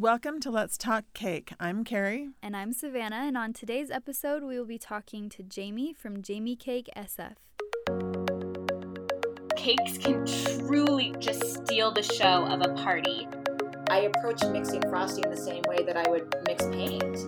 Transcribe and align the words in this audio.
Welcome 0.00 0.40
to 0.40 0.50
Let's 0.50 0.78
Talk 0.78 1.04
Cake. 1.12 1.52
I'm 1.60 1.84
Karey. 1.84 2.30
And 2.42 2.56
I'm 2.56 2.72
Savannah, 2.72 3.16
and 3.16 3.36
on 3.36 3.52
today's 3.52 3.90
episode, 3.90 4.42
we 4.42 4.58
will 4.58 4.64
be 4.64 4.78
talking 4.78 5.28
to 5.28 5.42
Jamie 5.42 5.92
from 5.92 6.22
Jamie 6.22 6.56
Cake 6.56 6.88
SF. 6.96 7.34
Cakes 9.56 9.98
can 9.98 10.24
truly 10.66 11.14
just 11.18 11.52
steal 11.52 11.92
the 11.92 12.02
show 12.02 12.46
of 12.46 12.62
a 12.62 12.72
party. 12.82 13.28
I 13.90 14.10
approach 14.16 14.42
mixing 14.44 14.80
frosting 14.88 15.28
the 15.28 15.36
same 15.36 15.64
way 15.68 15.84
that 15.84 15.98
I 15.98 16.08
would 16.08 16.34
mix 16.46 16.64
paint. 16.68 17.18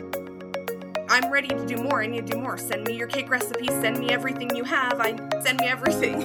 I'm 1.11 1.31
ready 1.31 1.49
to 1.49 1.67
do 1.67 1.77
more. 1.77 2.03
I 2.03 2.07
need 2.07 2.27
to 2.27 2.33
do 2.33 2.39
more. 2.39 2.57
Send 2.57 2.87
me 2.87 2.95
your 2.95 3.07
cake 3.07 3.29
recipes. 3.29 3.69
Send 3.69 3.99
me 3.99 4.09
everything 4.09 4.57
you 4.57 4.65
have. 4.65 4.99
I 4.99 5.19
send 5.43 5.61
me 5.61 5.67
everything. 5.67 6.23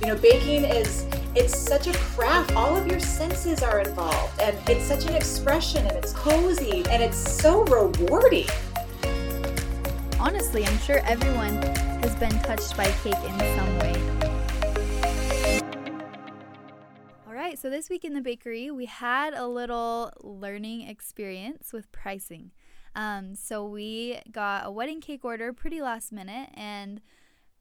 You 0.00 0.06
know, 0.06 0.16
baking 0.16 0.64
is 0.64 1.09
it's 1.34 1.56
such 1.56 1.86
a 1.86 1.92
craft. 1.92 2.52
All 2.56 2.76
of 2.76 2.86
your 2.86 2.98
senses 2.98 3.62
are 3.62 3.80
involved, 3.80 4.40
and 4.40 4.56
it's 4.68 4.84
such 4.84 5.06
an 5.06 5.14
expression, 5.14 5.86
and 5.86 5.96
it's 5.96 6.12
cozy, 6.12 6.84
and 6.90 7.02
it's 7.02 7.18
so 7.18 7.64
rewarding. 7.64 8.48
Honestly, 10.18 10.66
I'm 10.66 10.78
sure 10.78 10.98
everyone 11.04 11.62
has 12.02 12.14
been 12.16 12.36
touched 12.40 12.76
by 12.76 12.90
cake 13.02 13.14
in 13.14 13.38
some 13.56 13.78
way. 13.78 13.94
All 17.26 17.34
right, 17.34 17.58
so 17.58 17.70
this 17.70 17.88
week 17.88 18.04
in 18.04 18.14
the 18.14 18.20
bakery, 18.20 18.70
we 18.70 18.86
had 18.86 19.32
a 19.32 19.46
little 19.46 20.12
learning 20.20 20.88
experience 20.88 21.72
with 21.72 21.92
pricing. 21.92 22.50
Um, 22.96 23.36
so 23.36 23.64
we 23.64 24.18
got 24.32 24.66
a 24.66 24.70
wedding 24.70 25.00
cake 25.00 25.24
order 25.24 25.52
pretty 25.52 25.80
last 25.80 26.10
minute, 26.10 26.48
and 26.54 27.00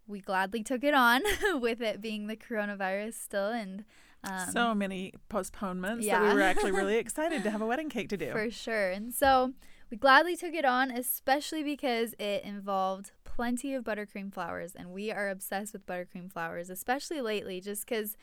we 0.10 0.20
gladly 0.20 0.64
took 0.64 0.84
it 0.84 0.94
on 0.94 1.22
with 1.62 1.82
it 1.82 2.02
being 2.02 2.28
the 2.28 2.36
coronavirus 2.36 3.14
still 3.14 3.50
and 3.50 3.86
um, 4.24 4.52
so 4.52 4.76
many 4.76 5.14
postponements 5.30 6.06
yeah. 6.06 6.20
that 6.20 6.28
we 6.28 6.34
were 6.34 6.42
actually 6.42 6.72
really 6.72 6.96
excited 6.98 7.44
to 7.44 7.52
have 7.52 7.62
a 7.62 7.66
wedding 7.66 7.90
cake 7.90 8.10
to 8.10 8.18
do. 8.18 8.32
For 8.32 8.52
sure. 8.52 8.90
And 8.90 9.14
so 9.14 9.54
we 9.90 9.96
gladly 9.96 10.36
took 10.36 10.54
it 10.54 10.66
on, 10.66 10.92
especially 10.92 11.64
because 11.64 12.16
it 12.20 12.44
involved 12.44 13.12
plenty 13.24 13.74
of 13.74 13.86
buttercream 13.86 14.34
flowers. 14.34 14.76
And 14.76 14.90
we 14.90 15.10
are 15.10 15.30
obsessed 15.30 15.72
with 15.72 15.86
buttercream 15.86 16.30
flowers, 16.32 16.70
especially 16.70 17.22
lately, 17.22 17.62
just 17.62 17.88
because. 17.88 18.18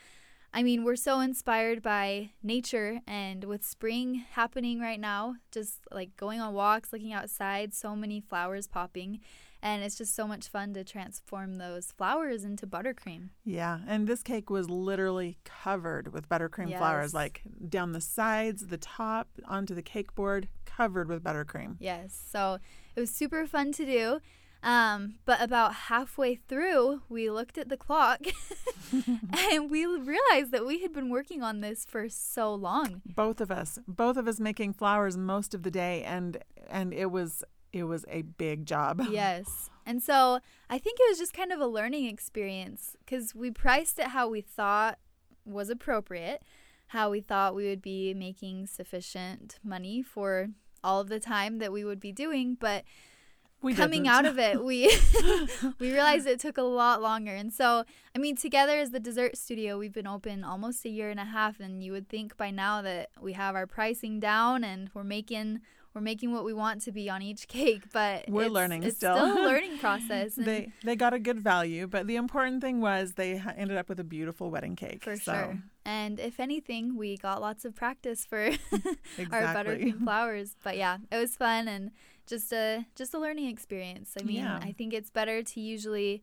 I 0.57 0.63
mean, 0.63 0.85
we're 0.85 0.97
so 0.97 1.21
inspired 1.21 1.83
by 1.83 2.31
nature 2.43 3.01
and 3.07 3.45
with 3.45 3.63
spring 3.63 4.25
happening 4.31 4.81
right 4.81 4.99
now, 4.99 5.35
just 5.53 5.81
like 5.93 6.17
going 6.17 6.41
on 6.41 6.55
walks, 6.55 6.95
looking 6.95 7.13
outside, 7.13 7.75
so 7.75 7.95
many 7.95 8.23
flowers 8.23 8.67
popping 8.67 9.21
and 9.63 9.83
it's 9.83 9.97
just 9.97 10.15
so 10.15 10.27
much 10.27 10.49
fun 10.49 10.73
to 10.73 10.83
transform 10.83 11.57
those 11.57 11.93
flowers 11.93 12.43
into 12.43 12.67
buttercream. 12.67 13.29
Yeah, 13.45 13.81
and 13.87 14.07
this 14.07 14.23
cake 14.23 14.49
was 14.49 14.71
literally 14.71 15.37
covered 15.45 16.15
with 16.15 16.29
buttercream 16.29 16.71
yes. 16.71 16.79
flowers, 16.79 17.13
like 17.13 17.43
down 17.69 17.93
the 17.93 18.01
sides, 18.01 18.69
the 18.69 18.79
top, 18.79 19.29
onto 19.45 19.75
the 19.75 19.83
cake 19.83 20.15
board, 20.15 20.49
covered 20.65 21.09
with 21.09 21.23
buttercream. 21.23 21.77
Yes, 21.81 22.19
so 22.31 22.59
it 22.95 23.01
was 23.01 23.11
super 23.11 23.47
fun 23.47 23.73
to 23.73 23.85
do. 23.85 24.21
Um, 24.63 25.17
but 25.25 25.41
about 25.41 25.75
halfway 25.75 26.35
through, 26.35 27.03
we 27.09 27.31
looked 27.31 27.57
at 27.57 27.69
the 27.69 27.77
clock 27.77 28.21
and 28.93 29.71
we 29.71 29.87
realized 29.87 30.51
that 30.51 30.67
we 30.67 30.81
had 30.83 30.93
been 30.93 31.11
working 31.11 31.43
on 31.43 31.61
this 31.61 31.85
for 31.85 32.09
so 32.09 32.55
long. 32.55 33.03
Both 33.07 33.41
of 33.41 33.51
us, 33.51 33.79
both 33.87 34.17
of 34.17 34.27
us 34.27 34.41
making 34.41 34.73
flowers 34.73 35.17
most 35.17 35.55
of 35.55 35.63
the 35.63 35.71
day, 35.71 36.03
and 36.05 36.39
and 36.69 36.93
it 36.93 37.11
was 37.13 37.45
it 37.73 37.85
was 37.85 38.05
a 38.09 38.23
big 38.23 38.67
job. 38.67 39.03
Yes. 39.11 39.71
And 39.89 40.03
so 40.03 40.41
I 40.69 40.79
think 40.79 40.99
it 40.99 41.09
was 41.09 41.19
just 41.19 41.33
kind 41.33 41.53
of 41.53 41.61
a 41.61 41.67
learning 41.67 42.07
experience 42.07 42.97
because 43.05 43.37
we 43.37 43.53
priced 43.53 44.01
it 44.01 44.09
how 44.09 44.29
we 44.29 44.41
thought 44.41 44.99
was 45.45 45.71
appropriate, 45.71 46.43
how 46.89 47.09
we 47.11 47.21
thought 47.21 47.55
we 47.55 47.69
would 47.69 47.83
be 47.83 48.13
making 48.13 48.67
sufficient 48.67 49.61
money 49.63 50.03
for 50.03 50.49
all 50.83 51.01
of 51.01 51.09
the 51.09 51.21
time 51.21 51.59
that 51.59 51.73
we 51.73 51.85
would 51.85 52.01
be 52.01 52.11
doing. 52.11 52.57
But 52.59 52.83
we 53.63 53.75
coming 53.75 54.05
didn't. 54.05 54.17
out 54.17 54.27
of 54.27 54.39
it, 54.39 54.63
we 54.63 54.95
we 55.79 55.93
realized 55.93 56.27
it 56.27 56.41
took 56.41 56.59
a 56.59 56.63
lot 56.63 57.03
longer. 57.03 57.35
And 57.35 57.53
so, 57.53 57.85
I 58.15 58.19
mean, 58.19 58.37
together 58.37 58.79
as 58.79 58.91
the 58.91 59.01
dessert 59.01 59.37
studio, 59.37 59.79
we've 59.79 59.93
been 59.93 60.07
open 60.07 60.45
almost 60.45 60.85
a 60.85 60.89
year 60.89 61.11
and 61.11 61.21
a 61.21 61.25
half, 61.25 61.61
and 61.61 61.83
you 61.83 61.93
would 61.93 62.09
think 62.09 62.37
by 62.37 62.51
now 62.51 62.83
that 62.83 63.11
we 63.21 63.33
have 63.33 63.55
our 63.55 63.67
pricing 63.67 64.21
down 64.21 64.63
and 64.65 64.91
we're 64.95 65.05
making 65.05 65.61
we're 65.97 66.03
making 66.03 66.31
what 66.31 66.45
we 66.45 66.53
want 66.53 66.83
to 66.83 66.93
be 66.93 67.09
on 67.09 67.23
each 67.23 67.49
cake, 67.49 67.85
but 67.91 68.27
we're 68.29 68.51
learning 68.51 68.83
it's 68.83 68.99
still. 68.99 69.17
still 69.17 69.39
a 69.39 69.45
learning 69.49 69.79
process. 69.79 70.35
they 70.35 70.71
they 70.85 70.95
got 70.95 71.15
a 71.15 71.19
good 71.19 71.41
value, 71.41 71.87
but 71.87 72.07
the 72.07 72.17
important 72.17 72.61
thing 72.61 72.83
was 72.83 73.15
they 73.15 73.43
ended 73.57 73.79
up 73.79 73.89
with 73.89 73.99
a 73.99 74.05
beautiful 74.05 74.51
wedding 74.51 74.77
cake. 74.77 75.03
For 75.03 75.17
so. 75.17 75.33
sure. 75.33 75.59
And 75.87 76.21
if 76.21 76.39
anything, 76.39 76.97
we 76.99 77.17
got 77.17 77.41
lots 77.41 77.65
of 77.65 77.75
practice 77.75 78.27
for 78.27 78.51
our 79.31 79.55
buttercream 79.55 80.03
flowers. 80.03 80.55
But 80.63 80.77
yeah, 80.77 80.99
it 81.11 81.17
was 81.17 81.35
fun 81.35 81.67
and 81.67 81.93
just 82.27 82.53
a 82.53 82.87
just 82.95 83.15
a 83.15 83.19
learning 83.19 83.49
experience. 83.49 84.15
I 84.21 84.25
mean, 84.25 84.37
yeah. 84.37 84.59
I 84.63 84.73
think 84.73 84.93
it's 84.93 85.11
better 85.11 85.43
to 85.43 85.61
usually 85.61 86.23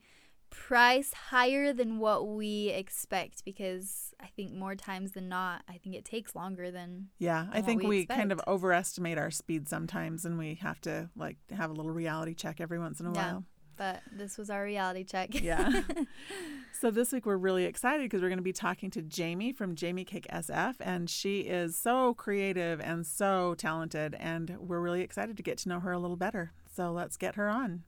price 0.53 1.13
higher 1.13 1.73
than 1.73 1.97
what 1.97 2.27
we 2.27 2.69
expect 2.69 3.43
because 3.43 4.13
I 4.21 4.27
think 4.27 4.53
more 4.53 4.75
times 4.75 5.13
than 5.13 5.27
not, 5.27 5.63
I 5.67 5.79
think 5.79 5.95
it 5.95 6.05
takes 6.05 6.35
longer 6.35 6.69
than. 6.69 7.07
Yeah, 7.17 7.47
than 7.51 7.53
I 7.53 7.65
think 7.65 7.81
we, 7.81 7.87
we 7.89 8.05
kind 8.05 8.31
of 8.31 8.39
overestimate 8.47 9.17
our 9.17 9.31
speed 9.31 9.67
sometimes, 9.67 10.25
and 10.25 10.37
we 10.37 10.55
have 10.61 10.79
to 10.81 11.09
like 11.15 11.37
have 11.51 11.71
a 11.71 11.73
little 11.73 11.91
reality 11.91 12.35
check 12.35 12.61
every 12.61 12.77
once 12.77 12.99
in 12.99 13.07
a 13.07 13.13
yeah, 13.13 13.31
while. 13.31 13.43
But 13.75 14.01
this 14.11 14.37
was 14.37 14.49
our 14.49 14.63
reality 14.63 15.03
check. 15.03 15.41
yeah. 15.41 15.81
so 16.79 16.91
this 16.91 17.11
week 17.11 17.25
we're 17.25 17.37
really 17.37 17.65
excited 17.65 18.03
because 18.03 18.21
we're 18.21 18.29
going 18.29 18.37
to 18.37 18.43
be 18.43 18.53
talking 18.53 18.91
to 18.91 19.01
Jamie 19.01 19.51
from 19.51 19.75
Jamie 19.75 20.05
Cake 20.05 20.27
SF, 20.31 20.75
and 20.79 21.09
she 21.09 21.41
is 21.41 21.75
so 21.75 22.13
creative 22.13 22.79
and 22.79 23.05
so 23.05 23.55
talented, 23.55 24.15
and 24.19 24.57
we're 24.59 24.79
really 24.79 25.01
excited 25.01 25.37
to 25.37 25.43
get 25.43 25.57
to 25.59 25.69
know 25.69 25.79
her 25.79 25.91
a 25.91 25.99
little 25.99 26.17
better. 26.17 26.53
So 26.75 26.91
let's 26.91 27.17
get 27.17 27.35
her 27.35 27.49
on. 27.49 27.83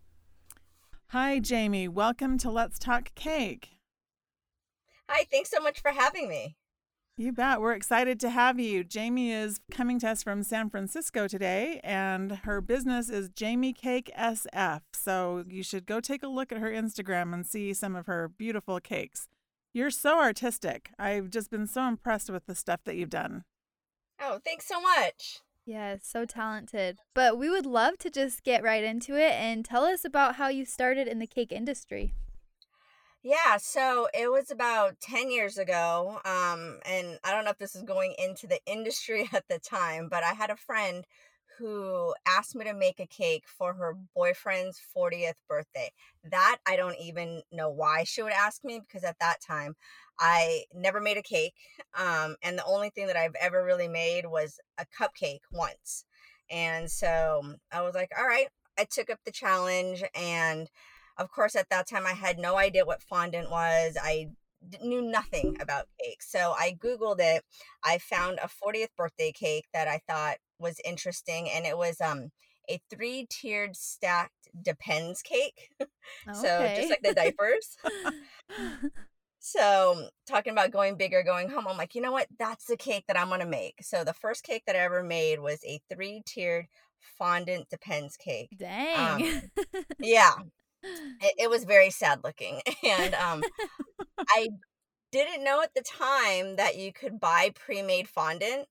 Hi, 1.09 1.39
Jamie. 1.39 1.87
Welcome 1.87 2.37
to 2.39 2.49
Let's 2.49 2.79
Talk 2.79 3.13
Cake. 3.13 3.77
Hi, 5.07 5.25
thanks 5.31 5.51
so 5.51 5.61
much 5.61 5.79
for 5.81 5.91
having 5.91 6.27
me. 6.27 6.55
You 7.17 7.31
bet. 7.31 7.61
We're 7.61 7.71
excited 7.71 8.19
to 8.19 8.29
have 8.29 8.59
you. 8.59 8.83
Jamie 8.83 9.31
is 9.31 9.61
coming 9.71 9.99
to 9.99 10.09
us 10.09 10.21
from 10.21 10.43
San 10.43 10.69
Francisco 10.69 11.29
today, 11.29 11.79
and 11.81 12.39
her 12.43 12.59
business 12.59 13.09
is 13.09 13.29
Jamie 13.29 13.71
Cake 13.71 14.11
SF. 14.19 14.81
So 14.93 15.45
you 15.47 15.63
should 15.63 15.85
go 15.85 16.01
take 16.01 16.23
a 16.23 16.27
look 16.27 16.51
at 16.51 16.57
her 16.57 16.69
Instagram 16.69 17.33
and 17.33 17.45
see 17.45 17.73
some 17.73 17.95
of 17.95 18.07
her 18.07 18.27
beautiful 18.27 18.81
cakes. 18.81 19.29
You're 19.73 19.91
so 19.91 20.19
artistic. 20.19 20.89
I've 20.99 21.29
just 21.29 21.49
been 21.49 21.67
so 21.67 21.87
impressed 21.87 22.29
with 22.29 22.47
the 22.47 22.55
stuff 22.55 22.81
that 22.83 22.97
you've 22.97 23.09
done. 23.11 23.45
Oh, 24.21 24.39
thanks 24.43 24.67
so 24.67 24.81
much. 24.81 25.39
Yeah, 25.65 25.95
so 26.01 26.25
talented. 26.25 26.99
But 27.13 27.37
we 27.37 27.49
would 27.49 27.65
love 27.65 27.97
to 27.99 28.09
just 28.09 28.43
get 28.43 28.61
right 28.61 28.83
into 28.83 29.15
it 29.15 29.31
and 29.31 29.63
tell 29.63 29.85
us 29.85 30.03
about 30.03 30.35
how 30.35 30.49
you 30.49 30.65
started 30.65 31.07
in 31.07 31.19
the 31.19 31.27
cake 31.27 31.53
industry. 31.53 32.13
Yeah, 33.25 33.57
so 33.57 34.07
it 34.13 34.31
was 34.31 34.51
about 34.51 34.99
10 35.01 35.31
years 35.31 35.57
ago. 35.57 36.21
Um, 36.25 36.77
and 36.85 37.17
I 37.23 37.31
don't 37.31 37.43
know 37.43 37.49
if 37.49 37.57
this 37.57 37.75
is 37.75 37.81
going 37.81 38.13
into 38.19 38.45
the 38.45 38.59
industry 38.67 39.27
at 39.33 39.45
the 39.49 39.57
time, 39.57 40.09
but 40.11 40.23
I 40.23 40.33
had 40.33 40.51
a 40.51 40.55
friend 40.55 41.03
who 41.57 42.13
asked 42.27 42.53
me 42.53 42.65
to 42.65 42.73
make 42.75 42.99
a 42.99 43.07
cake 43.07 43.45
for 43.47 43.73
her 43.73 43.97
boyfriend's 44.15 44.79
40th 44.95 45.37
birthday. 45.49 45.89
That 46.29 46.57
I 46.67 46.75
don't 46.75 46.97
even 47.01 47.41
know 47.51 47.71
why 47.71 48.03
she 48.03 48.21
would 48.21 48.31
ask 48.31 48.63
me 48.63 48.79
because 48.79 49.03
at 49.03 49.17
that 49.19 49.37
time 49.41 49.73
I 50.19 50.65
never 50.75 51.01
made 51.01 51.17
a 51.17 51.23
cake. 51.23 51.55
Um, 51.97 52.35
and 52.43 52.59
the 52.59 52.65
only 52.65 52.91
thing 52.91 53.07
that 53.07 53.17
I've 53.17 53.35
ever 53.41 53.65
really 53.65 53.87
made 53.87 54.27
was 54.27 54.59
a 54.77 54.85
cupcake 54.85 55.39
once. 55.51 56.05
And 56.51 56.91
so 56.91 57.55
I 57.71 57.81
was 57.81 57.95
like, 57.95 58.11
all 58.15 58.27
right, 58.27 58.49
I 58.77 58.83
took 58.83 59.09
up 59.09 59.19
the 59.25 59.31
challenge. 59.31 60.03
And 60.13 60.69
of 61.17 61.31
course, 61.31 61.55
at 61.55 61.69
that 61.69 61.87
time, 61.87 62.05
I 62.05 62.13
had 62.13 62.37
no 62.37 62.57
idea 62.57 62.85
what 62.85 63.01
fondant 63.01 63.49
was. 63.49 63.97
I 64.01 64.29
knew 64.81 65.01
nothing 65.01 65.57
about 65.61 65.87
cake. 66.01 66.21
So 66.21 66.53
I 66.57 66.75
Googled 66.79 67.19
it. 67.19 67.43
I 67.83 67.97
found 67.99 68.39
a 68.39 68.47
40th 68.47 68.95
birthday 68.97 69.31
cake 69.31 69.65
that 69.73 69.87
I 69.87 70.01
thought 70.09 70.37
was 70.59 70.79
interesting. 70.83 71.49
And 71.49 71.65
it 71.65 71.77
was 71.77 72.01
um, 72.01 72.29
a 72.69 72.79
three 72.89 73.27
tiered 73.29 73.75
stacked 73.75 74.31
Depends 74.61 75.21
cake. 75.21 75.69
Okay. 75.81 75.89
so 76.33 76.73
just 76.75 76.89
like 76.89 77.01
the 77.03 77.13
diapers. 77.13 77.77
So, 79.47 80.09
talking 80.25 80.53
about 80.53 80.71
going 80.71 80.97
bigger, 80.97 81.21
going 81.21 81.51
home, 81.51 81.67
I'm 81.67 81.77
like, 81.77 81.93
you 81.93 82.01
know 82.01 82.11
what? 82.11 82.25
That's 82.39 82.65
the 82.65 82.75
cake 82.75 83.03
that 83.07 83.15
I'm 83.15 83.27
going 83.27 83.41
to 83.41 83.45
make. 83.45 83.75
So, 83.83 84.03
the 84.03 84.11
first 84.11 84.43
cake 84.43 84.63
that 84.65 84.75
I 84.75 84.79
ever 84.79 85.03
made 85.03 85.39
was 85.39 85.59
a 85.63 85.79
three 85.87 86.23
tiered 86.25 86.65
fondant 87.19 87.69
Depends 87.69 88.17
cake. 88.17 88.49
Dang. 88.57 89.23
Um, 89.23 89.41
yeah. 89.99 90.33
It, 91.21 91.33
it, 91.37 91.49
was 91.49 91.63
very 91.63 91.89
sad 91.89 92.23
looking. 92.23 92.61
And 92.83 93.15
um, 93.15 93.43
I 94.19 94.49
didn't 95.11 95.43
know 95.43 95.61
at 95.61 95.73
the 95.73 95.81
time 95.81 96.55
that 96.57 96.77
you 96.77 96.93
could 96.93 97.19
buy 97.19 97.51
pre 97.55 97.81
made 97.81 98.07
fondant. 98.07 98.67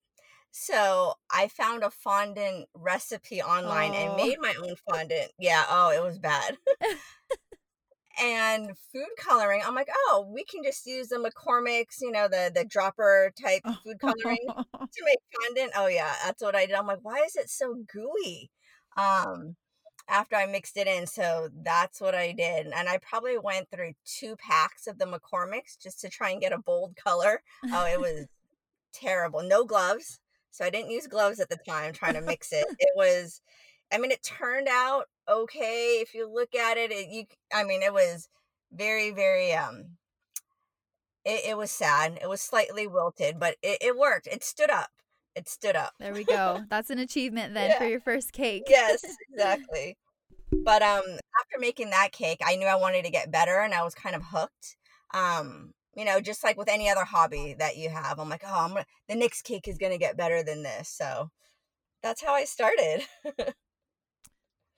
So 0.51 1.15
I 1.31 1.49
found 1.49 1.83
a 1.83 1.91
fondant 1.91 2.67
recipe 2.75 3.43
online 3.43 3.93
oh. 3.93 3.95
and 3.95 4.17
made 4.17 4.37
my 4.41 4.55
own 4.63 4.77
fondant. 4.89 5.33
Yeah, 5.39 5.65
oh, 5.69 5.91
it 5.91 6.03
was 6.03 6.19
bad. 6.19 6.57
and 8.23 8.71
food 8.93 9.09
coloring. 9.19 9.63
I'm 9.65 9.75
like, 9.75 9.89
oh, 9.93 10.29
we 10.33 10.45
can 10.45 10.63
just 10.63 10.87
use 10.87 11.09
the 11.09 11.17
McCormick's, 11.17 12.01
you 12.01 12.11
know, 12.11 12.29
the 12.29 12.53
the 12.55 12.65
dropper 12.65 13.33
type 13.41 13.63
food 13.83 13.99
coloring 14.01 14.47
to 14.49 15.05
make 15.05 15.19
fondant. 15.35 15.73
Oh 15.77 15.87
yeah, 15.87 16.15
that's 16.25 16.43
what 16.43 16.55
I 16.55 16.67
did. 16.67 16.75
I'm 16.75 16.87
like, 16.87 17.01
why 17.03 17.23
is 17.27 17.37
it 17.37 17.51
so 17.51 17.75
gooey? 17.93 18.51
Um, 18.97 19.57
after 20.09 20.37
I 20.37 20.47
mixed 20.47 20.77
it 20.77 20.87
in, 20.87 21.07
so 21.07 21.49
that's 21.63 22.01
what 22.01 22.15
I 22.15 22.33
did, 22.33 22.67
and 22.67 22.89
I 22.89 22.99
probably 22.99 23.39
went 23.39 23.71
through 23.71 23.93
two 24.05 24.37
packs 24.37 24.87
of 24.87 24.99
the 24.99 25.07
McCormick's 25.07 25.77
just 25.77 26.01
to 26.03 26.09
try 26.09 26.31
and 26.31 26.41
get 26.41 26.53
a 26.53 26.59
bold 26.59 26.97
color. 26.97 27.43
Oh, 27.73 27.87
it 27.87 28.01
was 28.01 28.27
terrible. 28.93 29.43
No 29.43 29.65
gloves, 29.65 30.21
so 30.51 30.65
I 30.65 30.71
didn't 30.71 30.91
use 30.91 31.07
gloves 31.07 31.41
at 31.41 31.49
the 31.49 31.59
time 31.67 31.93
trying 31.93 32.15
to 32.15 32.21
mix 32.21 32.53
it. 32.53 32.67
It 32.79 32.91
was 32.97 33.41
I 33.93 33.99
mean, 33.99 34.11
it 34.11 34.23
turned 34.23 34.69
out 34.69 35.05
okay 35.29 35.99
if 36.01 36.15
you 36.15 36.29
look 36.29 36.55
at 36.55 36.77
it. 36.77 36.91
it 36.91 37.09
you, 37.11 37.25
I 37.53 37.65
mean, 37.65 37.83
it 37.83 37.93
was 37.93 38.29
very, 38.73 39.11
very. 39.11 39.53
Um, 39.53 39.97
it, 41.25 41.51
it 41.51 41.57
was 41.57 41.71
sad. 41.71 42.19
It 42.21 42.29
was 42.29 42.41
slightly 42.43 42.87
wilted, 42.87 43.39
but 43.39 43.57
it, 43.63 43.79
it 43.81 43.97
worked. 43.97 44.27
It 44.27 44.45
stood 44.45 44.71
up. 44.71 44.91
It 45.35 45.49
stood 45.49 45.75
up. 45.77 45.93
There 45.99 46.13
we 46.13 46.25
go. 46.25 46.63
That's 46.71 46.91
an 46.91 46.99
achievement 46.99 47.55
then 47.55 47.71
Yeah. 47.71 47.79
for 47.79 47.87
your 47.87 48.01
first 48.01 48.33
cake. 48.33 48.65
yes, 48.69 49.05
exactly. 49.33 49.97
But 50.53 50.83
um, 50.83 51.03
after 51.41 51.59
making 51.59 51.91
that 51.91 52.13
cake, 52.13 52.39
I 52.45 52.57
knew 52.57 52.67
I 52.67 52.77
wanted 52.77 53.05
to 53.05 53.11
get 53.11 53.33
better, 53.33 53.59
and 53.61 53.75
I 53.75 53.83
was 53.83 53.95
kind 53.95 54.15
of 54.15 54.23
hooked. 54.23 54.77
Um, 55.13 55.73
you 55.97 56.05
know, 56.05 56.21
just 56.21 56.45
like 56.45 56.57
with 56.57 56.69
any 56.69 56.89
other 56.89 57.05
hobby 57.05 57.55
that 57.59 57.77
you 57.77 57.89
have, 57.89 58.19
I'm 58.21 58.29
like, 58.29 58.43
oh, 58.47 58.65
I'm 58.65 58.71
gonna, 58.71 58.85
the 59.09 59.17
next 59.17 59.43
cake 59.43 59.67
is 59.67 59.79
gonna 59.79 59.99
get 59.99 60.17
better 60.17 60.43
than 60.45 60.63
this. 60.63 60.89
So 60.89 61.31
that's 62.03 62.23
how 62.23 62.35
I 62.35 62.45
started. 62.45 63.03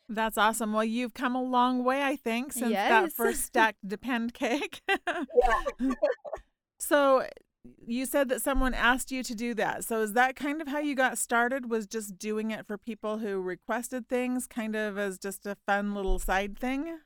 That's 0.08 0.38
awesome. 0.38 0.72
Well, 0.72 0.84
you've 0.84 1.14
come 1.14 1.34
a 1.34 1.42
long 1.42 1.82
way, 1.82 2.00
I 2.00 2.14
think, 2.14 2.52
since 2.52 2.72
that 2.72 3.12
first 3.12 3.42
stacked 3.44 3.78
Depend 3.86 4.34
cake. 4.34 4.80
yeah. 4.88 5.92
so 6.78 7.26
you 7.86 8.06
said 8.06 8.28
that 8.28 8.42
someone 8.42 8.74
asked 8.74 9.10
you 9.12 9.22
to 9.22 9.34
do 9.34 9.54
that. 9.54 9.84
So 9.84 10.00
is 10.00 10.12
that 10.14 10.36
kind 10.36 10.60
of 10.60 10.68
how 10.68 10.78
you 10.78 10.94
got 10.94 11.18
started? 11.18 11.70
Was 11.70 11.86
just 11.86 12.18
doing 12.18 12.50
it 12.50 12.66
for 12.66 12.78
people 12.78 13.18
who 13.18 13.40
requested 13.40 14.08
things, 14.08 14.46
kind 14.46 14.76
of 14.76 14.98
as 14.98 15.18
just 15.18 15.46
a 15.46 15.56
fun 15.66 15.94
little 15.94 16.18
side 16.18 16.58
thing? 16.58 17.00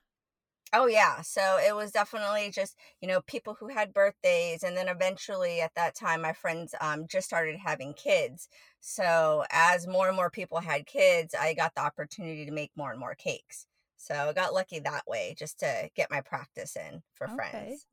Oh 0.72 0.86
yeah, 0.86 1.20
so 1.22 1.58
it 1.58 1.74
was 1.74 1.90
definitely 1.90 2.50
just 2.52 2.76
you 3.00 3.08
know 3.08 3.20
people 3.22 3.54
who 3.54 3.68
had 3.68 3.92
birthdays, 3.92 4.62
and 4.62 4.76
then 4.76 4.88
eventually 4.88 5.60
at 5.60 5.74
that 5.74 5.94
time 5.96 6.20
my 6.22 6.32
friends 6.32 6.74
um 6.80 7.06
just 7.08 7.26
started 7.26 7.56
having 7.58 7.92
kids. 7.94 8.48
So 8.80 9.44
as 9.50 9.86
more 9.88 10.06
and 10.08 10.16
more 10.16 10.30
people 10.30 10.60
had 10.60 10.86
kids, 10.86 11.34
I 11.34 11.54
got 11.54 11.74
the 11.74 11.80
opportunity 11.82 12.46
to 12.46 12.52
make 12.52 12.70
more 12.76 12.90
and 12.92 13.00
more 13.00 13.14
cakes. 13.16 13.66
So 13.96 14.14
I 14.14 14.32
got 14.32 14.54
lucky 14.54 14.78
that 14.80 15.06
way, 15.08 15.34
just 15.36 15.58
to 15.60 15.90
get 15.96 16.10
my 16.10 16.20
practice 16.20 16.76
in 16.76 17.02
for 17.14 17.26
Okay. 17.26 17.26
friends. 17.28 17.86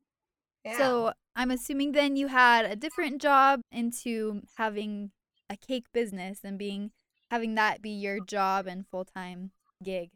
Yeah. 0.68 0.76
So 0.76 1.12
I'm 1.34 1.50
assuming 1.50 1.92
then 1.92 2.16
you 2.16 2.28
had 2.28 2.64
a 2.66 2.76
different 2.76 3.22
job 3.22 3.60
into 3.72 4.42
having 4.56 5.12
a 5.48 5.56
cake 5.56 5.86
business 5.92 6.40
and 6.44 6.58
being 6.58 6.90
having 7.30 7.54
that 7.54 7.80
be 7.82 7.90
your 7.90 8.20
job 8.20 8.66
and 8.66 8.86
full 8.86 9.04
time 9.04 9.52
gig. 9.82 10.10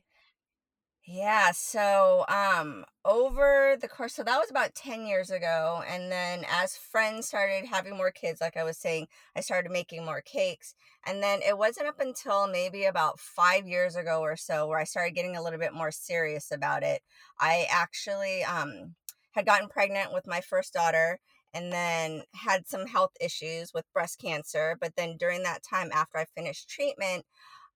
Yeah, 1.04 1.50
so 1.52 2.24
um 2.28 2.84
over 3.04 3.76
the 3.80 3.88
course 3.88 4.14
so 4.14 4.22
that 4.22 4.38
was 4.38 4.50
about 4.50 4.74
10 4.76 5.04
years 5.04 5.30
ago 5.30 5.82
and 5.88 6.12
then 6.12 6.44
as 6.48 6.76
friends 6.76 7.26
started 7.26 7.66
having 7.66 7.96
more 7.96 8.12
kids 8.12 8.40
like 8.40 8.56
I 8.56 8.62
was 8.62 8.78
saying, 8.78 9.08
I 9.34 9.40
started 9.40 9.72
making 9.72 10.04
more 10.04 10.20
cakes 10.20 10.74
and 11.04 11.20
then 11.22 11.40
it 11.42 11.58
wasn't 11.58 11.88
up 11.88 11.98
until 11.98 12.46
maybe 12.46 12.84
about 12.84 13.18
5 13.18 13.66
years 13.66 13.96
ago 13.96 14.20
or 14.20 14.36
so 14.36 14.68
where 14.68 14.78
I 14.78 14.84
started 14.84 15.14
getting 15.16 15.36
a 15.36 15.42
little 15.42 15.58
bit 15.58 15.74
more 15.74 15.90
serious 15.90 16.52
about 16.52 16.84
it. 16.84 17.02
I 17.40 17.66
actually 17.70 18.44
um 18.44 18.94
had 19.32 19.46
gotten 19.46 19.68
pregnant 19.68 20.12
with 20.12 20.26
my 20.26 20.40
first 20.40 20.72
daughter 20.72 21.18
and 21.54 21.72
then 21.72 22.22
had 22.34 22.66
some 22.66 22.86
health 22.86 23.12
issues 23.20 23.72
with 23.74 23.92
breast 23.92 24.18
cancer, 24.18 24.76
but 24.80 24.94
then 24.96 25.16
during 25.18 25.42
that 25.42 25.62
time 25.62 25.90
after 25.92 26.18
I 26.18 26.24
finished 26.34 26.68
treatment, 26.68 27.24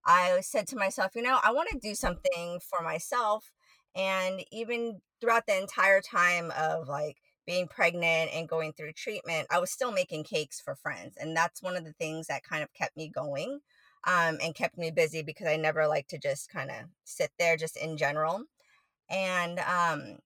I 0.06 0.40
said 0.40 0.66
to 0.68 0.76
myself, 0.76 1.12
you 1.14 1.22
know, 1.22 1.38
I 1.42 1.52
want 1.52 1.68
to 1.70 1.78
do 1.78 1.94
something 1.94 2.60
for 2.60 2.82
myself. 2.82 3.52
And 3.94 4.44
even 4.52 5.00
throughout 5.20 5.46
the 5.46 5.58
entire 5.58 6.00
time 6.00 6.52
of 6.56 6.88
like 6.88 7.16
being 7.46 7.68
pregnant 7.68 8.30
and 8.32 8.48
going 8.48 8.72
through 8.72 8.92
treatment, 8.92 9.48
I 9.50 9.58
was 9.58 9.70
still 9.70 9.92
making 9.92 10.24
cakes 10.24 10.60
for 10.60 10.74
friends. 10.74 11.16
And 11.18 11.36
that's 11.36 11.62
one 11.62 11.76
of 11.76 11.84
the 11.84 11.92
things 11.94 12.28
that 12.28 12.44
kind 12.44 12.62
of 12.62 12.72
kept 12.72 12.96
me 12.96 13.08
going 13.08 13.60
um, 14.06 14.38
and 14.42 14.54
kept 14.54 14.78
me 14.78 14.90
busy 14.90 15.22
because 15.22 15.48
I 15.48 15.56
never 15.56 15.86
like 15.86 16.08
to 16.08 16.18
just 16.18 16.50
kind 16.50 16.70
of 16.70 16.76
sit 17.04 17.30
there 17.38 17.56
just 17.56 17.76
in 17.76 17.96
general. 17.96 18.44
And 19.10 19.58
um, 19.60 20.18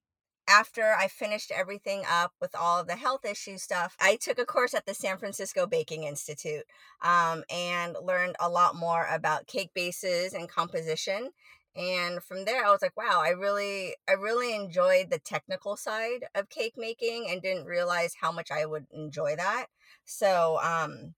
after 0.50 0.94
I 0.98 1.06
finished 1.06 1.52
everything 1.52 2.02
up 2.10 2.32
with 2.40 2.56
all 2.56 2.80
of 2.80 2.88
the 2.88 2.96
health 2.96 3.24
issue 3.24 3.56
stuff, 3.56 3.96
I 4.00 4.16
took 4.16 4.38
a 4.38 4.44
course 4.44 4.74
at 4.74 4.84
the 4.84 4.94
San 4.94 5.16
Francisco 5.16 5.64
Baking 5.66 6.02
Institute 6.02 6.64
um, 7.02 7.44
and 7.48 7.96
learned 8.02 8.34
a 8.40 8.48
lot 8.48 8.74
more 8.74 9.06
about 9.08 9.46
cake 9.46 9.70
bases 9.74 10.34
and 10.34 10.48
composition. 10.48 11.30
And 11.76 12.20
from 12.20 12.44
there, 12.44 12.66
I 12.66 12.70
was 12.70 12.82
like, 12.82 12.96
wow, 12.96 13.22
I 13.24 13.28
really, 13.28 13.94
I 14.08 14.12
really 14.12 14.52
enjoyed 14.56 15.08
the 15.08 15.20
technical 15.20 15.76
side 15.76 16.24
of 16.34 16.48
cake 16.48 16.74
making 16.76 17.28
and 17.30 17.40
didn't 17.40 17.66
realize 17.66 18.16
how 18.20 18.32
much 18.32 18.50
I 18.50 18.66
would 18.66 18.86
enjoy 18.92 19.36
that. 19.36 19.66
So, 20.04 20.58
um, 20.64 21.14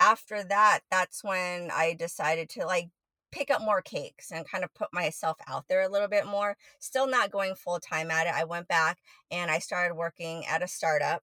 after 0.00 0.42
that, 0.42 0.80
that's 0.90 1.22
when 1.22 1.70
I 1.70 1.94
decided 1.94 2.48
to 2.50 2.66
like 2.66 2.88
pick 3.32 3.50
up 3.50 3.62
more 3.62 3.82
cakes 3.82 4.30
and 4.30 4.48
kind 4.48 4.62
of 4.62 4.72
put 4.74 4.92
myself 4.92 5.38
out 5.48 5.64
there 5.68 5.82
a 5.82 5.88
little 5.88 6.08
bit 6.08 6.26
more. 6.26 6.56
Still 6.78 7.08
not 7.08 7.32
going 7.32 7.54
full 7.54 7.80
time 7.80 8.10
at 8.10 8.26
it. 8.26 8.34
I 8.34 8.44
went 8.44 8.68
back 8.68 8.98
and 9.30 9.50
I 9.50 9.58
started 9.58 9.94
working 9.94 10.46
at 10.46 10.62
a 10.62 10.68
startup. 10.68 11.22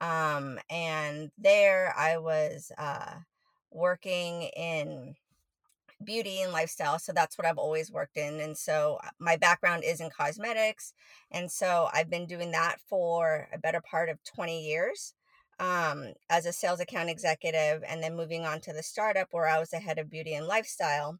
Um, 0.00 0.60
and 0.70 1.30
there 1.38 1.94
I 1.96 2.18
was 2.18 2.70
uh, 2.78 3.14
working 3.70 4.42
in 4.54 5.14
beauty 6.04 6.42
and 6.42 6.52
lifestyle. 6.52 6.98
So 6.98 7.12
that's 7.12 7.38
what 7.38 7.46
I've 7.46 7.58
always 7.58 7.90
worked 7.90 8.18
in. 8.18 8.40
And 8.40 8.56
so 8.56 8.98
uh, 9.02 9.08
my 9.18 9.36
background 9.36 9.82
is 9.84 10.00
in 10.00 10.10
cosmetics. 10.10 10.92
And 11.30 11.50
so 11.50 11.88
I've 11.92 12.10
been 12.10 12.26
doing 12.26 12.50
that 12.52 12.76
for 12.86 13.48
a 13.52 13.58
better 13.58 13.80
part 13.80 14.10
of 14.10 14.22
20 14.24 14.62
years 14.62 15.14
um, 15.58 16.12
as 16.28 16.46
a 16.46 16.52
sales 16.52 16.80
account 16.80 17.08
executive 17.08 17.82
and 17.88 18.02
then 18.02 18.16
moving 18.16 18.44
on 18.44 18.60
to 18.60 18.72
the 18.72 18.82
startup 18.82 19.28
where 19.30 19.48
I 19.48 19.58
was 19.58 19.70
the 19.70 19.78
head 19.78 19.98
of 19.98 20.10
beauty 20.10 20.34
and 20.34 20.46
lifestyle. 20.46 21.18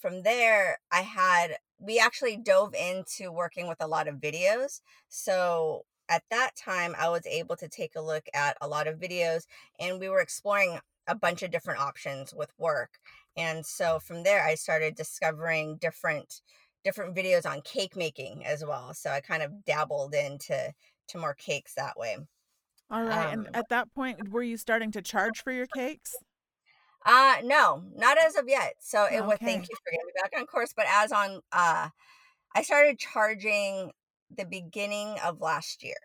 From 0.00 0.22
there, 0.22 0.78
I 0.90 1.02
had, 1.02 1.58
we 1.78 1.98
actually 1.98 2.36
dove 2.36 2.74
into 2.74 3.30
working 3.32 3.68
with 3.68 3.80
a 3.80 3.86
lot 3.86 4.08
of 4.08 4.16
videos. 4.16 4.80
So 5.08 5.84
at 6.08 6.24
that 6.30 6.56
time, 6.56 6.94
I 6.98 7.08
was 7.08 7.26
able 7.26 7.56
to 7.56 7.68
take 7.68 7.94
a 7.96 8.00
look 8.00 8.24
at 8.34 8.56
a 8.60 8.68
lot 8.68 8.86
of 8.86 8.98
videos 8.98 9.46
and 9.78 10.00
we 10.00 10.08
were 10.08 10.20
exploring 10.20 10.78
a 11.06 11.14
bunch 11.14 11.42
of 11.42 11.50
different 11.50 11.80
options 11.80 12.34
with 12.34 12.52
work. 12.58 12.98
And 13.36 13.64
so 13.64 13.98
from 14.00 14.22
there, 14.22 14.42
I 14.44 14.54
started 14.54 14.94
discovering 14.94 15.76
different 15.76 16.40
different 16.82 17.14
videos 17.14 17.44
on 17.44 17.60
cake 17.60 17.94
making 17.94 18.44
as 18.46 18.64
well. 18.64 18.94
So 18.94 19.10
I 19.10 19.20
kind 19.20 19.42
of 19.42 19.64
dabbled 19.66 20.14
into 20.14 20.72
to 21.08 21.18
more 21.18 21.34
cakes 21.34 21.74
that 21.74 21.98
way. 21.98 22.16
All 22.90 23.04
right. 23.04 23.32
and 23.32 23.46
Um, 23.46 23.54
at 23.54 23.68
that 23.68 23.92
point, 23.94 24.30
were 24.30 24.42
you 24.42 24.56
starting 24.56 24.90
to 24.92 25.02
charge 25.02 25.42
for 25.42 25.52
your 25.52 25.66
cakes? 25.66 26.16
Uh 27.04 27.38
no, 27.44 27.82
not 27.94 28.18
as 28.18 28.36
of 28.36 28.48
yet. 28.48 28.76
So 28.80 29.04
it 29.06 29.24
would 29.24 29.42
Okay. 29.42 29.44
thank 29.44 29.68
you 29.68 29.76
for 29.82 29.90
getting 29.90 30.06
me 30.06 30.12
back 30.22 30.32
on 30.38 30.46
course. 30.46 30.72
But 30.74 30.86
as 30.88 31.12
on 31.12 31.40
uh 31.52 31.90
I 32.54 32.62
started 32.62 32.98
charging 32.98 33.92
the 34.30 34.44
beginning 34.46 35.18
of 35.20 35.40
last 35.40 35.82
year 35.84 35.96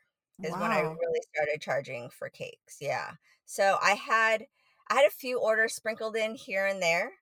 is 0.43 0.57
when 0.57 0.71
I 0.73 0.81
really 0.81 1.21
started 1.35 1.61
charging 1.61 2.09
for 2.11 2.29
cakes. 2.29 2.77
Yeah. 2.81 3.15
So 3.45 3.77
I 3.81 3.93
had 3.95 4.47
I 4.89 4.95
had 4.95 5.07
a 5.07 5.11
few 5.11 5.39
orders 5.39 5.75
sprinkled 5.75 6.15
in 6.17 6.35
here 6.35 6.65
and 6.67 6.81
there 6.81 7.13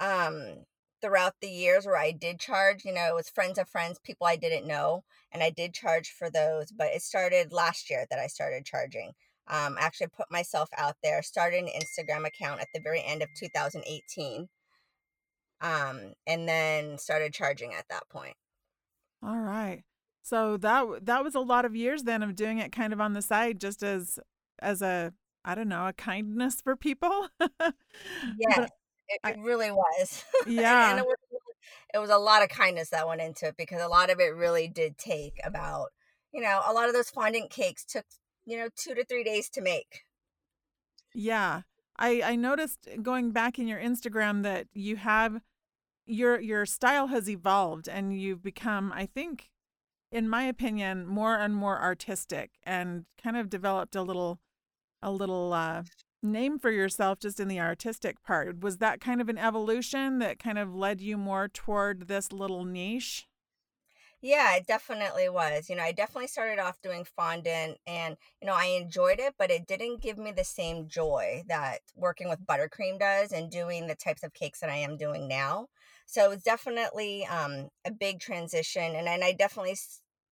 um 0.00 0.64
throughout 1.00 1.40
the 1.40 1.48
years 1.50 1.86
where 1.86 1.96
I 1.96 2.12
did 2.12 2.40
charge, 2.40 2.84
you 2.84 2.92
know, 2.92 3.08
it 3.08 3.14
was 3.14 3.28
friends 3.30 3.58
of 3.58 3.68
friends, 3.68 3.98
people 3.98 4.26
I 4.26 4.36
didn't 4.36 4.66
know, 4.68 5.04
and 5.32 5.42
I 5.42 5.50
did 5.50 5.74
charge 5.74 6.10
for 6.12 6.30
those, 6.30 6.70
but 6.72 6.92
it 6.94 7.02
started 7.02 7.52
last 7.52 7.90
year 7.90 8.06
that 8.10 8.18
I 8.20 8.28
started 8.28 8.64
charging. 8.66 9.12
Um, 9.48 9.76
I 9.78 9.82
actually 9.82 10.08
put 10.08 10.30
myself 10.30 10.68
out 10.76 10.96
there, 11.02 11.22
started 11.22 11.64
an 11.64 11.68
Instagram 11.68 12.26
account 12.26 12.60
at 12.60 12.68
the 12.72 12.80
very 12.80 13.02
end 13.04 13.22
of 13.22 13.28
2018, 13.38 14.48
um, 15.60 16.12
and 16.26 16.48
then 16.48 16.98
started 16.98 17.32
charging 17.34 17.74
at 17.74 17.86
that 17.90 18.08
point. 18.08 18.36
All 19.22 19.38
right. 19.38 19.82
So 20.22 20.56
that 20.58 21.06
that 21.06 21.24
was 21.24 21.34
a 21.34 21.40
lot 21.40 21.64
of 21.64 21.74
years 21.74 22.04
then 22.04 22.22
of 22.22 22.36
doing 22.36 22.58
it 22.58 22.70
kind 22.72 22.92
of 22.92 23.00
on 23.00 23.12
the 23.12 23.22
side, 23.22 23.60
just 23.60 23.82
as 23.82 24.18
as 24.60 24.80
a 24.82 25.12
I 25.44 25.54
don't 25.56 25.68
know 25.68 25.86
a 25.88 25.92
kindness 25.92 26.60
for 26.60 26.76
people. 26.76 27.28
yeah, 27.40 28.62
it, 29.08 29.20
I- 29.24 29.30
it 29.32 29.38
really 29.40 29.70
was. 29.72 30.24
And- 30.46 30.54
yeah. 30.54 30.90
and, 30.92 31.00
it 31.00 31.06
was 31.06 31.16
it 31.94 31.98
was 31.98 32.10
a 32.10 32.18
lot 32.18 32.42
of 32.42 32.48
kindness 32.48 32.90
that 32.90 33.06
went 33.06 33.20
into 33.20 33.46
it 33.48 33.56
because 33.56 33.82
a 33.82 33.88
lot 33.88 34.10
of 34.10 34.18
it 34.20 34.34
really 34.34 34.68
did 34.68 34.96
take 34.98 35.34
about 35.44 35.88
you 36.32 36.40
know 36.40 36.60
a 36.66 36.72
lot 36.72 36.88
of 36.88 36.94
those 36.94 37.10
fondant 37.10 37.50
cakes 37.50 37.84
took 37.84 38.04
you 38.46 38.56
know 38.56 38.68
two 38.76 38.94
to 38.94 39.04
three 39.04 39.24
days 39.24 39.48
to 39.50 39.60
make. 39.60 40.04
Yeah. 41.14 41.62
I 41.98 42.22
I 42.24 42.36
noticed 42.36 42.88
going 43.02 43.32
back 43.32 43.58
in 43.58 43.68
your 43.68 43.80
Instagram 43.80 44.42
that 44.42 44.66
you 44.72 44.96
have 44.96 45.40
your 46.06 46.40
your 46.40 46.66
style 46.66 47.08
has 47.08 47.28
evolved 47.28 47.88
and 47.88 48.18
you've 48.18 48.42
become 48.42 48.92
I 48.94 49.06
think 49.06 49.50
in 50.12 50.28
my 50.28 50.44
opinion, 50.44 51.06
more 51.06 51.36
and 51.36 51.56
more 51.56 51.80
artistic 51.80 52.50
and 52.64 53.06
kind 53.20 53.36
of 53.36 53.48
developed 53.48 53.96
a 53.96 54.02
little 54.02 54.38
a 55.04 55.10
little 55.10 55.52
uh, 55.52 55.82
name 56.22 56.58
for 56.58 56.70
yourself 56.70 57.18
just 57.18 57.40
in 57.40 57.48
the 57.48 57.58
artistic 57.58 58.22
part. 58.22 58.60
Was 58.60 58.78
that 58.78 59.00
kind 59.00 59.20
of 59.20 59.28
an 59.28 59.38
evolution 59.38 60.20
that 60.20 60.38
kind 60.38 60.58
of 60.58 60.76
led 60.76 61.00
you 61.00 61.16
more 61.16 61.48
toward 61.48 62.06
this 62.06 62.30
little 62.30 62.64
niche? 62.64 63.26
Yeah, 64.24 64.54
it 64.54 64.66
definitely 64.68 65.28
was. 65.28 65.68
You 65.68 65.74
know, 65.76 65.82
I 65.82 65.90
definitely 65.92 66.28
started 66.28 66.60
off 66.60 66.80
doing 66.80 67.04
fondant 67.04 67.78
and, 67.88 68.16
you 68.40 68.46
know, 68.46 68.54
I 68.54 68.66
enjoyed 68.66 69.18
it, 69.18 69.34
but 69.36 69.50
it 69.50 69.66
didn't 69.66 70.00
give 70.00 70.16
me 70.16 70.30
the 70.30 70.44
same 70.44 70.86
joy 70.88 71.42
that 71.48 71.80
working 71.96 72.28
with 72.28 72.46
buttercream 72.46 73.00
does 73.00 73.32
and 73.32 73.50
doing 73.50 73.86
the 73.88 73.96
types 73.96 74.22
of 74.22 74.32
cakes 74.32 74.60
that 74.60 74.70
I 74.70 74.76
am 74.76 74.96
doing 74.96 75.26
now. 75.26 75.66
So 76.06 76.24
it 76.24 76.28
was 76.28 76.42
definitely 76.42 77.26
um, 77.26 77.68
a 77.84 77.90
big 77.90 78.20
transition. 78.20 78.94
And, 78.94 79.08
and 79.08 79.24
I 79.24 79.32
definitely 79.32 79.76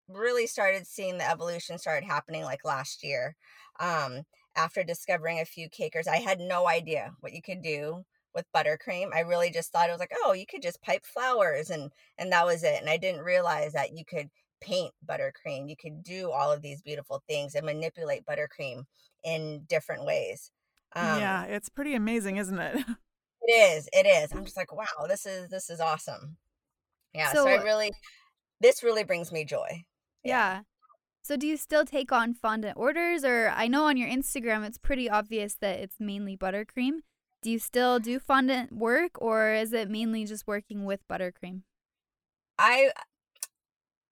really 0.09 0.47
started 0.47 0.87
seeing 0.87 1.19
the 1.19 1.29
evolution 1.29 1.77
started 1.79 2.07
happening 2.07 2.45
like 2.45 2.65
last 2.65 3.03
year. 3.03 3.35
Um, 3.81 4.23
after 4.57 4.85
discovering 4.85 5.41
a 5.41 5.45
few 5.45 5.69
cakers, 5.69 6.07
I 6.07 6.17
had 6.19 6.39
no 6.39 6.69
idea 6.69 7.13
what 7.21 7.33
you 7.33 7.43
could 7.43 7.63
do 7.63 8.05
with 8.35 8.47
buttercream. 8.55 9.09
I 9.15 9.21
really 9.21 9.51
just 9.51 9.73
thought 9.73 9.89
it 9.89 9.93
was 9.93 10.01
like, 10.01 10.13
oh, 10.25 10.33
you 10.33 10.47
could 10.47 10.63
just 10.63 10.83
pipe 10.83 11.05
flowers 11.05 11.71
and 11.71 11.91
and 12.19 12.33
that 12.33 12.47
was 12.47 12.63
it. 12.63 12.81
And 12.81 12.89
I 12.89 12.97
didn't 12.97 13.23
realize 13.23 13.73
that 13.73 13.97
you 13.97 14.05
could 14.05 14.29
paint 14.61 14.93
buttercream. 15.09 15.69
You 15.69 15.77
could 15.81 16.03
do 16.03 16.31
all 16.31 16.53
of 16.53 16.63
these 16.63 16.83
beautiful 16.83 17.23
things 17.29 17.55
and 17.55 17.67
manipulate 17.67 18.25
buttercream 18.25 18.85
in 19.25 19.63
different 19.69 20.05
ways. 20.05 20.51
Um, 20.95 21.21
yeah, 21.21 21.45
it's 21.45 21.69
pretty 21.69 21.95
amazing, 21.95 22.37
isn't 22.37 22.59
it? 22.59 22.85
It 23.43 23.53
is. 23.53 23.89
It 23.93 24.07
is. 24.07 24.33
I'm 24.33 24.45
just 24.45 24.57
like, 24.57 24.71
wow, 24.71 25.07
this 25.09 25.25
is 25.25 25.49
this 25.49 25.71
is 25.71 25.81
awesome. 25.81 26.37
Yeah. 27.15 27.33
So, 27.33 27.45
so 27.45 27.49
I 27.49 27.63
really, 27.63 27.91
this 28.61 28.83
really 28.83 29.03
brings 29.03 29.33
me 29.33 29.45
joy. 29.45 29.85
Yeah. 30.23 30.55
yeah. 30.55 30.61
So 31.23 31.37
do 31.37 31.47
you 31.47 31.57
still 31.57 31.85
take 31.85 32.13
on 32.13 32.35
fondant 32.35 32.77
orders, 32.77 33.25
or 33.25 33.53
I 33.55 33.67
know 33.67 33.87
on 33.87 33.97
your 33.97 34.09
Instagram 34.09 34.67
it's 34.67 34.79
pretty 34.79 35.09
obvious 35.09 35.57
that 35.61 35.81
it's 35.81 35.97
mainly 35.99 36.37
buttercream. 36.37 37.01
Do 37.43 37.51
you 37.51 37.59
still 37.59 37.99
do 37.99 38.19
fondant 38.19 38.73
work 38.73 39.13
or 39.21 39.53
is 39.53 39.73
it 39.73 39.89
mainly 39.89 40.25
just 40.27 40.47
working 40.47 40.85
with 40.85 41.07
buttercream? 41.09 41.63
I 42.59 42.93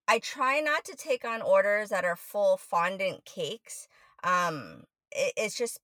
I 0.07 0.19
try 0.19 0.61
not 0.61 0.85
to 0.87 0.97
take 0.97 1.25
on 1.25 1.43
orders 1.43 1.91
that 1.91 2.05
are 2.05 2.17
full 2.17 2.57
fondant 2.57 3.25
cakes. 3.25 3.89
Um 4.25 4.85
it, 5.11 5.35
it's 5.37 5.57
just 5.57 5.81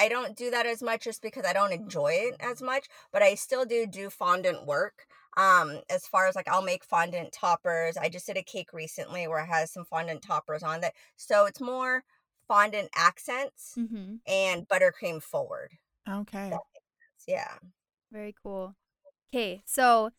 I 0.00 0.08
don't 0.08 0.34
do 0.36 0.50
that 0.50 0.66
as 0.66 0.82
much 0.82 1.04
just 1.04 1.20
because 1.20 1.44
I 1.44 1.52
don't 1.52 1.72
enjoy 1.72 2.12
it 2.12 2.36
as 2.40 2.62
much, 2.62 2.88
but 3.12 3.22
I 3.22 3.34
still 3.34 3.64
do 3.66 3.86
do 3.86 4.08
fondant 4.08 4.66
work. 4.66 5.06
Um, 5.36 5.82
as 5.88 6.06
far 6.06 6.26
as 6.26 6.34
like 6.34 6.48
I'll 6.48 6.62
make 6.62 6.82
fondant 6.82 7.32
toppers. 7.32 7.96
I 7.96 8.08
just 8.08 8.26
did 8.26 8.36
a 8.36 8.42
cake 8.42 8.72
recently 8.72 9.28
where 9.28 9.44
it 9.44 9.48
has 9.48 9.70
some 9.70 9.84
fondant 9.84 10.22
toppers 10.22 10.62
on 10.62 10.80
that. 10.80 10.94
So 11.16 11.44
it's 11.44 11.60
more 11.60 12.02
fondant 12.48 12.88
accents 12.96 13.74
mm-hmm. 13.78 14.16
and 14.26 14.66
buttercream 14.66 15.22
forward. 15.22 15.72
Okay. 16.08 16.50
Yeah. 17.26 17.54
Very 18.12 18.34
cool. 18.42 18.74
Okay, 19.32 19.62
so 19.64 20.10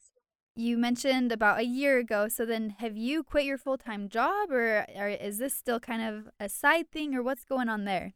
you 0.55 0.77
mentioned 0.77 1.31
about 1.31 1.59
a 1.59 1.65
year 1.65 1.97
ago. 1.97 2.27
So 2.27 2.45
then, 2.45 2.75
have 2.79 2.95
you 2.95 3.23
quit 3.23 3.45
your 3.45 3.57
full 3.57 3.77
time 3.77 4.09
job, 4.09 4.51
or, 4.51 4.85
or 4.95 5.07
is 5.07 5.37
this 5.37 5.53
still 5.53 5.79
kind 5.79 6.01
of 6.01 6.29
a 6.39 6.49
side 6.49 6.91
thing, 6.91 7.13
or 7.15 7.21
what's 7.21 7.43
going 7.43 7.69
on 7.69 7.85
there? 7.85 8.13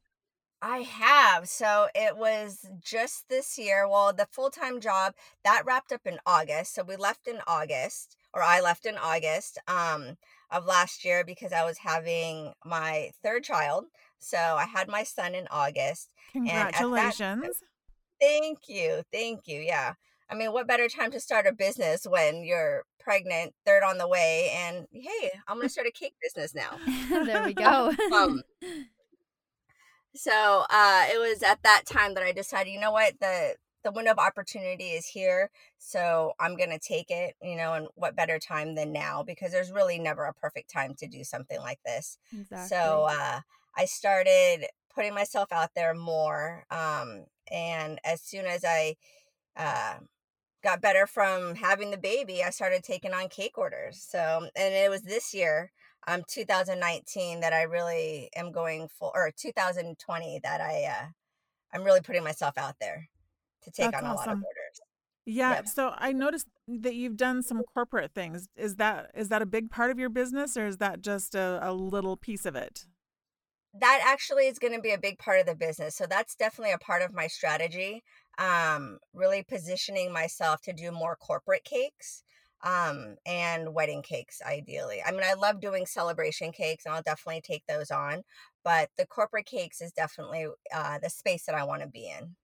I 0.62 0.80
have. 0.80 1.48
So 1.48 1.88
it 1.94 2.18
was 2.18 2.66
just 2.84 3.30
this 3.30 3.58
year. 3.58 3.88
Well, 3.88 4.14
the 4.14 4.26
full 4.26 4.50
time 4.50 4.80
job 4.80 5.14
that 5.44 5.64
wrapped 5.66 5.92
up 5.92 6.02
in 6.06 6.20
August. 6.26 6.74
So 6.74 6.84
we 6.84 6.96
left 6.96 7.28
in 7.28 7.40
August, 7.46 8.16
or 8.34 8.42
I 8.42 8.62
left 8.62 8.86
in 8.86 8.98
August 8.98 9.60
um, 9.68 10.18
of 10.50 10.66
last 10.66 11.06
year 11.06 11.24
because 11.26 11.54
I 11.54 11.66
was 11.66 11.80
having 11.80 12.54
my 12.66 13.12
third 13.22 13.44
child. 13.44 13.86
So 14.20 14.38
I 14.38 14.66
had 14.66 14.88
my 14.88 15.04
son 15.04 15.36
in 15.36 15.48
August. 15.52 16.10
Congratulations. 16.32 17.62
Thank 18.20 18.60
you. 18.68 19.04
Thank 19.12 19.48
you. 19.48 19.60
Yeah. 19.60 19.94
I 20.30 20.36
mean, 20.36 20.52
what 20.52 20.68
better 20.68 20.88
time 20.88 21.12
to 21.12 21.20
start 21.20 21.46
a 21.46 21.54
business 21.54 22.06
when 22.10 22.44
you're 22.44 22.84
pregnant, 23.00 23.54
third 23.66 23.84
on 23.84 23.98
the 23.98 24.08
way, 24.08 24.52
and 24.56 24.88
hey, 24.92 25.32
I'm 25.48 25.58
going 25.58 25.68
to 25.68 25.72
start 25.72 25.88
a 25.88 25.92
cake 25.92 26.16
business 26.22 26.56
now. 26.56 26.78
there 27.26 27.44
we 27.44 27.54
go. 27.54 27.94
um, 28.12 28.42
so 30.16 30.66
uh, 30.70 31.06
it 31.12 31.20
was 31.20 31.44
at 31.44 31.62
that 31.64 31.84
time 31.86 32.16
that 32.16 32.24
I 32.24 32.32
decided, 32.32 32.72
you 32.72 32.80
know 32.80 32.92
what, 32.92 33.14
the 33.20 33.56
the 33.84 33.92
window 33.92 34.10
of 34.12 34.18
opportunity 34.18 34.86
is 34.86 35.06
here, 35.06 35.52
so 35.78 36.34
I'm 36.40 36.58
going 36.58 36.72
to 36.72 36.80
take 36.80 37.12
it. 37.12 37.36
You 37.40 37.56
know, 37.56 37.74
and 37.74 37.88
what 37.94 38.16
better 38.16 38.40
time 38.40 38.74
than 38.74 38.92
now? 38.92 39.22
Because 39.22 39.52
there's 39.52 39.72
really 39.72 40.00
never 40.00 40.26
a 40.26 40.34
perfect 40.34 40.74
time 40.74 40.96
to 40.96 41.08
do 41.08 41.24
something 41.24 41.60
like 41.60 41.78
this. 41.86 42.18
Exactly. 42.34 42.68
So 42.68 43.06
uh, 43.08 43.42
I 43.78 43.86
started 43.86 44.66
putting 44.96 45.14
myself 45.14 45.52
out 45.52 45.72
there 45.76 45.94
more. 45.94 46.66
Um, 46.72 47.26
and 47.52 48.00
as 48.04 48.22
soon 48.22 48.46
as 48.46 48.64
I 48.66 48.96
uh, 49.56 49.96
got 50.64 50.82
better 50.82 51.06
from 51.06 51.56
having 51.56 51.92
the 51.92 51.98
baby, 51.98 52.44
I 52.44 52.50
started 52.50 52.84
taking 52.84 53.14
on 53.14 53.30
cake 53.30 53.58
orders. 53.58 54.04
So, 54.10 54.48
and 54.56 54.74
it 54.74 54.90
was 54.90 55.02
this 55.02 55.34
year, 55.34 55.72
um, 56.08 56.24
2019, 56.28 57.42
that 57.42 57.54
I 57.54 57.64
really 57.64 58.30
am 58.36 58.52
going 58.52 58.88
full, 58.88 59.12
or 59.14 59.32
2020 59.36 60.40
that 60.44 60.62
I, 60.62 60.86
uh, 60.86 61.08
I'm 61.74 61.84
really 61.84 62.02
putting 62.02 62.24
myself 62.24 62.58
out 62.58 62.76
there 62.80 63.10
to 63.64 63.72
take 63.72 63.92
That's 63.92 64.04
on 64.04 64.10
awesome. 64.10 64.16
a 64.16 64.18
lot 64.18 64.28
of 64.28 64.38
orders. 64.38 64.82
Yeah. 65.26 65.56
Yep. 65.56 65.68
So 65.68 65.94
I 65.98 66.12
noticed 66.12 66.48
that 66.68 66.96
you've 66.96 67.18
done 67.18 67.42
some 67.42 67.64
corporate 67.74 68.14
things. 68.14 68.48
Is 68.56 68.76
that 68.76 69.10
is 69.16 69.30
that 69.30 69.42
a 69.42 69.46
big 69.46 69.72
part 69.72 69.90
of 69.90 69.98
your 69.98 70.10
business, 70.10 70.56
or 70.56 70.68
is 70.68 70.78
that 70.78 71.02
just 71.02 71.34
a, 71.34 71.60
a 71.64 71.74
little 71.74 72.16
piece 72.16 72.46
of 72.46 72.56
it? 72.56 72.86
That 73.80 74.02
actually 74.06 74.48
is 74.48 74.60
going 74.60 74.74
to 74.74 74.82
be 74.82 74.92
a 74.92 74.98
big 74.98 75.18
part 75.18 75.40
of 75.40 75.46
the 75.46 75.56
business. 75.56 75.96
So 75.96 76.06
that's 76.08 76.36
definitely 76.36 76.74
a 76.74 76.78
part 76.78 77.02
of 77.02 77.14
my 77.14 77.28
strategy. 77.28 78.04
Um, 78.38 79.00
really 79.14 79.44
positioning 79.44 80.12
myself 80.12 80.62
to 80.64 80.74
do 80.74 80.92
more 80.92 81.16
corporate 81.16 81.64
cakes 81.64 82.24
um, 82.64 83.16
and 83.26 83.74
wedding 83.74 84.02
cakes, 84.02 84.42
ideally. 84.46 85.02
I 85.06 85.12
mean, 85.12 85.24
I 85.24 85.34
love 85.34 85.62
doing 85.62 85.86
celebration 85.86 86.52
cakes 86.52 86.86
and 86.86 86.94
I'll 86.94 87.02
definitely 87.02 87.42
take 87.42 87.64
those 87.68 87.92
on, 87.92 88.24
but 88.64 88.90
the 88.98 89.06
corporate 89.06 89.46
cakes 89.46 89.82
is 89.82 89.92
definitely 89.92 90.48
uh, 90.74 91.00
the 91.02 91.10
space 91.10 91.46
that 91.46 91.56
I 91.56 91.64
want 91.64 91.82
to 91.82 91.88
be 91.88 92.10
in. 92.10 92.36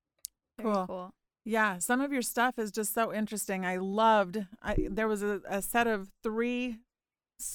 Cool. 0.61 0.85
cool. 0.88 1.13
Yeah, 1.43 1.79
some 1.79 2.01
of 2.01 2.13
your 2.13 2.21
stuff 2.21 2.59
is 2.59 2.71
just 2.71 2.93
so 2.93 3.11
interesting. 3.11 3.65
I 3.65 3.77
loved. 3.77 4.45
I, 4.61 4.75
there 4.89 5.07
was 5.07 5.23
a, 5.23 5.41
a 5.50 5.61
set 5.61 5.88
of 5.88 6.09
three. 6.21 6.77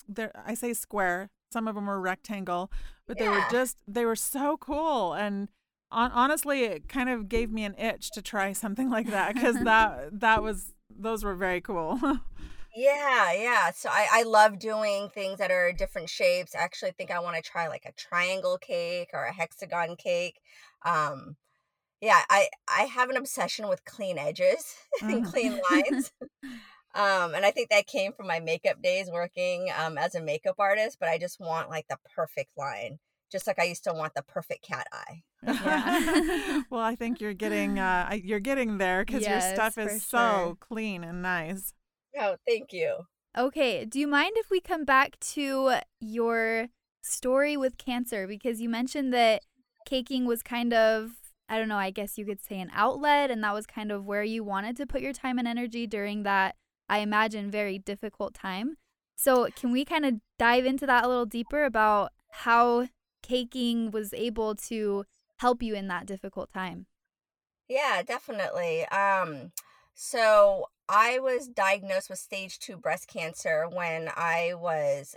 There, 0.08 0.32
I 0.44 0.54
say 0.54 0.72
square 0.74 1.30
some 1.50 1.68
of 1.68 1.74
them 1.74 1.86
were 1.86 2.00
rectangle, 2.00 2.70
but 3.06 3.18
they 3.18 3.28
were 3.28 3.44
just 3.50 3.76
they 3.86 4.04
were 4.04 4.16
so 4.16 4.56
cool 4.56 5.12
and 5.12 5.48
on, 5.90 6.10
honestly 6.12 6.64
it 6.64 6.88
kind 6.88 7.08
of 7.08 7.28
gave 7.28 7.50
me 7.50 7.64
an 7.64 7.74
itch 7.78 8.10
to 8.12 8.22
try 8.22 8.52
something 8.52 8.90
like 8.90 9.10
that 9.10 9.34
because 9.34 9.56
that 9.64 10.20
that 10.20 10.42
was 10.42 10.72
those 10.98 11.24
were 11.24 11.34
very 11.34 11.60
cool. 11.60 11.98
yeah, 12.76 13.32
yeah. 13.32 13.70
So 13.72 13.88
I 13.90 14.06
I 14.10 14.22
love 14.22 14.58
doing 14.58 15.08
things 15.10 15.38
that 15.38 15.50
are 15.50 15.72
different 15.72 16.08
shapes. 16.08 16.54
I 16.54 16.60
actually 16.60 16.92
think 16.92 17.10
I 17.10 17.20
want 17.20 17.36
to 17.36 17.42
try 17.42 17.68
like 17.68 17.84
a 17.84 17.92
triangle 17.92 18.58
cake 18.58 19.10
or 19.12 19.24
a 19.24 19.32
hexagon 19.32 19.96
cake. 19.96 20.40
Um 20.84 21.36
yeah, 22.00 22.22
I 22.28 22.48
I 22.68 22.82
have 22.82 23.10
an 23.10 23.16
obsession 23.16 23.68
with 23.68 23.84
clean 23.84 24.18
edges 24.18 24.76
and 25.02 25.24
mm. 25.24 25.30
clean 25.30 25.60
lines. 25.70 26.12
Um, 26.96 27.34
and 27.34 27.44
I 27.44 27.50
think 27.50 27.68
that 27.68 27.86
came 27.86 28.14
from 28.14 28.26
my 28.26 28.40
makeup 28.40 28.80
days 28.80 29.10
working 29.12 29.70
um, 29.78 29.98
as 29.98 30.14
a 30.14 30.22
makeup 30.22 30.56
artist, 30.58 30.96
but 30.98 31.10
I 31.10 31.18
just 31.18 31.38
want 31.38 31.68
like 31.68 31.86
the 31.88 31.98
perfect 32.14 32.56
line, 32.56 32.98
just 33.30 33.46
like 33.46 33.58
I 33.58 33.64
used 33.64 33.84
to 33.84 33.92
want 33.92 34.14
the 34.14 34.22
perfect 34.22 34.66
cat 34.66 34.86
eye. 34.90 35.22
Yeah. 35.42 36.62
well, 36.70 36.80
I 36.80 36.96
think 36.96 37.20
you're 37.20 37.34
getting 37.34 37.78
uh, 37.78 38.16
you're 38.24 38.40
getting 38.40 38.78
there 38.78 39.04
because 39.04 39.22
yes, 39.22 39.30
your 39.30 39.40
stuff 39.56 39.76
is 39.76 40.02
so 40.06 40.56
clean 40.58 41.04
and 41.04 41.20
nice. 41.20 41.74
Oh, 42.18 42.36
thank 42.46 42.72
you. 42.72 42.96
Okay, 43.36 43.84
do 43.84 44.00
you 44.00 44.06
mind 44.06 44.32
if 44.36 44.48
we 44.50 44.60
come 44.62 44.86
back 44.86 45.20
to 45.20 45.72
your 46.00 46.68
story 47.02 47.58
with 47.58 47.76
cancer 47.76 48.26
because 48.26 48.62
you 48.62 48.70
mentioned 48.70 49.12
that 49.12 49.42
caking 49.84 50.24
was 50.24 50.42
kind 50.42 50.72
of 50.72 51.10
I 51.46 51.58
don't 51.58 51.68
know, 51.68 51.76
I 51.76 51.90
guess 51.90 52.16
you 52.16 52.24
could 52.24 52.42
say 52.42 52.58
an 52.58 52.70
outlet 52.72 53.30
and 53.30 53.44
that 53.44 53.52
was 53.52 53.66
kind 53.66 53.92
of 53.92 54.06
where 54.06 54.24
you 54.24 54.42
wanted 54.42 54.78
to 54.78 54.86
put 54.86 55.02
your 55.02 55.12
time 55.12 55.38
and 55.38 55.46
energy 55.46 55.86
during 55.86 56.22
that 56.22 56.56
I 56.88 56.98
imagine, 56.98 57.50
very 57.50 57.78
difficult 57.78 58.34
time. 58.34 58.76
So, 59.16 59.48
can 59.56 59.72
we 59.72 59.84
kind 59.84 60.04
of 60.04 60.14
dive 60.38 60.66
into 60.66 60.86
that 60.86 61.04
a 61.04 61.08
little 61.08 61.26
deeper 61.26 61.64
about 61.64 62.12
how 62.30 62.88
caking 63.22 63.90
was 63.90 64.12
able 64.12 64.54
to 64.54 65.04
help 65.38 65.62
you 65.62 65.74
in 65.74 65.88
that 65.88 66.06
difficult 66.06 66.50
time? 66.52 66.86
Yeah, 67.68 68.02
definitely. 68.06 68.86
Um, 68.86 69.52
so 69.94 70.66
I 70.88 71.18
was 71.18 71.48
diagnosed 71.48 72.10
with 72.10 72.18
stage 72.18 72.58
two 72.58 72.76
breast 72.76 73.08
cancer 73.08 73.66
when 73.68 74.08
I 74.14 74.52
was 74.54 75.16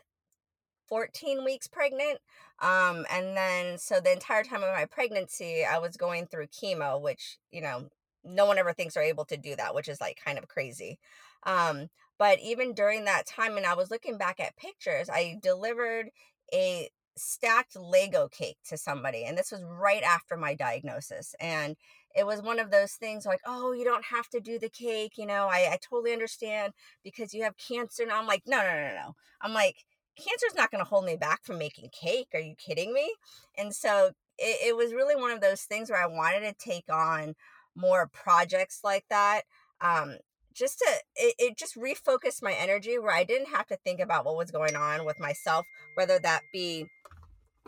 14 0.88 1.46
weeks 1.46 1.68
pregnant. 1.68 2.20
Um, 2.60 3.06
and 3.12 3.38
then, 3.38 3.78
so 3.78 4.00
the 4.00 4.12
entire 4.12 4.44
time 4.44 4.64
of 4.64 4.74
my 4.74 4.86
pregnancy, 4.86 5.64
I 5.64 5.78
was 5.78 5.96
going 5.96 6.26
through 6.26 6.48
chemo, 6.48 7.00
which, 7.00 7.38
you 7.52 7.62
know, 7.62 7.90
no 8.24 8.46
one 8.46 8.58
ever 8.58 8.74
thinks 8.74 8.98
are 8.98 9.04
able 9.04 9.26
to 9.26 9.38
do 9.38 9.56
that, 9.56 9.76
which 9.76 9.88
is 9.88 10.02
like 10.02 10.20
kind 10.24 10.38
of 10.38 10.48
crazy. 10.48 10.98
Um, 11.44 11.90
But 12.20 12.40
even 12.42 12.74
during 12.74 13.06
that 13.06 13.26
time, 13.26 13.56
and 13.58 13.66
I 13.66 13.76
was 13.76 13.90
looking 13.90 14.18
back 14.18 14.40
at 14.40 14.58
pictures, 14.58 15.10
I 15.10 15.38
delivered 15.42 16.10
a 16.54 16.90
stacked 17.18 17.76
Lego 17.76 18.28
cake 18.28 18.58
to 18.68 18.78
somebody. 18.78 19.24
And 19.24 19.38
this 19.38 19.52
was 19.52 19.64
right 19.64 20.04
after 20.04 20.36
my 20.38 20.54
diagnosis. 20.54 21.34
And 21.40 21.78
it 22.16 22.26
was 22.26 22.42
one 22.42 22.60
of 22.60 22.72
those 22.72 22.94
things 22.94 23.26
like, 23.26 23.42
oh, 23.46 23.72
you 23.72 23.86
don't 23.86 24.06
have 24.06 24.28
to 24.30 24.40
do 24.42 24.60
the 24.60 24.70
cake. 24.70 25.14
You 25.18 25.26
know, 25.26 25.48
I, 25.48 25.70
I 25.72 25.80
totally 25.82 26.12
understand 26.12 26.74
because 27.04 27.34
you 27.34 27.44
have 27.44 27.56
cancer. 27.58 28.04
And 28.04 28.12
I'm 28.12 28.28
like, 28.28 28.44
no, 28.46 28.58
no, 28.58 28.74
no, 28.74 28.94
no. 28.96 29.16
I'm 29.42 29.54
like, 29.54 29.78
cancer's 30.18 30.56
not 30.56 30.72
going 30.72 30.84
to 30.84 30.90
hold 30.90 31.06
me 31.06 31.16
back 31.16 31.44
from 31.44 31.58
making 31.58 31.90
cake. 31.92 32.30
Are 32.34 32.40
you 32.40 32.56
kidding 32.56 32.94
me? 32.94 33.14
And 33.58 33.74
so 33.74 34.12
it, 34.38 34.70
it 34.70 34.76
was 34.76 34.94
really 34.94 35.16
one 35.16 35.32
of 35.32 35.42
those 35.42 35.62
things 35.62 35.90
where 35.90 36.02
I 36.02 36.08
wanted 36.08 36.42
to 36.42 36.54
take 36.70 36.92
on 36.92 37.36
more 37.76 38.10
projects 38.12 38.82
like 38.84 39.06
that. 39.10 39.44
Um, 39.82 40.18
just 40.60 40.80
to 40.80 40.86
it, 41.16 41.36
it 41.40 41.58
just 41.58 41.76
refocused 41.76 42.44
my 42.44 42.54
energy 42.54 43.00
where 43.00 43.16
I 43.16 43.24
didn't 43.24 43.50
have 43.50 43.66
to 43.68 43.78
think 43.78 44.00
about 44.00 44.26
what 44.26 44.36
was 44.36 44.52
going 44.52 44.76
on 44.76 45.06
with 45.06 45.20
myself, 45.20 45.66
whether 45.96 46.20
that 46.20 46.42
be 46.54 46.86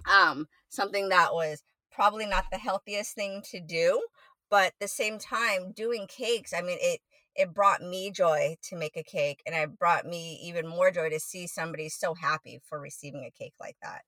um 0.10 0.48
something 0.70 1.10
that 1.10 1.34
was 1.34 1.64
probably 1.92 2.26
not 2.26 2.46
the 2.52 2.58
healthiest 2.58 3.16
thing 3.16 3.42
to 3.52 3.60
do, 3.60 4.02
but 4.50 4.68
at 4.68 4.74
the 4.80 4.88
same 4.88 5.18
time 5.18 5.72
doing 5.72 6.06
cakes, 6.08 6.54
I 6.54 6.62
mean 6.62 6.78
it 6.82 7.00
it 7.36 7.54
brought 7.54 7.82
me 7.82 8.12
joy 8.12 8.58
to 8.64 8.76
make 8.76 8.98
a 8.98 9.04
cake 9.04 9.42
and 9.46 9.56
it 9.56 9.80
brought 9.80 10.06
me 10.06 10.38
even 10.44 10.68
more 10.68 10.92
joy 10.92 11.10
to 11.10 11.20
see 11.20 11.48
somebody 11.48 11.88
so 11.88 12.14
happy 12.14 12.60
for 12.68 12.78
receiving 12.80 13.24
a 13.24 13.32
cake 13.32 13.54
like 13.60 13.78
that. 13.82 14.02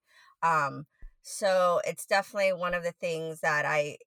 Um 0.43 0.85
so 1.21 1.79
it's 1.87 2.05
definitely 2.05 2.51
one 2.53 2.73
of 2.73 2.83
the 2.83 2.91
things 2.91 3.39
that 3.39 3.65
I 3.65 3.97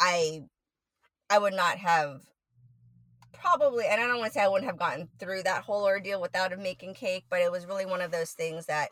I 0.00 0.42
I 1.30 1.38
would 1.38 1.54
not 1.54 1.78
have 1.78 2.20
probably 3.32 3.86
and 3.86 4.00
I 4.00 4.06
don't 4.06 4.18
want 4.18 4.32
to 4.32 4.38
say 4.38 4.44
I 4.44 4.48
wouldn't 4.48 4.70
have 4.70 4.78
gotten 4.78 5.08
through 5.18 5.42
that 5.44 5.64
whole 5.64 5.84
ordeal 5.84 6.20
without 6.20 6.56
making 6.58 6.94
cake, 6.94 7.24
but 7.30 7.40
it 7.40 7.50
was 7.50 7.66
really 7.66 7.86
one 7.86 8.00
of 8.00 8.10
those 8.10 8.32
things 8.32 8.66
that 8.66 8.90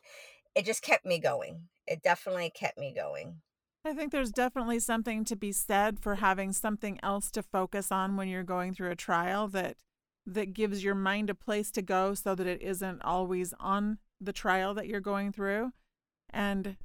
it 0.55 0.65
just 0.65 0.83
kept 0.83 1.07
me 1.07 1.19
going. 1.19 1.69
It 1.87 2.03
definitely 2.03 2.51
kept 2.51 2.79
me 2.79 2.93
going. 2.95 3.41
I 3.85 3.95
think 3.95 4.13
there's 4.13 4.31
definitely 4.31 4.79
something 4.79 5.25
to 5.25 5.37
be 5.37 5.53
said 5.53 6.01
for 6.01 6.17
having 6.17 6.53
something 6.53 6.99
else 7.03 7.31
to 7.33 7.43
focus 7.43 7.91
on 7.91 8.17
when 8.17 8.29
you're 8.29 8.43
going 8.43 8.75
through 8.75 8.91
a 8.91 8.97
trial 8.97 9.49
that 9.49 9.77
that 10.27 10.53
gives 10.53 10.85
your 10.85 10.95
mind 10.95 11.31
a 11.31 11.35
place 11.35 11.71
to 11.73 11.83
go 11.83 12.15
so 12.15 12.35
that 12.35 12.47
it 12.47 12.61
isn't 12.61 13.03
always 13.03 13.55
on 13.59 13.99
the 14.21 14.33
trial 14.33 14.75
that 14.75 14.87
you're 14.87 15.01
going 15.01 15.33
through. 15.33 15.73
And 16.29 16.77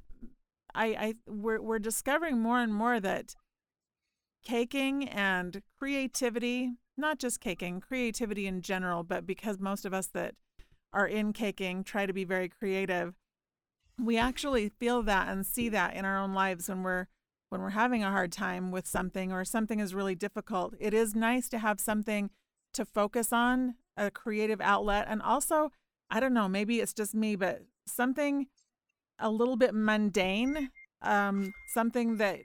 I, 0.74 0.86
I 0.86 1.14
we're 1.26 1.60
we're 1.60 1.78
discovering 1.78 2.40
more 2.40 2.60
and 2.60 2.72
more 2.72 2.98
that 2.98 3.34
caking 4.44 5.08
and 5.08 5.62
creativity, 5.78 6.72
not 6.96 7.18
just 7.18 7.40
caking, 7.40 7.80
creativity 7.80 8.46
in 8.46 8.62
general, 8.62 9.02
but 9.02 9.26
because 9.26 9.58
most 9.58 9.84
of 9.84 9.92
us 9.92 10.06
that 10.08 10.34
are 10.92 11.06
in 11.06 11.32
caking 11.32 11.84
try 11.84 12.06
to 12.06 12.12
be 12.12 12.24
very 12.24 12.48
creative, 12.48 13.14
we 14.02 14.16
actually 14.16 14.68
feel 14.68 15.02
that 15.02 15.28
and 15.28 15.46
see 15.46 15.68
that 15.68 15.94
in 15.94 16.04
our 16.04 16.18
own 16.18 16.34
lives 16.34 16.68
when 16.68 16.82
we're 16.82 17.06
when 17.48 17.60
we're 17.60 17.70
having 17.70 18.02
a 18.02 18.10
hard 18.10 18.32
time 18.32 18.72
with 18.72 18.88
something 18.88 19.32
or 19.32 19.44
something 19.44 19.78
is 19.78 19.94
really 19.94 20.16
difficult. 20.16 20.74
It 20.80 20.92
is 20.92 21.14
nice 21.14 21.48
to 21.50 21.58
have 21.58 21.78
something 21.78 22.30
to 22.74 22.84
focus 22.84 23.32
on, 23.32 23.76
a 23.96 24.10
creative 24.10 24.60
outlet, 24.60 25.06
and 25.08 25.22
also, 25.22 25.70
I 26.10 26.18
don't 26.18 26.34
know, 26.34 26.48
maybe 26.48 26.80
it's 26.80 26.92
just 26.92 27.14
me, 27.14 27.36
but 27.36 27.62
something 27.86 28.48
a 29.18 29.30
little 29.30 29.56
bit 29.56 29.74
mundane, 29.74 30.70
um, 31.02 31.52
something 31.72 32.16
that 32.16 32.40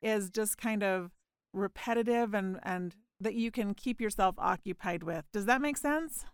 is 0.00 0.30
just 0.30 0.56
kind 0.56 0.82
of 0.82 1.10
repetitive 1.52 2.32
and 2.34 2.60
and 2.62 2.94
that 3.24 3.34
you 3.34 3.50
can 3.50 3.74
keep 3.74 4.00
yourself 4.00 4.36
occupied 4.38 5.02
with. 5.02 5.24
Does 5.32 5.46
that 5.46 5.60
make 5.62 5.76
sense? 5.76 6.24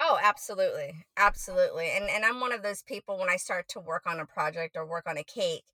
Oh, 0.00 0.18
absolutely. 0.22 1.04
Absolutely. 1.16 1.88
And 1.90 2.08
and 2.10 2.24
I'm 2.24 2.40
one 2.40 2.52
of 2.52 2.62
those 2.62 2.82
people 2.82 3.18
when 3.18 3.30
I 3.30 3.36
start 3.36 3.68
to 3.68 3.80
work 3.80 4.02
on 4.06 4.20
a 4.20 4.26
project 4.26 4.76
or 4.76 4.86
work 4.86 5.06
on 5.08 5.16
a 5.16 5.24
cake, 5.24 5.64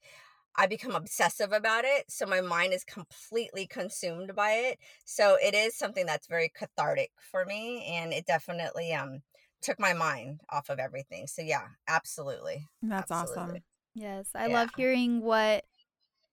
I 0.56 0.66
become 0.66 0.94
obsessive 0.94 1.52
about 1.52 1.84
it. 1.84 2.10
So 2.10 2.26
my 2.26 2.40
mind 2.40 2.72
is 2.74 2.84
completely 2.84 3.66
consumed 3.66 4.34
by 4.36 4.52
it. 4.52 4.78
So 5.04 5.36
it 5.42 5.54
is 5.54 5.76
something 5.76 6.06
that's 6.06 6.26
very 6.28 6.50
cathartic 6.50 7.10
for 7.30 7.44
me 7.44 7.84
and 7.86 8.12
it 8.12 8.26
definitely 8.26 8.92
um 8.94 9.20
took 9.62 9.78
my 9.80 9.92
mind 9.92 10.40
off 10.50 10.70
of 10.70 10.78
everything. 10.78 11.26
So 11.26 11.42
yeah, 11.42 11.68
absolutely. 11.88 12.66
That's 12.82 13.10
absolutely. 13.10 13.10
awesome. 13.10 13.62
Yes, 13.94 14.30
I 14.34 14.46
Yeah. 14.46 14.46
love 14.46 14.70
hearing 14.70 15.20
what 15.22 15.64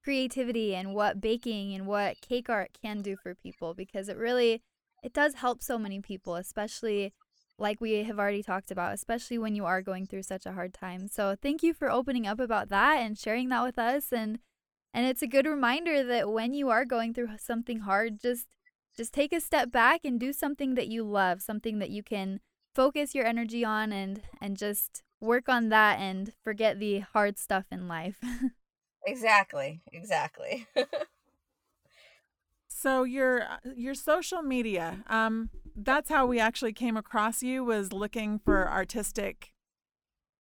creativity 0.08 0.74
and 0.74 0.94
what 0.94 1.20
baking 1.20 1.74
and 1.74 1.86
what 1.86 2.22
cake 2.22 2.50
art 2.50 2.72
can 2.82 3.02
do 3.02 3.18
for 3.18 3.36
people 3.36 3.74
because 3.74 4.08
it 4.08 4.16
really 4.16 4.62
it 5.04 5.12
does 5.12 5.34
help 5.34 5.62
so 5.62 5.78
many 5.78 6.00
people, 6.00 6.36
especially 6.36 7.14
like 7.60 7.82
we 7.82 8.06
have 8.06 8.18
already 8.18 8.42
talked 8.42 8.72
about, 8.72 8.94
especially 8.94 9.38
when 9.38 9.54
you 9.54 9.66
are 9.66 9.82
going 9.82 10.06
through 10.06 10.24
such 10.24 10.46
a 10.46 10.54
hard 10.54 10.74
time. 10.74 11.10
So 11.10 11.36
thank 11.36 11.62
you 11.62 11.74
for 11.74 11.92
opening 11.92 12.26
up 12.26 12.40
about 12.40 12.70
that 12.70 13.00
and 13.00 13.20
sharing 13.20 13.50
that 13.50 13.64
with 13.64 13.78
us 13.78 14.14
and 14.14 14.40
and 14.94 15.06
it's 15.06 15.22
a 15.22 15.28
good 15.28 15.46
reminder 15.46 16.02
that 16.06 16.32
when 16.32 16.54
you 16.54 16.70
are 16.70 16.86
going 16.86 17.14
through 17.14 17.32
something 17.38 17.82
hard, 17.82 18.22
just 18.22 18.48
just 18.96 19.14
take 19.14 19.34
a 19.34 19.42
step 19.42 19.74
back 19.74 20.06
and 20.06 20.18
do 20.18 20.32
something 20.32 20.76
that 20.76 20.88
you 20.88 21.04
love, 21.04 21.42
something 21.42 21.80
that 21.80 21.90
you 21.90 22.02
can 22.02 22.40
focus 22.74 23.14
your 23.14 23.26
energy 23.26 23.66
on 23.66 23.92
and 23.92 24.22
and 24.40 24.56
just 24.56 25.04
work 25.20 25.50
on 25.50 25.68
that 25.68 26.00
and 26.00 26.32
forget 26.46 26.80
the 26.80 27.00
hard 27.00 27.38
stuff 27.38 27.66
in 27.74 27.90
life. 27.90 28.22
Exactly. 29.08 29.82
Exactly. 29.92 30.68
So 32.70 33.04
your 33.04 33.42
uh, 33.44 33.58
your 33.76 33.96
social 33.96 34.42
media, 34.44 35.04
um, 35.08 35.50
that's 35.76 36.10
how 36.10 36.28
we 36.28 36.40
actually 36.40 36.74
came 36.74 36.96
across 36.96 37.42
you 37.42 37.64
was 37.64 37.92
looking 37.92 38.38
for 38.38 38.70
artistic 38.70 39.52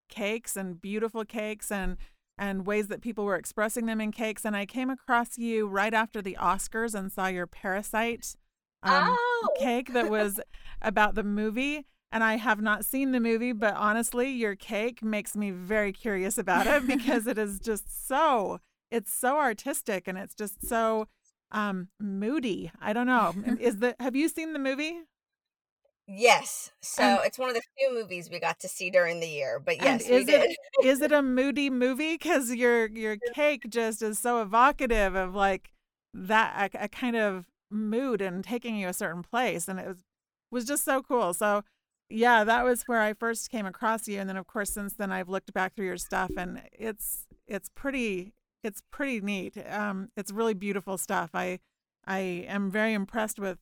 cakes 0.10 0.56
and 0.56 0.80
beautiful 0.80 1.25
cakes 1.25 1.71
and 1.71 1.97
and 2.38 2.67
ways 2.67 2.88
that 2.89 3.01
people 3.01 3.25
were 3.25 3.36
expressing 3.38 3.88
them 3.88 3.99
in 3.99 4.12
cakes. 4.12 4.45
And 4.45 4.56
I 4.56 4.67
came 4.67 4.91
across 4.91 5.38
you 5.39 5.67
right 5.67 5.93
after 5.93 6.21
the 6.21 6.38
Oscars 6.39 6.93
and 6.93 7.12
saw 7.12 7.27
your 7.27 7.47
Parasite 7.47 8.36
um, 8.84 9.17
Oh. 9.19 9.47
cake 9.60 9.93
that 9.93 10.10
was 10.12 10.39
about 10.82 11.15
the 11.15 11.23
movie. 11.23 11.86
And 12.12 12.24
I 12.24 12.38
have 12.38 12.62
not 12.62 12.86
seen 12.86 13.12
the 13.12 13.20
movie, 13.20 13.52
but 13.52 13.76
honestly, 13.76 14.30
your 14.30 14.56
cake 14.56 15.04
makes 15.04 15.36
me 15.36 15.52
very 15.52 15.91
curious 15.91 16.38
about 16.38 16.65
it 16.65 16.88
because 16.88 17.28
it 17.28 17.38
is 17.38 17.60
just 17.60 18.08
so 18.08 18.60
it's 18.89 19.12
so 19.12 19.38
artistic 19.38 20.08
and 20.08 20.17
it's 20.17 20.34
just 20.34 20.65
so 20.67 21.08
um 21.52 21.89
moody. 22.00 22.72
I 22.82 22.93
don't 22.93 23.08
know. 23.08 23.34
Is 23.60 23.78
the 23.80 23.96
have 24.00 24.15
you 24.15 24.30
seen 24.30 24.54
the 24.54 24.60
movie? 24.60 25.02
yes. 26.08 26.72
So 26.82 27.20
it's 27.26 27.38
one 27.38 27.50
of 27.50 27.56
the 27.56 27.62
few 27.78 27.93
movies 27.93 28.30
we 28.30 28.39
got 28.39 28.60
to 28.62 28.67
see 28.67 28.89
during 28.89 29.20
the 29.20 29.28
year, 29.28 29.60
but 29.60 29.82
yes, 29.82 30.08
we 30.08 30.15
is 30.15 30.26
did. 30.26 30.52
it 30.52 30.58
is 30.82 31.02
it 31.02 31.12
a 31.12 31.22
moody 31.22 31.70
movie? 31.70 32.13
Because 32.13 32.54
your 32.54 32.88
your 32.88 33.17
cake 33.34 33.65
just 33.70 34.02
is 34.02 34.17
so 34.20 34.41
evocative 34.41 35.15
of 35.15 35.36
like 35.36 35.72
that 36.13 36.74
a, 36.74 36.86
a 36.86 36.88
kind 36.88 37.15
of 37.15 37.48
mood 37.70 38.22
and 38.22 38.43
taking 38.43 38.76
you 38.78 38.88
a 38.88 38.93
certain 38.93 39.24
place, 39.24 39.67
and 39.67 39.80
it 39.80 39.88
was 39.88 40.04
was 40.52 40.65
just 40.65 40.84
so 40.86 41.02
cool. 41.02 41.34
So 41.34 41.63
yeah, 42.10 42.43
that 42.43 42.63
was 42.63 42.84
where 42.86 43.02
I 43.02 43.13
first 43.13 43.50
came 43.50 43.65
across 43.65 44.08
you, 44.08 44.20
and 44.20 44.30
then 44.30 44.38
of 44.38 44.48
course 44.48 44.72
since 44.74 44.93
then 44.93 45.12
I've 45.12 45.30
looked 45.30 45.54
back 45.54 45.76
through 45.76 45.88
your 45.88 45.98
stuff, 45.98 46.32
and 46.38 46.62
it's 46.72 47.28
it's 47.48 47.70
pretty 47.76 48.34
it's 48.63 48.82
pretty 48.91 49.22
neat. 49.22 49.58
Um, 49.70 50.10
it's 50.17 50.32
really 50.32 50.54
beautiful 50.54 50.98
stuff. 50.98 51.32
I 51.34 51.60
I 52.06 52.20
am 52.20 52.72
very 52.72 52.93
impressed 52.93 53.39
with 53.39 53.60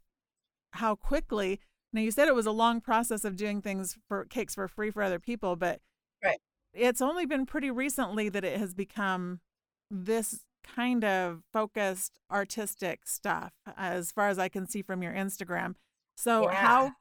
how 0.74 0.96
quickly. 0.96 1.60
Now 1.94 2.02
you 2.02 2.12
said 2.12 2.28
it 2.28 2.36
was 2.36 2.46
a 2.46 2.52
long 2.52 2.82
process 2.82 3.24
of 3.26 3.36
doing 3.38 3.62
things 3.62 3.98
for 4.08 4.26
cakes 4.26 4.56
for 4.56 4.68
free 4.68 4.92
for 4.92 5.02
other 5.04 5.20
people, 5.20 5.56
but 5.56 5.82
Right. 6.24 6.40
it's 6.74 7.02
only 7.02 7.26
been 7.26 7.46
pretty 7.46 7.72
recently 7.72 8.30
that 8.30 8.44
it 8.44 8.60
has 8.60 8.74
become 8.74 9.40
this 9.90 10.46
kind 10.64 11.04
of 11.06 11.44
focused 11.54 12.20
artistic 12.32 13.08
stuff 13.08 13.54
as 13.78 14.12
far 14.12 14.28
as 14.30 14.40
I 14.40 14.50
can 14.50 14.68
see 14.68 14.82
from 14.82 15.04
your 15.04 15.14
Instagram. 15.14 15.76
So 16.16 16.48
how 16.48 16.94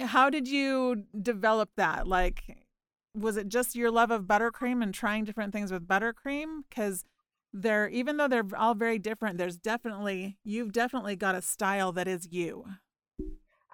how 0.00 0.30
did 0.30 0.48
you 0.48 1.04
develop 1.20 1.70
that? 1.76 2.06
Like 2.06 2.66
was 3.14 3.36
it 3.36 3.48
just 3.48 3.76
your 3.76 3.90
love 3.90 4.10
of 4.10 4.22
buttercream 4.24 4.82
and 4.82 4.94
trying 4.94 5.24
different 5.24 5.52
things 5.52 5.70
with 5.70 5.86
buttercream 5.86 6.62
cuz 6.74 7.04
they're 7.52 7.88
even 7.88 8.16
though 8.16 8.28
they're 8.28 8.46
all 8.56 8.74
very 8.74 8.98
different, 8.98 9.38
there's 9.38 9.58
definitely 9.58 10.38
you've 10.44 10.72
definitely 10.72 11.16
got 11.16 11.34
a 11.34 11.42
style 11.42 11.92
that 11.92 12.08
is 12.08 12.28
you. 12.30 12.64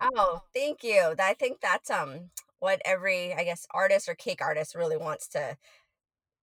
Oh, 0.01 0.43
thank 0.55 0.83
you. 0.85 1.15
I 1.19 1.35
think 1.35 1.61
that's 1.61 1.91
um 1.91 2.31
what 2.59 2.81
every 2.85 3.35
I 3.35 3.45
guess 3.45 3.67
artist 3.73 4.09
or 4.09 4.15
cake 4.15 4.41
artist 4.43 4.75
really 4.75 4.97
wants 4.97 5.29
to 5.29 5.57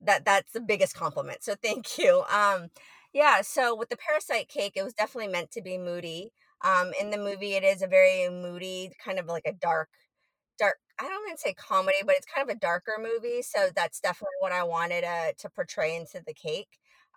that 0.01 0.25
that's 0.25 0.53
the 0.53 0.61
biggest 0.61 0.95
compliment. 0.95 1.43
So 1.43 1.55
thank 1.55 1.97
you. 1.99 2.23
Um 2.31 2.69
yeah, 3.13 3.41
so 3.41 3.73
with 3.75 3.89
the 3.89 3.97
parasite 3.97 4.49
cake, 4.49 4.73
it 4.75 4.83
was 4.83 4.93
definitely 4.93 5.31
meant 5.31 5.51
to 5.51 5.61
be 5.61 5.77
moody. 5.77 6.31
Um 6.65 6.93
in 7.01 7.11
the 7.11 7.19
movie 7.19 7.55
it 7.55 7.65
is 7.65 7.83
a 7.83 7.87
very 7.87 8.29
moody, 8.29 8.91
kind 9.05 9.19
of 9.19 9.27
like 9.27 9.45
a 9.47 9.53
dark 9.53 9.89
dark 10.59 10.77
I 10.99 11.09
don't 11.09 11.27
even 11.27 11.37
say 11.37 11.53
comedy, 11.53 11.97
but 12.05 12.15
it's 12.15 12.25
kind 12.25 12.49
of 12.49 12.55
a 12.55 12.59
darker 12.59 12.93
movie. 12.99 13.41
So 13.41 13.69
that's 13.75 13.99
definitely 13.99 14.35
what 14.39 14.53
I 14.53 14.63
wanted 14.63 15.03
uh, 15.03 15.33
to 15.39 15.49
portray 15.49 15.95
into 15.95 16.21
the 16.25 16.33
cake. 16.33 16.69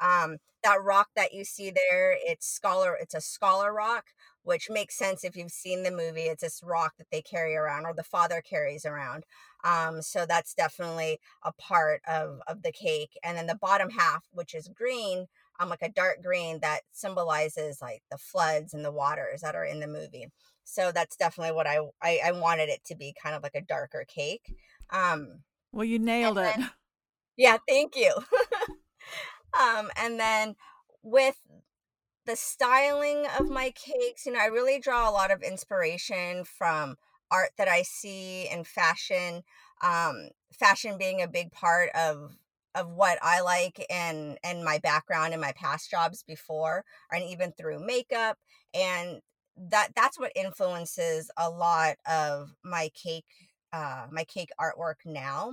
Um, 0.02 0.38
that 0.64 0.82
rock 0.82 1.08
that 1.16 1.32
you 1.32 1.44
see 1.44 1.70
there, 1.70 2.16
it's 2.20 2.46
scholar, 2.48 2.96
it's 3.00 3.14
a 3.14 3.20
scholar 3.20 3.72
rock, 3.72 4.06
which 4.42 4.68
makes 4.70 4.96
sense 4.98 5.22
if 5.24 5.36
you've 5.36 5.52
seen 5.52 5.84
the 5.84 5.90
movie. 5.92 6.22
It's 6.22 6.42
this 6.42 6.60
rock 6.64 6.94
that 6.98 7.06
they 7.12 7.22
carry 7.22 7.54
around, 7.56 7.86
or 7.86 7.94
the 7.94 8.02
father 8.02 8.40
carries 8.42 8.84
around. 8.84 9.24
Um, 9.64 10.02
so 10.02 10.26
that's 10.26 10.54
definitely 10.54 11.20
a 11.44 11.52
part 11.52 12.00
of 12.08 12.40
of 12.48 12.62
the 12.62 12.72
cake. 12.72 13.18
And 13.24 13.36
then 13.36 13.46
the 13.46 13.54
bottom 13.60 13.90
half, 13.90 14.24
which 14.32 14.54
is 14.54 14.68
green, 14.68 15.26
um, 15.58 15.68
like 15.68 15.82
a 15.82 15.88
dark 15.88 16.22
green 16.22 16.60
that 16.60 16.80
symbolizes 16.92 17.82
like 17.82 18.02
the 18.10 18.18
floods 18.18 18.74
and 18.74 18.84
the 18.84 18.92
waters 18.92 19.40
that 19.40 19.54
are 19.54 19.64
in 19.64 19.80
the 19.80 19.86
movie. 19.86 20.28
So 20.64 20.92
that's 20.92 21.16
definitely 21.16 21.54
what 21.54 21.66
I 21.66 21.78
I, 22.02 22.20
I 22.26 22.32
wanted 22.32 22.68
it 22.68 22.84
to 22.86 22.94
be, 22.94 23.14
kind 23.20 23.34
of 23.34 23.42
like 23.42 23.54
a 23.54 23.60
darker 23.60 24.04
cake. 24.06 24.54
Um, 24.90 25.40
well, 25.72 25.84
you 25.84 25.98
nailed 25.98 26.36
then, 26.36 26.62
it. 26.62 26.70
Yeah, 27.36 27.58
thank 27.68 27.94
you. 27.94 28.12
um, 29.58 29.90
and 29.96 30.18
then 30.18 30.56
with 31.04 31.36
the 32.26 32.34
styling 32.34 33.26
of 33.38 33.48
my 33.48 33.70
cakes, 33.70 34.26
you 34.26 34.32
know, 34.32 34.40
I 34.40 34.46
really 34.46 34.80
draw 34.80 35.08
a 35.08 35.12
lot 35.12 35.30
of 35.30 35.42
inspiration 35.42 36.42
from 36.42 36.96
art 37.30 37.50
that 37.56 37.68
I 37.68 37.82
see 37.82 38.48
and 38.48 38.66
fashion. 38.66 39.44
Um, 39.82 40.30
fashion 40.52 40.98
being 40.98 41.22
a 41.22 41.28
big 41.28 41.52
part 41.52 41.90
of 41.94 42.36
of 42.74 42.88
what 42.90 43.18
I 43.22 43.40
like 43.40 43.84
and 43.90 44.38
and 44.44 44.64
my 44.64 44.78
background 44.78 45.32
and 45.32 45.40
my 45.40 45.52
past 45.52 45.90
jobs 45.90 46.22
before, 46.26 46.84
and 47.12 47.24
even 47.24 47.52
through 47.52 47.84
makeup, 47.84 48.38
and 48.74 49.20
that 49.56 49.90
that's 49.96 50.18
what 50.18 50.32
influences 50.36 51.30
a 51.36 51.50
lot 51.50 51.96
of 52.08 52.50
my 52.64 52.90
cake 52.94 53.24
uh, 53.72 54.06
my 54.10 54.24
cake 54.24 54.50
artwork 54.60 54.96
now. 55.04 55.52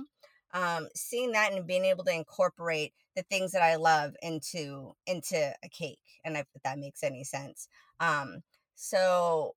Um, 0.54 0.88
seeing 0.94 1.32
that 1.32 1.52
and 1.52 1.66
being 1.66 1.84
able 1.84 2.04
to 2.04 2.14
incorporate 2.14 2.94
the 3.14 3.22
things 3.24 3.52
that 3.52 3.62
I 3.62 3.76
love 3.76 4.14
into 4.22 4.92
into 5.06 5.52
a 5.64 5.68
cake, 5.68 5.98
and 6.24 6.36
if 6.36 6.46
that 6.64 6.78
makes 6.78 7.02
any 7.02 7.24
sense. 7.24 7.68
Um, 8.00 8.42
so 8.74 9.54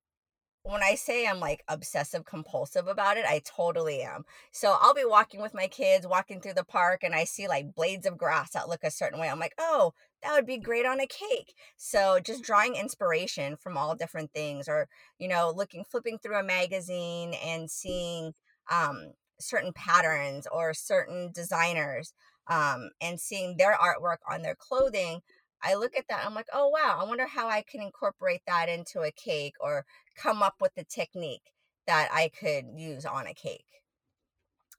when 0.62 0.82
I 0.82 0.94
say 0.94 1.26
I'm 1.26 1.40
like 1.40 1.62
obsessive 1.68 2.24
compulsive 2.24 2.86
about 2.86 3.16
it, 3.16 3.24
I 3.26 3.40
totally 3.44 4.02
am. 4.02 4.24
So 4.52 4.76
I'll 4.80 4.94
be 4.94 5.04
walking 5.06 5.40
with 5.40 5.54
my 5.54 5.66
kids, 5.66 6.06
walking 6.06 6.40
through 6.40 6.54
the 6.54 6.64
park, 6.64 7.02
and 7.02 7.14
I 7.14 7.24
see 7.24 7.48
like 7.48 7.74
blades 7.74 8.06
of 8.06 8.18
grass 8.18 8.50
that 8.50 8.68
look 8.68 8.84
a 8.84 8.90
certain 8.90 9.18
way. 9.18 9.28
I'm 9.28 9.38
like, 9.38 9.54
oh, 9.58 9.94
that 10.22 10.34
would 10.34 10.46
be 10.46 10.58
great 10.58 10.84
on 10.84 11.00
a 11.00 11.06
cake. 11.06 11.54
So 11.76 12.20
just 12.20 12.42
drawing 12.42 12.74
inspiration 12.76 13.56
from 13.56 13.78
all 13.78 13.94
different 13.94 14.32
things, 14.32 14.68
or 14.68 14.88
you 15.18 15.28
know, 15.28 15.52
looking, 15.54 15.84
flipping 15.84 16.18
through 16.18 16.38
a 16.38 16.44
magazine 16.44 17.34
and 17.44 17.70
seeing 17.70 18.34
um, 18.70 19.12
certain 19.40 19.72
patterns 19.72 20.46
or 20.52 20.74
certain 20.74 21.30
designers 21.32 22.12
um, 22.48 22.90
and 23.00 23.18
seeing 23.20 23.56
their 23.56 23.76
artwork 23.76 24.18
on 24.30 24.42
their 24.42 24.56
clothing. 24.56 25.20
I 25.62 25.74
look 25.74 25.96
at 25.96 26.06
that, 26.08 26.24
I'm 26.24 26.34
like, 26.34 26.48
oh 26.52 26.68
wow, 26.68 26.98
I 27.00 27.04
wonder 27.04 27.26
how 27.26 27.48
I 27.48 27.62
can 27.62 27.82
incorporate 27.82 28.42
that 28.46 28.68
into 28.68 29.00
a 29.00 29.10
cake 29.10 29.54
or 29.60 29.84
come 30.16 30.42
up 30.42 30.56
with 30.60 30.74
the 30.74 30.84
technique 30.84 31.52
that 31.86 32.08
I 32.12 32.28
could 32.28 32.66
use 32.74 33.04
on 33.04 33.26
a 33.26 33.34
cake. 33.34 33.64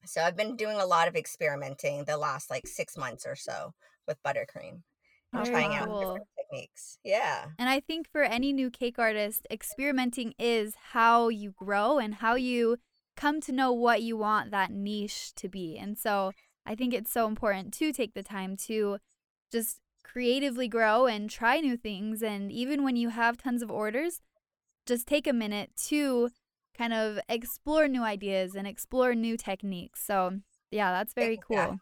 So 0.05 0.21
I've 0.21 0.37
been 0.37 0.55
doing 0.55 0.77
a 0.77 0.85
lot 0.85 1.07
of 1.07 1.15
experimenting 1.15 2.05
the 2.05 2.17
last 2.17 2.49
like 2.49 2.65
six 2.65 2.97
months 2.97 3.25
or 3.25 3.35
so 3.35 3.73
with 4.07 4.21
buttercream 4.23 4.81
and 5.33 5.45
Very 5.45 5.49
trying 5.49 5.75
out 5.75 5.87
cool. 5.87 5.99
different 5.99 6.27
techniques. 6.37 6.97
Yeah. 7.03 7.45
And 7.59 7.69
I 7.69 7.79
think 7.79 8.07
for 8.11 8.23
any 8.23 8.51
new 8.51 8.69
cake 8.69 8.97
artist, 8.97 9.47
experimenting 9.51 10.33
is 10.39 10.73
how 10.91 11.29
you 11.29 11.51
grow 11.51 11.99
and 11.99 12.15
how 12.15 12.35
you 12.35 12.77
come 13.15 13.41
to 13.41 13.51
know 13.51 13.71
what 13.71 14.01
you 14.01 14.17
want 14.17 14.51
that 14.51 14.71
niche 14.71 15.33
to 15.35 15.47
be. 15.47 15.77
And 15.77 15.97
so 15.97 16.31
I 16.65 16.75
think 16.75 16.93
it's 16.93 17.11
so 17.11 17.27
important 17.27 17.73
to 17.75 17.93
take 17.93 18.13
the 18.13 18.23
time 18.23 18.57
to 18.67 18.97
just 19.51 19.79
creatively 20.03 20.67
grow 20.67 21.05
and 21.05 21.29
try 21.29 21.59
new 21.59 21.77
things. 21.77 22.21
And 22.21 22.51
even 22.51 22.83
when 22.83 22.95
you 22.95 23.09
have 23.09 23.37
tons 23.37 23.61
of 23.61 23.71
orders, 23.71 24.21
just 24.85 25.07
take 25.07 25.27
a 25.27 25.33
minute 25.33 25.71
to 25.87 26.29
kind 26.77 26.93
of 26.93 27.19
explore 27.29 27.87
new 27.87 28.03
ideas 28.03 28.55
and 28.55 28.67
explore 28.67 29.13
new 29.15 29.37
techniques. 29.37 30.03
So, 30.05 30.39
yeah, 30.71 30.91
that's 30.91 31.13
very 31.13 31.37
cool. 31.37 31.77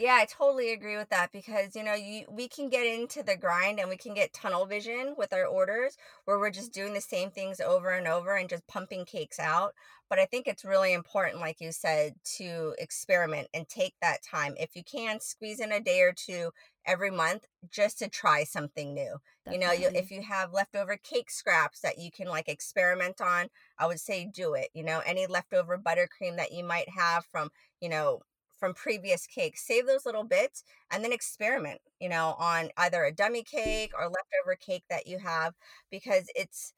Yeah, 0.00 0.14
I 0.14 0.24
totally 0.24 0.72
agree 0.72 0.96
with 0.96 1.10
that 1.10 1.30
because 1.30 1.76
you 1.76 1.84
know, 1.84 1.92
you 1.92 2.24
we 2.30 2.48
can 2.48 2.70
get 2.70 2.86
into 2.86 3.22
the 3.22 3.36
grind 3.36 3.78
and 3.78 3.90
we 3.90 3.98
can 3.98 4.14
get 4.14 4.32
tunnel 4.32 4.64
vision 4.64 5.14
with 5.18 5.30
our 5.34 5.44
orders 5.44 5.98
where 6.24 6.38
we're 6.38 6.50
just 6.50 6.72
doing 6.72 6.94
the 6.94 7.02
same 7.02 7.30
things 7.30 7.60
over 7.60 7.90
and 7.90 8.08
over 8.08 8.34
and 8.34 8.48
just 8.48 8.66
pumping 8.66 9.04
cakes 9.04 9.38
out. 9.38 9.74
But 10.08 10.18
I 10.18 10.24
think 10.24 10.48
it's 10.48 10.64
really 10.64 10.94
important 10.94 11.38
like 11.40 11.60
you 11.60 11.70
said 11.70 12.14
to 12.38 12.74
experiment 12.78 13.48
and 13.52 13.68
take 13.68 13.94
that 14.00 14.22
time. 14.22 14.54
If 14.58 14.74
you 14.74 14.82
can 14.82 15.20
squeeze 15.20 15.60
in 15.60 15.70
a 15.70 15.80
day 15.80 16.00
or 16.00 16.14
two 16.14 16.50
every 16.86 17.10
month 17.10 17.44
just 17.70 17.98
to 17.98 18.08
try 18.08 18.44
something 18.44 18.94
new. 18.94 19.18
You 19.50 19.58
know, 19.58 19.72
you, 19.72 19.90
if 19.94 20.10
you 20.10 20.22
have 20.22 20.52
leftover 20.54 20.96
cake 20.96 21.30
scraps 21.30 21.80
that 21.80 21.98
you 21.98 22.10
can 22.10 22.26
like 22.26 22.48
experiment 22.48 23.20
on, 23.20 23.48
I 23.78 23.86
would 23.86 24.00
say 24.00 24.24
do 24.32 24.54
it. 24.54 24.68
You 24.72 24.84
know, 24.84 25.02
any 25.04 25.26
leftover 25.26 25.76
buttercream 25.78 26.36
that 26.36 26.52
you 26.52 26.64
might 26.64 26.88
have 26.88 27.26
from, 27.26 27.50
you 27.80 27.88
know, 27.90 28.20
from 28.60 28.74
previous 28.74 29.26
cakes. 29.26 29.66
Save 29.66 29.86
those 29.86 30.06
little 30.06 30.22
bits 30.22 30.62
and 30.92 31.02
then 31.02 31.12
experiment, 31.12 31.80
you 31.98 32.08
know, 32.08 32.36
on 32.38 32.68
either 32.76 33.02
a 33.02 33.12
dummy 33.12 33.42
cake 33.42 33.92
or 33.98 34.04
leftover 34.04 34.54
cake 34.60 34.84
that 34.90 35.06
you 35.06 35.18
have 35.18 35.54
because 35.90 36.26
it's 36.36 36.74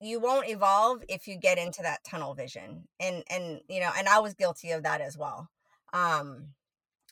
you 0.00 0.18
won't 0.18 0.48
evolve 0.48 1.02
if 1.08 1.28
you 1.28 1.36
get 1.36 1.58
into 1.58 1.82
that 1.82 2.02
tunnel 2.04 2.34
vision. 2.34 2.88
And 2.98 3.22
and 3.30 3.60
you 3.68 3.80
know, 3.80 3.90
and 3.96 4.08
I 4.08 4.18
was 4.18 4.34
guilty 4.34 4.72
of 4.72 4.82
that 4.82 5.00
as 5.00 5.16
well. 5.16 5.48
Um 5.92 6.48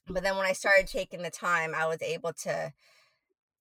but 0.08 0.22
then 0.22 0.36
when 0.36 0.46
I 0.46 0.52
started 0.52 0.86
taking 0.86 1.22
the 1.22 1.30
time, 1.30 1.74
I 1.74 1.86
was 1.86 2.02
able 2.02 2.32
to 2.44 2.72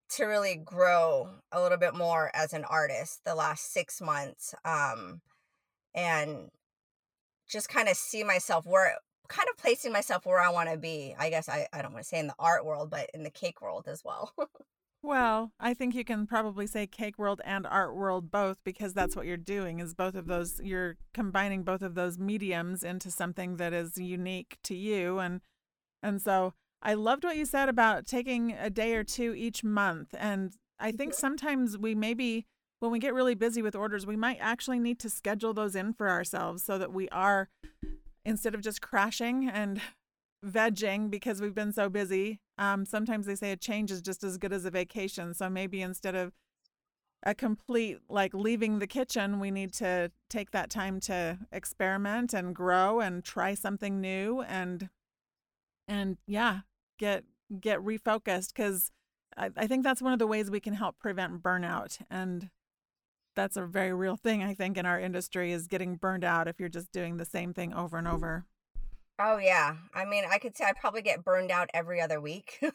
to 0.09 0.25
really 0.25 0.55
grow 0.55 1.29
a 1.51 1.61
little 1.61 1.77
bit 1.77 1.93
more 1.93 2.31
as 2.33 2.53
an 2.53 2.63
artist 2.65 3.21
the 3.25 3.35
last 3.35 3.71
6 3.73 4.01
months. 4.01 4.55
Um 4.65 5.21
and 5.93 6.49
just 7.49 7.69
kind 7.69 7.89
of 7.89 7.97
see 7.97 8.23
myself 8.23 8.65
where 8.65 8.97
kind 9.27 9.47
of 9.49 9.57
placing 9.57 9.91
myself 9.91 10.25
where 10.25 10.39
I 10.39 10.49
want 10.49 10.69
to 10.69 10.77
be. 10.77 11.15
I 11.17 11.29
guess 11.29 11.49
I, 11.49 11.67
I 11.73 11.81
don't 11.81 11.93
want 11.93 12.03
to 12.03 12.09
say 12.09 12.19
in 12.19 12.27
the 12.27 12.35
art 12.39 12.65
world, 12.65 12.89
but 12.89 13.09
in 13.13 13.23
the 13.23 13.29
cake 13.29 13.61
world 13.61 13.85
as 13.87 14.03
well. 14.03 14.33
Well, 15.03 15.51
I 15.59 15.73
think 15.73 15.93
you 15.93 16.03
can 16.03 16.25
probably 16.25 16.65
say 16.65 16.87
cake 16.87 17.19
world 17.19 17.39
and 17.45 17.67
art 17.67 17.95
world 17.95 18.31
both 18.31 18.57
because 18.63 18.93
that's 18.93 19.15
what 19.15 19.27
you're 19.27 19.37
doing 19.37 19.79
is 19.79 19.93
both 19.93 20.15
of 20.15 20.25
those 20.25 20.59
you're 20.61 20.97
combining 21.13 21.63
both 21.63 21.83
of 21.83 21.93
those 21.93 22.17
mediums 22.17 22.83
into 22.83 23.11
something 23.11 23.57
that 23.57 23.73
is 23.73 23.97
unique 23.97 24.57
to 24.63 24.75
you 24.75 25.19
and 25.19 25.41
and 26.01 26.21
so 26.21 26.55
I 26.81 26.95
loved 26.95 27.23
what 27.23 27.37
you 27.37 27.45
said 27.45 27.69
about 27.69 28.07
taking 28.07 28.51
a 28.51 28.69
day 28.69 28.95
or 28.95 29.03
two 29.03 29.33
each 29.33 29.63
month 29.63 30.15
and 30.17 30.53
I 30.79 30.91
think 30.91 31.13
mm-hmm. 31.13 31.19
sometimes 31.19 31.77
we 31.77 31.93
maybe 31.93 32.47
when 32.79 32.91
we 32.91 32.99
get 32.99 33.13
really 33.13 33.35
busy 33.35 33.61
with 33.61 33.75
orders, 33.75 34.05
we 34.05 34.15
might 34.15 34.37
actually 34.39 34.79
need 34.79 34.99
to 34.99 35.09
schedule 35.09 35.53
those 35.53 35.75
in 35.75 35.93
for 35.93 36.09
ourselves 36.09 36.63
so 36.63 36.77
that 36.77 36.93
we 36.93 37.09
are 37.09 37.49
instead 38.27 38.53
of 38.53 38.61
just 38.61 38.81
crashing 38.81 39.49
and 39.49 39.81
vegging 40.45 41.09
because 41.09 41.41
we've 41.41 41.55
been 41.55 41.71
so 41.71 41.89
busy. 41.89 42.41
Um, 42.57 42.85
sometimes 42.85 43.25
they 43.25 43.35
say 43.35 43.51
a 43.53 43.55
change 43.55 43.89
is 43.89 44.01
just 44.01 44.23
as 44.23 44.37
good 44.37 44.51
as 44.51 44.65
a 44.65 44.69
vacation. 44.69 45.33
So 45.33 45.49
maybe 45.49 45.81
instead 45.81 46.13
of 46.13 46.33
a 47.23 47.33
complete 47.33 47.99
like 48.09 48.33
leaving 48.33 48.79
the 48.79 48.85
kitchen, 48.85 49.39
we 49.39 49.49
need 49.49 49.73
to 49.75 50.11
take 50.29 50.51
that 50.51 50.69
time 50.69 50.99
to 51.01 51.39
experiment 51.53 52.33
and 52.33 52.53
grow 52.53 52.99
and 52.99 53.23
try 53.23 53.53
something 53.53 54.01
new 54.01 54.41
and 54.41 54.89
and 55.87 56.17
yeah, 56.27 56.59
get 56.99 57.23
get 57.61 57.79
refocused 57.79 58.49
because 58.49 58.91
I, 59.37 59.51
I 59.55 59.67
think 59.67 59.85
that's 59.85 60.01
one 60.01 60.11
of 60.11 60.19
the 60.19 60.27
ways 60.27 60.51
we 60.51 60.59
can 60.59 60.73
help 60.73 60.99
prevent 60.99 61.41
burnout 61.41 62.01
and 62.09 62.49
that's 63.37 63.55
a 63.55 63.65
very 63.65 63.93
real 63.93 64.17
thing 64.17 64.43
I 64.43 64.53
think 64.53 64.77
in 64.77 64.85
our 64.85 64.99
industry 64.99 65.53
is 65.53 65.67
getting 65.67 65.95
burned 65.95 66.25
out 66.25 66.49
if 66.49 66.59
you're 66.59 66.67
just 66.67 66.91
doing 66.91 67.15
the 67.15 67.23
same 67.23 67.53
thing 67.53 67.73
over 67.73 67.97
and 67.97 68.07
over. 68.07 68.45
Oh 69.19 69.37
yeah. 69.37 69.75
I 69.95 70.05
mean, 70.05 70.25
I 70.29 70.37
could 70.39 70.57
say 70.57 70.65
I 70.65 70.73
probably 70.73 71.01
get 71.01 71.23
burned 71.23 71.51
out 71.51 71.69
every 71.73 72.01
other 72.01 72.19
week. 72.19 72.59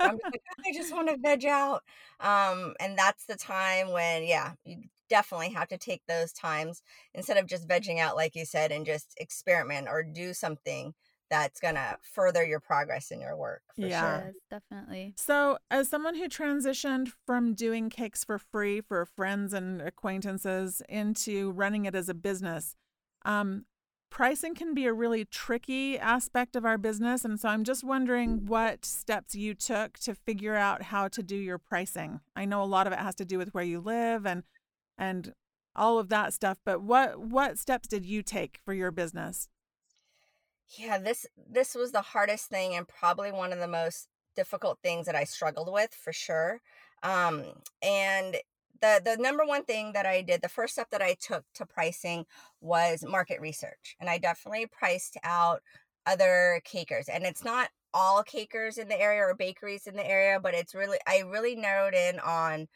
Like, 0.00 0.20
I 0.66 0.72
just 0.74 0.92
want 0.92 1.08
to 1.08 1.16
veg 1.16 1.46
out. 1.46 1.82
Um, 2.20 2.74
and 2.78 2.96
that's 2.96 3.24
the 3.24 3.36
time 3.36 3.90
when, 3.90 4.24
yeah, 4.24 4.52
you 4.64 4.82
definitely 5.08 5.50
have 5.50 5.68
to 5.68 5.78
take 5.78 6.02
those 6.06 6.32
times 6.32 6.82
instead 7.14 7.38
of 7.38 7.46
just 7.46 7.66
vegging 7.66 7.98
out, 7.98 8.16
like 8.16 8.34
you 8.34 8.44
said, 8.44 8.70
and 8.70 8.84
just 8.84 9.14
experiment 9.16 9.88
or 9.88 10.02
do 10.02 10.34
something 10.34 10.92
that's 11.30 11.60
gonna 11.60 11.98
further 12.02 12.44
your 12.44 12.60
progress 12.60 13.10
in 13.10 13.20
your 13.20 13.36
work. 13.36 13.62
For 13.74 13.88
Yeah. 13.88 14.00
sure. 14.20 14.32
Yes, 14.34 14.44
definitely. 14.50 15.14
So, 15.16 15.58
as 15.70 15.88
someone 15.88 16.14
who 16.16 16.28
transitioned 16.28 17.12
from 17.26 17.54
doing 17.54 17.90
cakes 17.90 18.24
for 18.24 18.38
free 18.38 18.80
for 18.80 19.04
friends 19.06 19.52
and 19.52 19.80
acquaintances 19.82 20.82
into 20.88 21.50
running 21.52 21.84
it 21.86 21.94
as 21.94 22.08
a 22.08 22.14
business, 22.14 22.76
um, 23.24 23.66
pricing 24.10 24.54
can 24.54 24.74
be 24.74 24.86
a 24.86 24.92
really 24.92 25.24
tricky 25.24 25.98
aspect 25.98 26.54
of 26.54 26.64
our 26.64 26.78
business. 26.78 27.24
And 27.24 27.40
so, 27.40 27.48
I'm 27.48 27.64
just 27.64 27.82
wondering 27.82 28.46
what 28.46 28.84
steps 28.84 29.34
you 29.34 29.54
took 29.54 29.98
to 30.00 30.14
figure 30.14 30.54
out 30.54 30.82
how 30.82 31.08
to 31.08 31.22
do 31.22 31.36
your 31.36 31.58
pricing. 31.58 32.20
I 32.36 32.44
know 32.44 32.62
a 32.62 32.66
lot 32.66 32.86
of 32.86 32.92
it 32.92 32.98
has 33.00 33.14
to 33.16 33.24
do 33.24 33.38
with 33.38 33.52
where 33.54 33.64
you 33.64 33.80
live 33.80 34.26
and 34.26 34.44
and 34.98 35.34
all 35.76 35.98
of 35.98 36.08
that 36.10 36.32
stuff, 36.32 36.58
but 36.64 36.82
what 36.82 37.18
what 37.18 37.58
steps 37.58 37.88
did 37.88 38.04
you 38.06 38.22
take 38.22 38.60
for 38.64 38.72
your 38.72 38.92
business? 38.92 39.48
Yeah, 40.68 40.98
this 40.98 41.26
this 41.36 41.74
was 41.74 41.92
the 41.92 42.00
hardest 42.02 42.46
thing 42.48 42.74
and 42.74 42.88
probably 42.88 43.30
one 43.32 43.52
of 43.52 43.58
the 43.58 43.68
most 43.68 44.08
difficult 44.34 44.78
things 44.82 45.06
that 45.06 45.14
I 45.14 45.24
struggled 45.24 45.72
with 45.72 45.94
for 45.94 46.12
sure. 46.12 46.60
Um, 47.02 47.44
and 47.82 48.36
the 48.80 49.00
the 49.04 49.16
number 49.20 49.44
one 49.44 49.64
thing 49.64 49.92
that 49.92 50.06
I 50.06 50.22
did, 50.22 50.42
the 50.42 50.48
first 50.48 50.72
step 50.74 50.90
that 50.90 51.02
I 51.02 51.14
took 51.20 51.44
to 51.54 51.66
pricing 51.66 52.26
was 52.60 53.04
market 53.06 53.40
research, 53.40 53.94
and 54.00 54.08
I 54.10 54.18
definitely 54.18 54.66
priced 54.66 55.16
out 55.22 55.62
other 56.06 56.60
cakers, 56.64 57.08
and 57.08 57.24
it's 57.24 57.44
not 57.44 57.68
all 57.92 58.22
cakers 58.24 58.76
in 58.78 58.88
the 58.88 59.00
area 59.00 59.22
or 59.22 59.34
bakeries 59.34 59.86
in 59.86 59.94
the 59.96 60.06
area, 60.08 60.40
but 60.40 60.54
it's 60.54 60.74
really 60.74 60.98
I 61.06 61.20
really 61.20 61.54
narrowed 61.56 61.94
in 61.94 62.18
on 62.20 62.66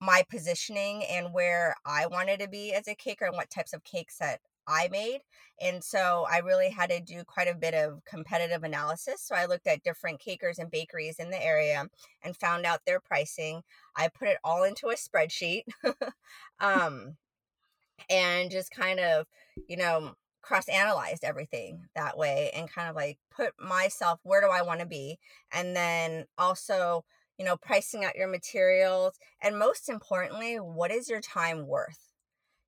my 0.00 0.24
positioning 0.30 1.04
and 1.04 1.32
where 1.32 1.74
I 1.86 2.06
wanted 2.06 2.40
to 2.40 2.48
be 2.48 2.72
as 2.74 2.88
a 2.88 2.94
caker 2.94 3.26
and 3.26 3.36
what 3.36 3.50
types 3.50 3.72
of 3.72 3.84
cakes 3.84 4.18
that 4.18 4.40
I 4.66 4.88
made. 4.90 5.20
And 5.60 5.82
so 5.82 6.26
I 6.30 6.38
really 6.38 6.70
had 6.70 6.90
to 6.90 7.00
do 7.00 7.22
quite 7.24 7.48
a 7.48 7.54
bit 7.54 7.74
of 7.74 8.04
competitive 8.04 8.64
analysis. 8.64 9.22
So 9.22 9.34
I 9.34 9.46
looked 9.46 9.66
at 9.66 9.82
different 9.82 10.20
cakers 10.20 10.58
and 10.58 10.70
bakeries 10.70 11.18
in 11.18 11.30
the 11.30 11.42
area 11.42 11.86
and 12.22 12.36
found 12.36 12.66
out 12.66 12.80
their 12.86 13.00
pricing. 13.00 13.62
I 13.96 14.08
put 14.08 14.28
it 14.28 14.38
all 14.42 14.64
into 14.64 14.88
a 14.88 14.94
spreadsheet 14.94 15.62
um, 16.60 17.16
and 18.10 18.50
just 18.50 18.70
kind 18.70 19.00
of, 19.00 19.26
you 19.68 19.76
know, 19.76 20.14
cross 20.42 20.68
analyzed 20.68 21.24
everything 21.24 21.86
that 21.94 22.18
way 22.18 22.50
and 22.54 22.70
kind 22.70 22.90
of 22.90 22.94
like 22.94 23.18
put 23.34 23.52
myself 23.58 24.20
where 24.24 24.42
do 24.42 24.48
I 24.48 24.62
want 24.62 24.80
to 24.80 24.86
be? 24.86 25.18
And 25.52 25.74
then 25.74 26.26
also, 26.36 27.04
you 27.38 27.44
know, 27.44 27.56
pricing 27.56 28.04
out 28.04 28.16
your 28.16 28.28
materials. 28.28 29.18
And 29.40 29.58
most 29.58 29.88
importantly, 29.88 30.56
what 30.56 30.90
is 30.90 31.08
your 31.08 31.20
time 31.20 31.66
worth? 31.66 32.13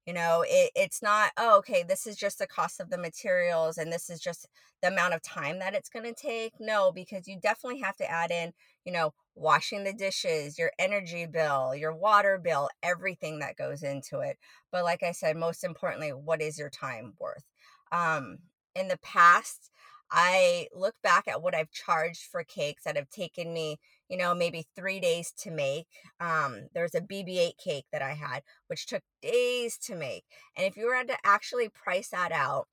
You 0.07 0.13
know 0.13 0.45
it, 0.47 0.71
it's 0.75 1.03
not 1.03 1.33
oh 1.37 1.59
okay 1.59 1.83
this 1.83 2.07
is 2.07 2.17
just 2.17 2.39
the 2.39 2.47
cost 2.47 2.81
of 2.81 2.91
the 2.91 2.99
materials 2.99 3.79
and 3.79 3.93
this 3.93 4.09
is 4.09 4.21
just 4.21 4.49
the 4.83 4.89
amount 4.89 5.15
of 5.15 5.23
time 5.23 5.59
that 5.59 5.75
it's 5.75 5.89
going 5.89 6.05
to 6.05 6.15
take. 6.15 6.53
No 6.61 6.93
because 6.93 7.27
you 7.27 7.39
definitely 7.41 7.81
have 7.81 7.97
to 7.97 8.11
add 8.11 8.31
in 8.31 8.53
you 8.85 8.93
know 8.93 9.13
washing 9.35 9.85
the 9.85 9.93
dishes 9.93 10.59
your 10.59 10.73
energy 10.79 11.27
bill 11.27 11.75
your 11.75 11.95
water 11.95 12.39
bill 12.43 12.69
everything 12.83 13.41
that 13.41 13.57
goes 13.57 13.83
into 13.83 14.21
it. 14.21 14.39
But 14.73 14.85
like 14.85 15.03
i 15.03 15.13
said 15.13 15.37
most 15.37 15.65
importantly 15.65 16.11
what 16.11 16.41
is 16.41 16.59
your 16.59 16.71
time 16.71 17.15
worth? 17.19 17.45
Um 17.93 18.39
in 18.75 18.89
the 18.89 18.99
past 18.99 19.71
i 20.11 20.67
look 20.75 20.95
back 21.03 21.27
at 21.29 21.43
what 21.43 21.55
i've 21.55 21.71
charged 21.71 22.23
for 22.23 22.45
cakes 22.45 22.85
that 22.85 22.97
have 22.97 23.11
taken 23.11 23.53
me 23.53 23.79
you 24.09 24.17
know, 24.17 24.35
maybe 24.35 24.67
three 24.77 25.01
days 25.01 25.33
to 25.39 25.51
make. 25.51 25.89
Um, 26.21 26.69
there's 26.75 26.95
a 26.95 27.01
BB-8 27.01 27.53
cake 27.63 27.87
that 27.93 28.03
I 28.03 28.13
had, 28.13 28.43
which 28.69 28.87
took 28.87 29.03
days 29.21 29.77
to 29.79 29.97
make. 29.97 30.25
And 30.57 30.67
if 30.67 30.77
you 30.77 30.87
were 30.87 31.03
to 31.03 31.17
actually 31.25 31.69
price 31.69 32.09
that 32.11 32.33
out, 32.33 32.69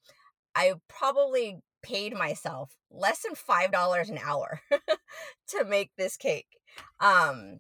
I 0.56 0.74
probably 0.88 1.60
paid 1.82 2.14
myself 2.14 2.76
less 2.90 3.24
than 3.24 3.36
five 3.36 3.72
dollars 3.72 4.10
an 4.10 4.20
hour 4.24 4.62
to 5.50 5.66
make 5.66 5.92
this 5.98 6.16
cake. 6.16 6.48
Um, 7.00 7.60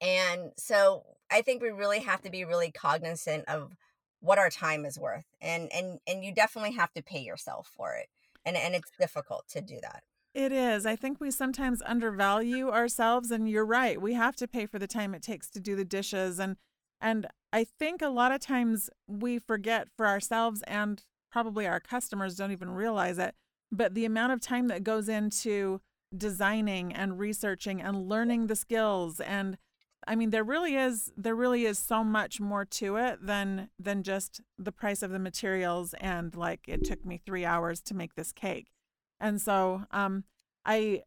and 0.00 0.52
so 0.56 1.04
I 1.30 1.42
think 1.42 1.62
we 1.62 1.70
really 1.70 2.00
have 2.00 2.20
to 2.22 2.30
be 2.30 2.44
really 2.44 2.70
cognizant 2.70 3.46
of 3.48 3.72
what 4.20 4.38
our 4.38 4.50
time 4.50 4.84
is 4.84 4.98
worth, 4.98 5.24
and 5.40 5.72
and 5.72 5.98
and 6.06 6.24
you 6.24 6.34
definitely 6.34 6.72
have 6.72 6.92
to 6.92 7.02
pay 7.02 7.20
yourself 7.20 7.70
for 7.74 7.94
it, 7.94 8.08
and 8.44 8.56
and 8.56 8.74
it's 8.74 8.90
difficult 8.98 9.48
to 9.48 9.60
do 9.60 9.78
that. 9.82 10.02
It 10.34 10.50
is. 10.50 10.84
I 10.84 10.96
think 10.96 11.20
we 11.20 11.30
sometimes 11.30 11.80
undervalue 11.82 12.68
ourselves 12.68 13.30
and 13.30 13.48
you're 13.48 13.64
right. 13.64 14.00
We 14.00 14.14
have 14.14 14.34
to 14.36 14.48
pay 14.48 14.66
for 14.66 14.80
the 14.80 14.88
time 14.88 15.14
it 15.14 15.22
takes 15.22 15.48
to 15.50 15.60
do 15.60 15.76
the 15.76 15.84
dishes 15.84 16.38
and 16.38 16.56
and 17.00 17.26
I 17.52 17.64
think 17.64 18.02
a 18.02 18.08
lot 18.08 18.32
of 18.32 18.40
times 18.40 18.90
we 19.06 19.38
forget 19.38 19.88
for 19.96 20.06
ourselves 20.06 20.62
and 20.66 21.02
probably 21.30 21.66
our 21.66 21.80
customers 21.80 22.36
don't 22.36 22.52
even 22.52 22.70
realize 22.70 23.18
it, 23.18 23.34
but 23.70 23.94
the 23.94 24.04
amount 24.04 24.32
of 24.32 24.40
time 24.40 24.68
that 24.68 24.84
goes 24.84 25.08
into 25.08 25.80
designing 26.16 26.92
and 26.92 27.18
researching 27.18 27.80
and 27.80 28.08
learning 28.08 28.46
the 28.46 28.56
skills 28.56 29.20
and 29.20 29.58
I 30.06 30.14
mean 30.14 30.30
there 30.30 30.44
really 30.44 30.76
is 30.76 31.12
there 31.16 31.34
really 31.34 31.64
is 31.64 31.78
so 31.78 32.04
much 32.04 32.40
more 32.40 32.64
to 32.64 32.96
it 32.96 33.24
than 33.24 33.70
than 33.78 34.02
just 34.02 34.40
the 34.58 34.72
price 34.72 35.02
of 35.02 35.10
the 35.10 35.18
materials 35.18 35.94
and 35.94 36.34
like 36.34 36.60
it 36.68 36.84
took 36.84 37.04
me 37.04 37.20
3 37.24 37.44
hours 37.44 37.80
to 37.82 37.94
make 37.94 38.14
this 38.14 38.32
cake. 38.32 38.72
And 39.20 39.40
so 39.40 39.84
um, 39.90 40.24
I 40.64 41.02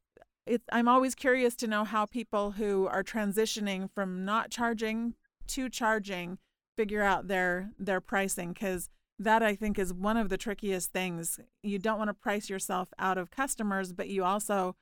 it, 0.46 0.62
I'm 0.72 0.88
always 0.88 1.14
curious 1.14 1.56
to 1.58 1.68
know 1.68 1.84
how 1.84 2.06
people 2.06 2.52
who 2.52 2.88
are 2.88 3.04
transitioning 3.04 3.90
from 3.94 4.24
not 4.26 4.50
charging 4.50 5.16
to 5.48 5.70
charging 5.70 6.38
figure 6.76 7.04
out 7.04 7.28
their 7.28 7.72
their 7.78 8.00
pricing 8.00 8.54
because 8.54 8.90
that 9.20 9.42
I 9.42 9.56
think 9.56 9.80
is 9.80 9.94
one 9.94 10.16
of 10.16 10.30
the 10.30 10.38
trickiest 10.38 10.92
things. 10.92 11.40
You 11.64 11.80
don't 11.80 11.98
want 11.98 12.10
to 12.10 12.14
price 12.14 12.50
yourself 12.50 12.90
out 13.00 13.18
of 13.18 13.32
customers, 13.32 13.92
but 13.92 14.10
you 14.10 14.24
also 14.24 14.76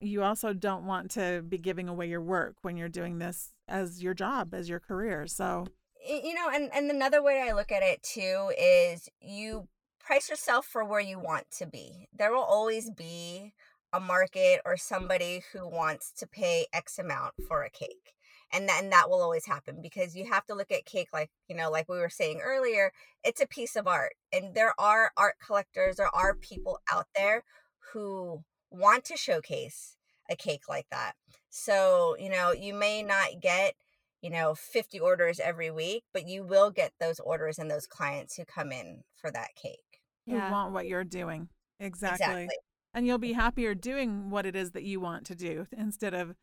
you 0.00 0.22
also 0.22 0.52
don't 0.52 0.84
want 0.84 1.10
to 1.12 1.42
be 1.48 1.58
giving 1.58 1.88
away 1.88 2.08
your 2.08 2.20
work 2.20 2.56
when 2.62 2.76
you're 2.76 2.88
doing 2.88 3.18
this 3.18 3.52
as 3.66 4.02
your 4.02 4.14
job, 4.14 4.54
as 4.54 4.68
your 4.68 4.80
career. 4.80 5.26
So 5.26 5.66
you 6.06 6.34
know, 6.34 6.48
and 6.52 6.70
and 6.72 6.90
another 6.90 7.22
way 7.22 7.46
I 7.48 7.52
look 7.52 7.72
at 7.72 7.82
it 7.82 8.02
too 8.02 8.52
is 8.58 9.08
you 9.20 9.68
price 9.98 10.30
yourself 10.30 10.66
for 10.66 10.84
where 10.84 11.00
you 11.00 11.18
want 11.18 11.50
to 11.58 11.66
be. 11.66 12.08
There 12.16 12.32
will 12.32 12.42
always 12.42 12.90
be 12.90 13.52
a 13.92 14.00
market 14.00 14.60
or 14.64 14.76
somebody 14.76 15.42
who 15.52 15.68
wants 15.68 16.12
to 16.12 16.26
pay 16.26 16.66
X 16.72 16.98
amount 16.98 17.34
for 17.46 17.62
a 17.62 17.70
cake. 17.70 18.14
And 18.50 18.66
then 18.66 18.88
that 18.90 19.10
will 19.10 19.20
always 19.20 19.44
happen 19.44 19.80
because 19.82 20.16
you 20.16 20.24
have 20.30 20.46
to 20.46 20.54
look 20.54 20.72
at 20.72 20.86
cake 20.86 21.08
like, 21.12 21.30
you 21.48 21.56
know, 21.56 21.70
like 21.70 21.88
we 21.88 21.98
were 21.98 22.08
saying 22.08 22.40
earlier, 22.42 22.92
it's 23.22 23.42
a 23.42 23.46
piece 23.46 23.76
of 23.76 23.86
art. 23.86 24.14
And 24.32 24.54
there 24.54 24.72
are 24.78 25.12
art 25.18 25.34
collectors, 25.44 25.96
there 25.96 26.14
are 26.14 26.34
people 26.34 26.80
out 26.90 27.08
there 27.14 27.44
who 27.92 28.42
want 28.70 29.04
to 29.06 29.16
showcase 29.16 29.96
a 30.30 30.36
cake 30.36 30.68
like 30.68 30.86
that. 30.90 31.12
So, 31.50 32.16
you 32.18 32.30
know, 32.30 32.52
you 32.52 32.74
may 32.74 33.02
not 33.02 33.40
get, 33.40 33.74
you 34.20 34.30
know, 34.30 34.54
50 34.54 35.00
orders 35.00 35.40
every 35.40 35.70
week, 35.70 36.04
but 36.12 36.28
you 36.28 36.44
will 36.44 36.70
get 36.70 36.92
those 37.00 37.20
orders 37.20 37.58
and 37.58 37.70
those 37.70 37.86
clients 37.86 38.36
who 38.36 38.44
come 38.44 38.72
in 38.72 39.02
for 39.16 39.30
that 39.30 39.54
cake 39.56 39.88
yeah. 40.28 40.48
who 40.48 40.52
want 40.52 40.72
what 40.72 40.86
you're 40.86 41.04
doing. 41.04 41.48
Exactly. 41.80 42.24
exactly. 42.24 42.56
And 42.94 43.06
you'll 43.06 43.18
be 43.18 43.32
happier 43.32 43.74
doing 43.74 44.30
what 44.30 44.46
it 44.46 44.56
is 44.56 44.72
that 44.72 44.82
you 44.82 45.00
want 45.00 45.26
to 45.26 45.34
do 45.34 45.66
instead 45.76 46.14
of 46.14 46.34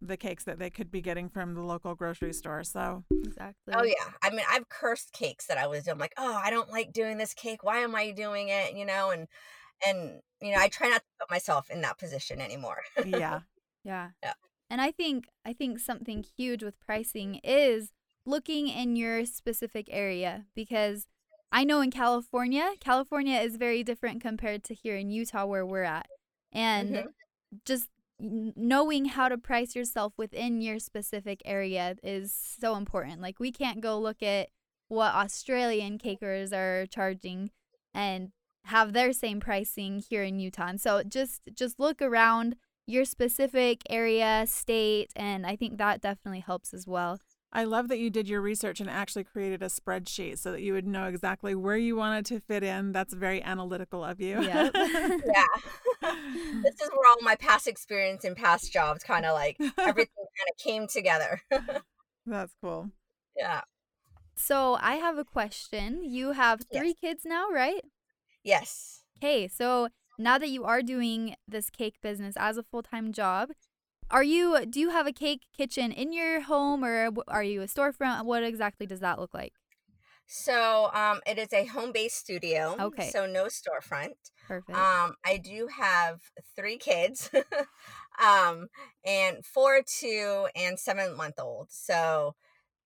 the 0.00 0.16
cakes 0.16 0.44
that 0.44 0.58
they 0.58 0.70
could 0.70 0.90
be 0.90 1.00
getting 1.00 1.28
from 1.28 1.54
the 1.54 1.62
local 1.62 1.94
grocery 1.94 2.32
store. 2.32 2.62
So 2.62 3.04
exactly. 3.10 3.74
Oh 3.74 3.82
yeah. 3.82 4.12
I 4.22 4.30
mean, 4.30 4.44
I've 4.48 4.68
cursed 4.68 5.12
cakes 5.12 5.46
that 5.46 5.58
I 5.58 5.66
was 5.66 5.84
doing. 5.84 5.98
like, 5.98 6.14
oh, 6.16 6.40
I 6.42 6.50
don't 6.50 6.70
like 6.70 6.92
doing 6.92 7.18
this 7.18 7.34
cake. 7.34 7.64
Why 7.64 7.78
am 7.78 7.94
I 7.96 8.12
doing 8.12 8.48
it? 8.48 8.74
You 8.74 8.86
know, 8.86 9.10
and 9.10 9.26
and 9.86 10.20
you 10.40 10.52
know, 10.52 10.58
I 10.58 10.68
try 10.68 10.88
not 10.88 11.00
to 11.00 11.06
put 11.20 11.30
myself 11.30 11.70
in 11.70 11.80
that 11.82 11.98
position 11.98 12.40
anymore. 12.40 12.82
yeah. 13.04 13.40
Yeah. 13.84 14.10
Yeah. 14.22 14.34
And 14.70 14.80
I 14.80 14.92
think 14.92 15.26
I 15.44 15.52
think 15.52 15.80
something 15.80 16.24
huge 16.36 16.62
with 16.62 16.78
pricing 16.78 17.40
is 17.42 17.90
looking 18.24 18.68
in 18.68 18.94
your 18.94 19.26
specific 19.26 19.88
area 19.90 20.44
because 20.54 21.08
I 21.50 21.64
know 21.64 21.80
in 21.80 21.90
California, 21.90 22.74
California 22.80 23.40
is 23.40 23.56
very 23.56 23.82
different 23.82 24.22
compared 24.22 24.62
to 24.64 24.74
here 24.74 24.96
in 24.96 25.10
Utah 25.10 25.46
where 25.46 25.66
we're 25.66 25.82
at. 25.82 26.06
And 26.52 26.90
mm-hmm. 26.90 27.06
just 27.66 27.88
knowing 28.18 29.06
how 29.06 29.28
to 29.28 29.36
price 29.36 29.74
yourself 29.74 30.14
within 30.16 30.62
your 30.62 30.78
specific 30.78 31.42
area 31.44 31.96
is 32.02 32.32
so 32.32 32.76
important. 32.76 33.20
Like 33.20 33.40
we 33.40 33.50
can't 33.50 33.80
go 33.80 33.98
look 33.98 34.22
at 34.22 34.48
what 34.88 35.12
Australian 35.14 35.98
cakers 35.98 36.52
are 36.52 36.86
charging 36.86 37.50
and 37.92 38.30
have 38.64 38.92
their 38.92 39.12
same 39.12 39.40
pricing 39.40 40.02
here 40.08 40.22
in 40.22 40.38
Utah. 40.38 40.68
And 40.68 40.80
so 40.80 41.02
just 41.02 41.42
just 41.54 41.78
look 41.78 42.00
around 42.00 42.56
your 42.86 43.04
specific 43.04 43.82
area, 43.88 44.44
state, 44.46 45.12
and 45.14 45.46
I 45.46 45.56
think 45.56 45.78
that 45.78 46.00
definitely 46.00 46.40
helps 46.40 46.74
as 46.74 46.86
well. 46.86 47.18
I 47.54 47.64
love 47.64 47.88
that 47.88 47.98
you 47.98 48.08
did 48.08 48.28
your 48.28 48.40
research 48.40 48.80
and 48.80 48.88
actually 48.88 49.24
created 49.24 49.62
a 49.62 49.66
spreadsheet 49.66 50.38
so 50.38 50.52
that 50.52 50.62
you 50.62 50.72
would 50.72 50.86
know 50.86 51.04
exactly 51.06 51.54
where 51.54 51.76
you 51.76 51.96
wanted 51.96 52.24
to 52.26 52.40
fit 52.40 52.62
in. 52.62 52.92
That's 52.92 53.12
very 53.12 53.42
analytical 53.42 54.02
of 54.02 54.20
you. 54.20 54.42
Yep. 54.42 54.72
yeah. 54.74 55.44
this 56.02 56.74
is 56.80 56.90
where 56.94 57.10
all 57.10 57.18
my 57.20 57.36
past 57.36 57.68
experience 57.68 58.24
and 58.24 58.34
past 58.34 58.72
jobs 58.72 59.04
kind 59.04 59.26
of 59.26 59.34
like 59.34 59.58
everything 59.60 60.14
kind 60.16 60.48
of 60.50 60.56
came 60.58 60.86
together. 60.86 61.42
That's 62.26 62.54
cool. 62.62 62.88
Yeah. 63.36 63.60
So 64.34 64.78
I 64.80 64.94
have 64.94 65.18
a 65.18 65.24
question. 65.24 66.02
You 66.04 66.32
have 66.32 66.62
three 66.72 66.88
yes. 66.88 66.96
kids 67.02 67.22
now, 67.26 67.50
right? 67.50 67.82
Yes. 68.42 69.02
Okay, 69.18 69.48
so 69.48 69.88
now 70.18 70.38
that 70.38 70.48
you 70.48 70.64
are 70.64 70.82
doing 70.82 71.36
this 71.46 71.70
cake 71.70 71.96
business 72.02 72.34
as 72.36 72.56
a 72.56 72.62
full 72.62 72.82
time 72.82 73.12
job, 73.12 73.50
are 74.10 74.24
you 74.24 74.66
do 74.66 74.80
you 74.80 74.90
have 74.90 75.06
a 75.06 75.12
cake 75.12 75.42
kitchen 75.56 75.92
in 75.92 76.12
your 76.12 76.42
home 76.42 76.84
or 76.84 77.10
are 77.28 77.42
you 77.42 77.62
a 77.62 77.66
storefront? 77.66 78.24
What 78.24 78.42
exactly 78.42 78.86
does 78.86 79.00
that 79.00 79.18
look 79.18 79.32
like? 79.32 79.54
So 80.26 80.90
um, 80.94 81.20
it 81.26 81.38
is 81.38 81.52
a 81.52 81.66
home-based 81.66 82.16
studio. 82.16 82.76
Okay. 82.78 83.10
So 83.10 83.26
no 83.26 83.46
storefront. 83.46 84.14
Perfect. 84.46 84.78
Um, 84.78 85.14
I 85.24 85.36
do 85.36 85.68
have 85.76 86.20
three 86.56 86.78
kids, 86.78 87.30
um, 88.22 88.68
and 89.04 89.44
four, 89.44 89.82
two, 89.86 90.48
and 90.56 90.78
seven 90.78 91.16
month 91.16 91.38
old. 91.38 91.68
So 91.70 92.34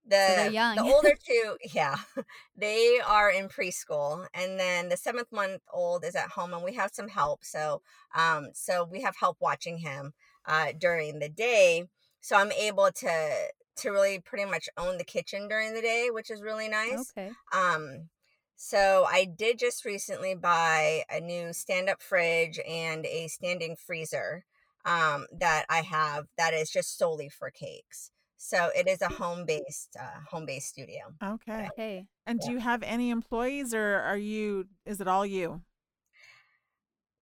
the 0.06 0.50
the 0.76 0.82
older 0.82 1.14
two, 1.24 1.56
yeah, 1.74 1.96
they 2.56 3.00
are 3.06 3.30
in 3.30 3.48
preschool, 3.48 4.26
and 4.34 4.58
then 4.58 4.88
the 4.88 4.96
seventh 4.96 5.32
month 5.32 5.62
old 5.72 6.04
is 6.04 6.14
at 6.14 6.30
home, 6.30 6.54
and 6.54 6.62
we 6.62 6.74
have 6.74 6.90
some 6.92 7.08
help. 7.08 7.44
So 7.44 7.82
um, 8.14 8.48
so 8.52 8.84
we 8.84 9.02
have 9.02 9.16
help 9.16 9.38
watching 9.40 9.78
him 9.78 10.12
uh, 10.46 10.72
during 10.78 11.18
the 11.18 11.28
day. 11.28 11.84
So 12.20 12.36
I'm 12.36 12.52
able 12.52 12.90
to 12.90 13.32
to 13.76 13.90
really 13.90 14.20
pretty 14.20 14.44
much 14.44 14.68
own 14.76 14.98
the 14.98 15.04
kitchen 15.04 15.48
during 15.48 15.74
the 15.74 15.82
day, 15.82 16.08
which 16.10 16.30
is 16.30 16.42
really 16.42 16.68
nice. 16.68 17.12
Okay. 17.16 17.30
Um, 17.52 18.08
so 18.56 19.06
I 19.06 19.26
did 19.26 19.58
just 19.58 19.84
recently 19.84 20.34
buy 20.34 21.04
a 21.10 21.20
new 21.20 21.52
stand-up 21.52 22.00
fridge 22.00 22.58
and 22.66 23.04
a 23.04 23.28
standing 23.28 23.76
freezer 23.76 24.46
um, 24.86 25.26
that 25.30 25.66
I 25.68 25.82
have 25.82 26.28
that 26.38 26.54
is 26.54 26.70
just 26.70 26.96
solely 26.96 27.28
for 27.28 27.50
cakes. 27.50 28.12
So 28.36 28.70
it 28.76 28.86
is 28.86 29.02
a 29.02 29.08
home-based 29.08 29.96
uh, 30.00 30.20
home-based 30.30 30.68
studio. 30.68 31.00
Okay. 31.22 31.68
Okay. 31.72 32.06
And 32.26 32.40
do 32.40 32.52
you 32.52 32.58
have 32.58 32.82
any 32.82 33.10
employees 33.10 33.72
or 33.74 34.00
are 34.00 34.16
you 34.16 34.66
is 34.84 35.00
it 35.00 35.08
all 35.08 35.24
you? 35.24 35.62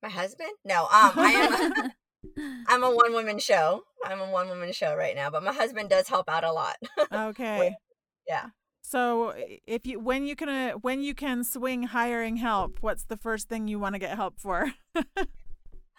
My 0.03 0.09
husband? 0.11 0.51
No, 0.65 0.83
um, 0.83 1.13
I 1.17 1.31
am. 1.33 1.93
I'm 2.69 2.83
a 2.83 2.91
one 2.91 3.13
woman 3.13 3.39
show. 3.39 3.85
I'm 4.05 4.21
a 4.21 4.31
one 4.31 4.49
woman 4.49 4.73
show 4.73 4.95
right 4.97 5.15
now, 5.15 5.31
but 5.31 5.43
my 5.43 5.53
husband 5.53 5.89
does 5.91 6.09
help 6.09 6.29
out 6.29 6.45
a 6.45 6.53
lot. 6.53 6.77
Okay. 7.13 7.75
yeah. 8.27 8.47
So 8.83 9.35
if 9.67 9.87
you 9.87 9.99
when 9.99 10.27
you 10.27 10.37
can 10.37 10.49
uh, 10.49 10.73
when 10.73 11.01
you 11.01 11.15
can 11.15 11.43
swing 11.43 11.85
hiring 11.85 12.37
help, 12.37 12.79
what's 12.81 13.05
the 13.05 13.17
first 13.17 13.49
thing 13.49 13.67
you 13.67 13.79
want 13.79 13.95
to 13.95 13.99
get 13.99 14.15
help 14.17 14.39
for? 14.39 14.73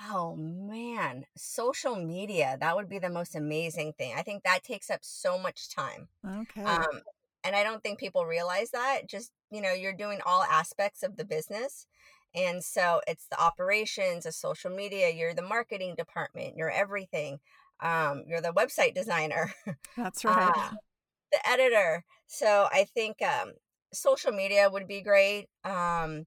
Oh 0.01 0.36
man, 0.36 1.25
social 1.38 1.95
media, 1.95 2.58
that 2.60 2.75
would 2.75 2.89
be 2.89 2.99
the 2.99 3.10
most 3.10 3.36
amazing 3.36 3.93
thing. 3.93 4.13
I 4.15 4.21
think 4.21 4.43
that 4.43 4.63
takes 4.63 4.89
up 4.89 4.99
so 5.01 5.38
much 5.38 5.73
time. 5.73 6.10
okay. 6.25 6.63
Um, 6.63 7.01
and 7.43 7.55
I 7.55 7.63
don't 7.63 7.81
think 7.81 7.99
people 7.99 8.25
realize 8.25 8.71
that. 8.71 9.08
Just, 9.08 9.31
you 9.51 9.62
know, 9.62 9.71
you're 9.71 9.93
doing 9.93 10.19
all 10.25 10.43
aspects 10.43 11.03
of 11.03 11.15
the 11.15 11.25
business. 11.25 11.86
And 12.34 12.63
so 12.63 13.01
it's 13.08 13.27
the 13.27 13.41
operations, 13.41 14.25
the 14.25 14.31
social 14.31 14.71
media, 14.71 15.10
you're 15.12 15.34
the 15.34 15.41
marketing 15.41 15.95
department, 15.95 16.55
you're 16.58 16.71
everything. 16.71 17.39
Um, 17.79 18.23
you're 18.27 18.41
the 18.41 18.53
website 18.53 18.93
designer. 18.93 19.53
That's 19.95 20.25
right. 20.25 20.51
uh, 20.55 20.71
the 21.31 21.49
editor. 21.49 22.03
So 22.27 22.67
I 22.71 22.86
think 22.93 23.21
um, 23.21 23.53
social 23.93 24.31
media 24.31 24.69
would 24.69 24.88
be 24.88 25.01
great. 25.01 25.47
Um, 25.63 26.25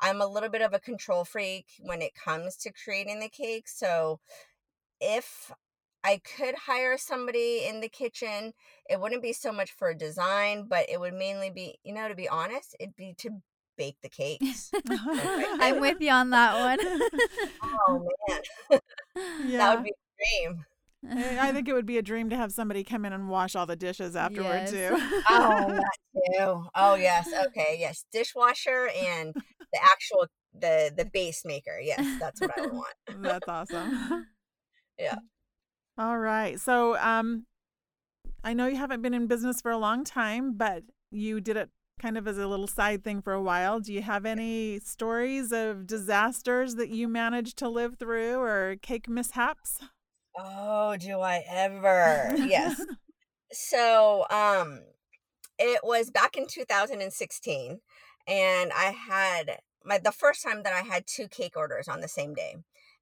I'm 0.00 0.20
a 0.20 0.26
little 0.26 0.48
bit 0.48 0.62
of 0.62 0.72
a 0.74 0.78
control 0.80 1.24
freak 1.24 1.66
when 1.80 2.02
it 2.02 2.14
comes 2.14 2.56
to 2.58 2.72
creating 2.72 3.20
the 3.20 3.28
cake. 3.28 3.68
So 3.68 4.20
if 5.00 5.52
I 6.02 6.20
could 6.36 6.54
hire 6.66 6.96
somebody 6.96 7.64
in 7.66 7.80
the 7.80 7.88
kitchen, 7.88 8.52
it 8.88 9.00
wouldn't 9.00 9.22
be 9.22 9.32
so 9.32 9.52
much 9.52 9.72
for 9.72 9.92
design, 9.92 10.66
but 10.68 10.88
it 10.88 10.98
would 10.98 11.14
mainly 11.14 11.50
be, 11.50 11.78
you 11.84 11.92
know, 11.92 12.08
to 12.08 12.14
be 12.14 12.28
honest, 12.28 12.74
it'd 12.80 12.96
be 12.96 13.14
to 13.18 13.30
bake 13.76 13.96
the 14.02 14.08
cakes. 14.08 14.70
I'm 15.60 15.80
with 15.80 16.00
you 16.00 16.10
on 16.10 16.30
that 16.30 16.58
one. 16.58 16.78
oh 17.62 18.08
man, 18.30 18.80
yeah. 19.46 19.58
that 19.58 19.74
would 19.74 19.84
be 19.84 19.90
a 19.90 20.46
dream. 20.48 20.64
I 21.08 21.48
I 21.48 21.52
think 21.52 21.68
it 21.68 21.72
would 21.72 21.86
be 21.86 21.98
a 21.98 22.02
dream 22.02 22.30
to 22.30 22.36
have 22.36 22.52
somebody 22.52 22.84
come 22.84 23.04
in 23.04 23.12
and 23.12 23.28
wash 23.28 23.56
all 23.56 23.66
the 23.66 23.76
dishes 23.76 24.16
afterward 24.16 24.60
Yes. 24.66 24.70
too. 24.70 24.96
Oh, 25.30 25.68
that 25.76 26.34
too. 26.36 26.66
Oh 26.74 26.94
yes. 26.94 27.28
Okay. 27.46 27.76
Yes. 27.78 28.04
Dishwasher 28.12 28.88
and 28.88 29.34
the 29.72 29.80
actual 29.82 30.26
the 30.58 30.92
the 30.96 31.04
base 31.04 31.44
maker. 31.44 31.78
Yes, 31.80 32.04
that's 32.20 32.40
what 32.40 32.50
I 32.56 32.62
would 32.62 32.72
want. 32.72 32.94
That's 33.22 33.48
awesome. 33.48 34.26
Yeah. 34.98 35.14
All 35.96 36.18
right. 36.18 36.60
So, 36.60 36.98
um, 36.98 37.46
I 38.44 38.52
know 38.52 38.66
you 38.66 38.76
haven't 38.76 39.00
been 39.00 39.14
in 39.14 39.28
business 39.28 39.62
for 39.62 39.70
a 39.70 39.78
long 39.78 40.04
time, 40.04 40.52
but 40.52 40.82
you 41.10 41.40
did 41.40 41.56
it 41.56 41.70
kind 41.98 42.18
of 42.18 42.26
as 42.26 42.38
a 42.38 42.46
little 42.46 42.66
side 42.66 43.04
thing 43.04 43.22
for 43.22 43.32
a 43.32 43.40
while. 43.40 43.80
Do 43.80 43.92
you 43.92 44.02
have 44.02 44.26
any 44.26 44.78
stories 44.80 45.52
of 45.52 45.86
disasters 45.86 46.74
that 46.76 46.90
you 46.90 47.08
managed 47.08 47.56
to 47.58 47.68
live 47.68 47.96
through 47.98 48.40
or 48.40 48.76
cake 48.82 49.08
mishaps? 49.08 49.78
Oh, 50.38 50.96
do 50.98 51.20
I 51.20 51.44
ever? 51.48 52.34
Yes. 52.36 52.80
so, 53.52 54.26
um, 54.30 54.80
it 55.58 55.80
was 55.82 56.10
back 56.10 56.36
in 56.36 56.46
2016, 56.46 57.80
and 58.30 58.72
I 58.72 58.92
had 58.92 59.58
my 59.84 59.98
the 59.98 60.12
first 60.12 60.42
time 60.42 60.62
that 60.62 60.72
I 60.72 60.82
had 60.82 61.06
two 61.06 61.28
cake 61.28 61.56
orders 61.56 61.88
on 61.88 62.00
the 62.00 62.08
same 62.08 62.32
day, 62.32 62.56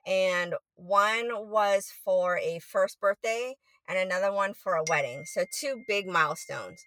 and 0.06 0.54
one 0.74 1.28
was 1.48 1.92
for 2.04 2.38
a 2.38 2.58
first 2.60 2.98
birthday, 2.98 3.56
and 3.86 3.98
another 3.98 4.32
one 4.32 4.54
for 4.54 4.74
a 4.74 4.84
wedding. 4.88 5.24
So 5.26 5.44
two 5.52 5.82
big 5.86 6.06
milestones. 6.06 6.84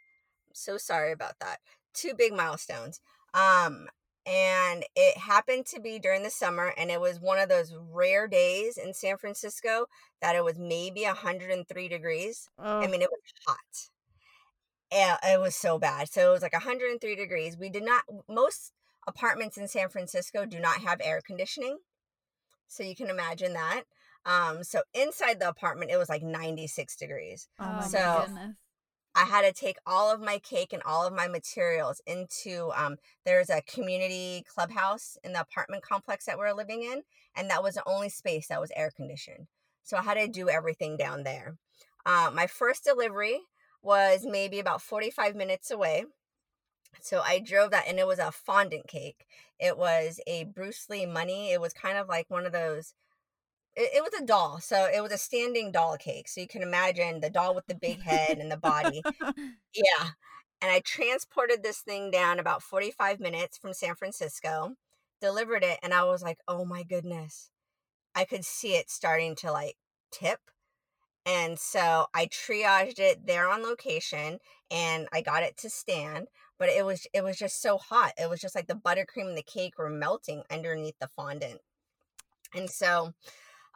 I'm 0.49 0.55
so 0.55 0.77
sorry 0.77 1.11
about 1.11 1.39
that. 1.39 1.59
Two 1.93 2.13
big 2.17 2.33
milestones. 2.33 2.99
Um, 3.33 3.87
and 4.25 4.83
it 4.95 5.17
happened 5.17 5.65
to 5.67 5.79
be 5.79 5.99
during 5.99 6.23
the 6.23 6.29
summer, 6.29 6.73
and 6.77 6.91
it 6.91 7.01
was 7.01 7.19
one 7.19 7.39
of 7.39 7.49
those 7.49 7.75
rare 7.91 8.27
days 8.27 8.77
in 8.77 8.93
San 8.93 9.17
Francisco 9.17 9.85
that 10.21 10.35
it 10.35 10.43
was 10.43 10.57
maybe 10.57 11.03
103 11.03 11.87
degrees. 11.87 12.49
Oh, 12.59 12.79
I 12.79 12.87
mean, 12.87 13.01
it 13.01 13.09
was 13.09 13.19
hot. 13.47 13.89
Yeah, 14.91 15.17
it 15.23 15.39
was 15.39 15.55
so 15.55 15.77
bad. 15.79 16.09
So 16.11 16.29
it 16.29 16.33
was 16.33 16.41
like 16.41 16.53
103 16.53 17.15
degrees. 17.15 17.57
We 17.57 17.69
did 17.69 17.83
not, 17.83 18.03
most 18.27 18.73
apartments 19.07 19.57
in 19.57 19.67
San 19.67 19.89
Francisco 19.89 20.45
do 20.45 20.59
not 20.59 20.79
have 20.81 20.99
air 21.03 21.21
conditioning. 21.25 21.77
So 22.67 22.83
you 22.83 22.95
can 22.95 23.09
imagine 23.09 23.53
that. 23.53 23.83
Um, 24.25 24.63
so 24.63 24.81
inside 24.93 25.39
the 25.39 25.49
apartment, 25.49 25.91
it 25.91 25.97
was 25.97 26.09
like 26.09 26.21
96 26.23 26.95
degrees. 26.95 27.47
oh 27.59 27.65
my 27.65 27.87
So- 27.87 28.23
goodness. 28.27 28.55
I 29.13 29.25
had 29.25 29.41
to 29.41 29.51
take 29.51 29.75
all 29.85 30.09
of 30.09 30.21
my 30.21 30.37
cake 30.37 30.71
and 30.71 30.81
all 30.83 31.05
of 31.05 31.11
my 31.11 31.27
materials 31.27 31.99
into 32.07 32.71
um 32.73 32.95
there's 33.25 33.49
a 33.49 33.61
community 33.63 34.45
clubhouse 34.47 35.17
in 35.21 35.33
the 35.33 35.41
apartment 35.41 35.83
complex 35.83 36.23
that 36.27 36.39
we 36.39 36.45
are 36.45 36.53
living 36.53 36.81
in 36.83 37.01
and 37.35 37.49
that 37.49 37.61
was 37.61 37.75
the 37.75 37.83
only 37.85 38.07
space 38.07 38.47
that 38.47 38.61
was 38.61 38.71
air 38.73 38.89
conditioned. 38.95 39.47
So 39.83 39.97
I 39.97 40.03
had 40.03 40.13
to 40.13 40.29
do 40.29 40.47
everything 40.47 40.95
down 40.95 41.23
there. 41.23 41.57
Uh, 42.05 42.31
my 42.33 42.47
first 42.47 42.85
delivery 42.85 43.41
was 43.81 44.25
maybe 44.25 44.59
about 44.59 44.81
45 44.81 45.35
minutes 45.35 45.71
away. 45.71 46.05
So 47.01 47.21
I 47.21 47.39
drove 47.39 47.71
that 47.71 47.87
and 47.87 47.99
it 47.99 48.07
was 48.07 48.19
a 48.19 48.31
fondant 48.31 48.87
cake. 48.87 49.25
It 49.59 49.77
was 49.77 50.19
a 50.27 50.43
Bruce 50.45 50.87
Lee 50.89 51.05
money. 51.05 51.51
It 51.51 51.61
was 51.61 51.73
kind 51.73 51.97
of 51.97 52.07
like 52.07 52.29
one 52.29 52.45
of 52.45 52.51
those 52.51 52.93
it, 53.75 53.89
it 53.95 54.03
was 54.03 54.13
a 54.19 54.25
doll. 54.25 54.59
So 54.59 54.87
it 54.93 55.01
was 55.01 55.11
a 55.11 55.17
standing 55.17 55.71
doll 55.71 55.97
cake. 55.97 56.27
So 56.27 56.41
you 56.41 56.47
can 56.47 56.61
imagine 56.61 57.19
the 57.19 57.29
doll 57.29 57.55
with 57.55 57.67
the 57.67 57.75
big 57.75 58.01
head 58.01 58.37
and 58.37 58.51
the 58.51 58.57
body. 58.57 59.01
Yeah. 59.73 60.09
And 60.61 60.69
I 60.69 60.81
transported 60.81 61.63
this 61.63 61.79
thing 61.79 62.11
down 62.11 62.37
about 62.37 62.61
45 62.61 63.19
minutes 63.21 63.57
from 63.57 63.73
San 63.73 63.95
Francisco, 63.95 64.75
delivered 65.21 65.63
it, 65.63 65.79
and 65.81 65.93
I 65.93 66.03
was 66.03 66.21
like, 66.21 66.39
oh 66.47 66.65
my 66.65 66.83
goodness. 66.83 67.49
I 68.13 68.25
could 68.25 68.43
see 68.45 68.75
it 68.75 68.89
starting 68.91 69.33
to 69.37 69.51
like 69.51 69.77
tip. 70.11 70.39
And 71.25 71.59
so 71.59 72.07
I 72.13 72.25
triaged 72.27 72.99
it 72.99 73.25
there 73.27 73.49
on 73.49 73.63
location 73.63 74.39
and 74.71 75.07
I 75.13 75.21
got 75.21 75.43
it 75.43 75.57
to 75.57 75.69
stand, 75.69 76.27
but 76.57 76.69
it 76.69 76.85
was 76.85 77.05
it 77.13 77.23
was 77.23 77.37
just 77.37 77.61
so 77.61 77.77
hot. 77.77 78.13
It 78.17 78.29
was 78.29 78.39
just 78.39 78.55
like 78.55 78.67
the 78.67 78.73
buttercream 78.73 79.27
and 79.27 79.37
the 79.37 79.43
cake 79.43 79.77
were 79.77 79.89
melting 79.89 80.43
underneath 80.49 80.97
the 80.99 81.09
fondant. 81.15 81.61
And 82.55 82.69
so 82.69 83.13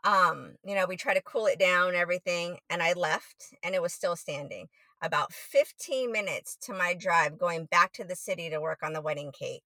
um, 0.04 0.54
you 0.64 0.76
know, 0.76 0.86
we 0.86 0.98
tried 0.98 1.16
to 1.16 1.22
cool 1.22 1.48
it 1.48 1.58
down 1.58 1.96
everything, 1.96 2.60
and 2.70 2.84
I 2.84 2.94
left 2.94 3.56
and 3.64 3.74
it 3.74 3.82
was 3.82 3.92
still 3.92 4.16
standing 4.16 4.68
about 5.02 5.34
15 5.34 6.12
minutes 6.12 6.58
to 6.62 6.74
my 6.74 6.94
drive 6.94 7.38
going 7.38 7.66
back 7.66 7.92
to 7.94 8.04
the 8.04 8.16
city 8.16 8.50
to 8.50 8.62
work 8.62 8.80
on 8.84 8.94
the 8.94 9.02
wedding 9.02 9.32
cake. 9.32 9.64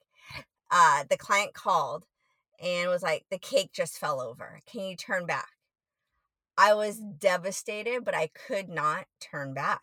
Uh, 0.71 1.03
the 1.09 1.17
client 1.17 1.53
called 1.53 2.05
and 2.61 2.89
was 2.89 3.03
like, 3.03 3.25
The 3.29 3.37
cake 3.37 3.71
just 3.73 3.97
fell 3.97 4.21
over. 4.21 4.59
Can 4.65 4.81
you 4.81 4.95
turn 4.95 5.25
back? 5.25 5.58
I 6.59 6.73
was 6.73 6.99
devastated, 6.99 8.03
but 8.03 8.13
I 8.13 8.27
could 8.27 8.67
not 8.67 9.05
turn 9.21 9.53
back 9.53 9.81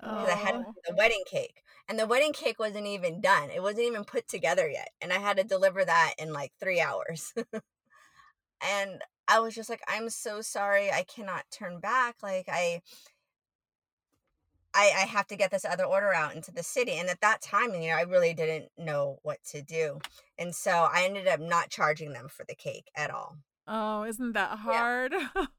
because 0.00 0.30
I 0.30 0.34
had 0.36 0.54
Oh. 0.56 0.74
the 0.86 0.94
wedding 0.94 1.22
cake. 1.30 1.62
And 1.88 1.98
the 1.98 2.06
wedding 2.06 2.32
cake 2.32 2.58
wasn't 2.58 2.86
even 2.86 3.20
done, 3.20 3.50
it 3.50 3.62
wasn't 3.62 3.86
even 3.86 4.04
put 4.04 4.26
together 4.26 4.68
yet. 4.68 4.88
And 5.02 5.12
I 5.12 5.18
had 5.18 5.36
to 5.36 5.44
deliver 5.44 5.84
that 5.84 6.14
in 6.18 6.32
like 6.32 6.52
three 6.58 6.80
hours. 6.80 7.34
and 8.62 9.02
I 9.28 9.40
was 9.40 9.54
just 9.54 9.68
like, 9.68 9.82
I'm 9.88 10.08
so 10.08 10.40
sorry. 10.40 10.90
I 10.90 11.04
cannot 11.04 11.44
turn 11.50 11.80
back. 11.80 12.16
Like, 12.22 12.48
I. 12.48 12.80
I, 14.78 14.92
I 14.94 15.06
have 15.06 15.26
to 15.28 15.36
get 15.36 15.50
this 15.50 15.64
other 15.64 15.84
order 15.84 16.12
out 16.12 16.34
into 16.36 16.52
the 16.52 16.62
city. 16.62 16.92
And 16.98 17.08
at 17.08 17.22
that 17.22 17.40
time, 17.40 17.72
you 17.74 17.88
know, 17.88 17.96
I 17.96 18.02
really 18.02 18.34
didn't 18.34 18.70
know 18.76 19.18
what 19.22 19.42
to 19.52 19.62
do. 19.62 20.00
And 20.38 20.54
so 20.54 20.70
I 20.70 21.04
ended 21.04 21.26
up 21.26 21.40
not 21.40 21.70
charging 21.70 22.12
them 22.12 22.28
for 22.28 22.44
the 22.46 22.54
cake 22.54 22.90
at 22.94 23.10
all. 23.10 23.38
Oh, 23.66 24.04
isn't 24.04 24.32
that 24.32 24.58
hard? 24.58 25.14
Yeah, 25.14 25.46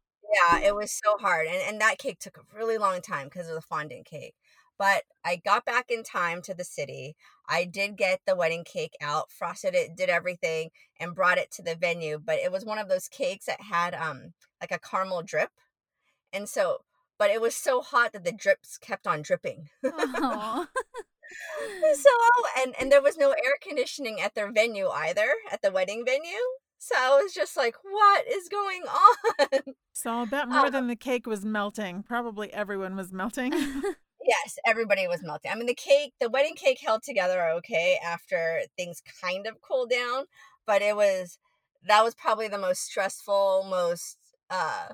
it 0.63 0.75
was 0.75 0.91
so 0.91 1.17
hard. 1.17 1.47
And, 1.47 1.61
and 1.67 1.81
that 1.81 1.97
cake 1.97 2.19
took 2.19 2.37
a 2.37 2.57
really 2.57 2.77
long 2.77 3.01
time 3.01 3.25
because 3.25 3.47
of 3.47 3.55
the 3.55 3.61
fondant 3.61 4.05
cake. 4.05 4.35
But 4.77 5.03
I 5.25 5.37
got 5.37 5.65
back 5.65 5.85
in 5.89 6.03
time 6.03 6.41
to 6.43 6.53
the 6.53 6.63
city. 6.63 7.15
I 7.49 7.63
did 7.63 7.97
get 7.97 8.21
the 8.25 8.35
wedding 8.35 8.63
cake 8.63 8.95
out, 9.01 9.31
frosted 9.31 9.73
it, 9.73 9.95
did 9.95 10.09
everything, 10.09 10.69
and 10.99 11.15
brought 11.15 11.39
it 11.39 11.49
to 11.51 11.63
the 11.63 11.75
venue. 11.75 12.19
But 12.23 12.39
it 12.39 12.51
was 12.51 12.63
one 12.63 12.77
of 12.77 12.87
those 12.87 13.07
cakes 13.07 13.45
that 13.45 13.61
had 13.61 13.95
um 13.95 14.33
like 14.61 14.71
a 14.71 14.79
caramel 14.79 15.23
drip. 15.23 15.49
And 16.31 16.47
so 16.47 16.81
but 17.17 17.31
it 17.31 17.41
was 17.41 17.55
so 17.55 17.81
hot 17.81 18.13
that 18.13 18.23
the 18.23 18.31
drips 18.31 18.77
kept 18.77 19.07
on 19.07 19.21
dripping. 19.23 19.69
So 21.93 22.09
and 22.57 22.73
and 22.79 22.91
there 22.91 23.01
was 23.01 23.17
no 23.17 23.31
air 23.31 23.57
conditioning 23.61 24.21
at 24.21 24.35
their 24.35 24.51
venue 24.51 24.87
either, 24.87 25.27
at 25.51 25.61
the 25.61 25.71
wedding 25.71 26.03
venue. 26.05 26.37
So 26.79 26.95
I 26.97 27.21
was 27.21 27.33
just 27.33 27.57
like, 27.57 27.75
what 27.83 28.27
is 28.27 28.47
going 28.49 28.81
on? 28.83 29.73
so 29.93 30.11
I'll 30.11 30.25
bet 30.25 30.47
more 30.47 30.67
Uh, 30.67 30.69
than 30.69 30.87
the 30.87 30.95
cake 30.95 31.25
was 31.25 31.43
melting. 31.43 32.03
Probably 32.03 32.53
everyone 32.53 32.95
was 32.95 33.11
melting. 33.11 33.53
Yes, 34.27 34.57
everybody 34.65 35.07
was 35.07 35.23
melting. 35.23 35.51
I 35.51 35.55
mean, 35.55 35.67
the 35.67 35.73
cake, 35.73 36.11
the 36.19 36.29
wedding 36.29 36.55
cake 36.55 36.79
held 36.85 37.01
together 37.01 37.47
okay 37.59 37.97
after 38.03 38.63
things 38.75 39.01
kind 39.21 39.47
of 39.47 39.61
cooled 39.61 39.89
down, 39.89 40.25
but 40.65 40.81
it 40.81 40.97
was 40.97 41.39
that 41.87 42.03
was 42.03 42.13
probably 42.13 42.49
the 42.49 42.57
most 42.57 42.81
stressful, 42.81 43.65
most 43.69 44.17
uh 44.49 44.87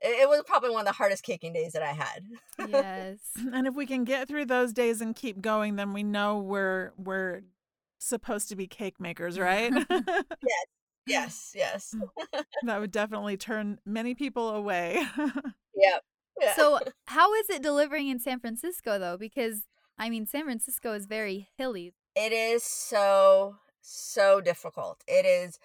it, 0.00 0.20
it 0.22 0.28
was 0.28 0.42
probably 0.46 0.70
one 0.70 0.80
of 0.82 0.86
the 0.86 0.92
hardest 0.92 1.24
caking 1.24 1.52
days 1.52 1.72
that 1.72 1.82
I 1.82 1.92
had. 1.94 2.22
Yes. 2.68 3.18
And 3.52 3.66
if 3.66 3.74
we 3.74 3.86
can 3.86 4.04
get 4.04 4.28
through 4.28 4.46
those 4.46 4.72
days 4.72 5.00
and 5.00 5.16
keep 5.16 5.40
going, 5.40 5.74
then 5.76 5.92
we 5.92 6.04
know 6.04 6.38
we're 6.38 6.92
we're 6.96 7.40
supposed 7.98 8.48
to 8.50 8.56
be 8.56 8.68
cake 8.68 9.00
makers, 9.00 9.36
right? 9.36 9.72
yes, 9.90 10.66
yes. 11.06 11.52
Yes. 11.54 11.94
that 12.64 12.80
would 12.80 12.90
definitely 12.92 13.36
turn 13.36 13.78
many 13.84 14.14
people 14.14 14.50
away. 14.50 15.06
Yep. 15.78 16.02
Yeah. 16.40 16.54
So, 16.54 16.80
how 17.04 17.34
is 17.34 17.50
it 17.50 17.62
delivering 17.62 18.08
in 18.08 18.18
San 18.18 18.40
Francisco 18.40 18.98
though? 18.98 19.18
Because 19.18 19.64
I 19.98 20.08
mean, 20.08 20.26
San 20.26 20.44
Francisco 20.44 20.92
is 20.94 21.04
very 21.06 21.48
hilly. 21.58 21.92
it 22.14 22.32
is 22.32 22.62
so 22.62 23.56
so 23.82 24.40
difficult. 24.40 25.02
It 25.06 25.26
is 25.26 25.58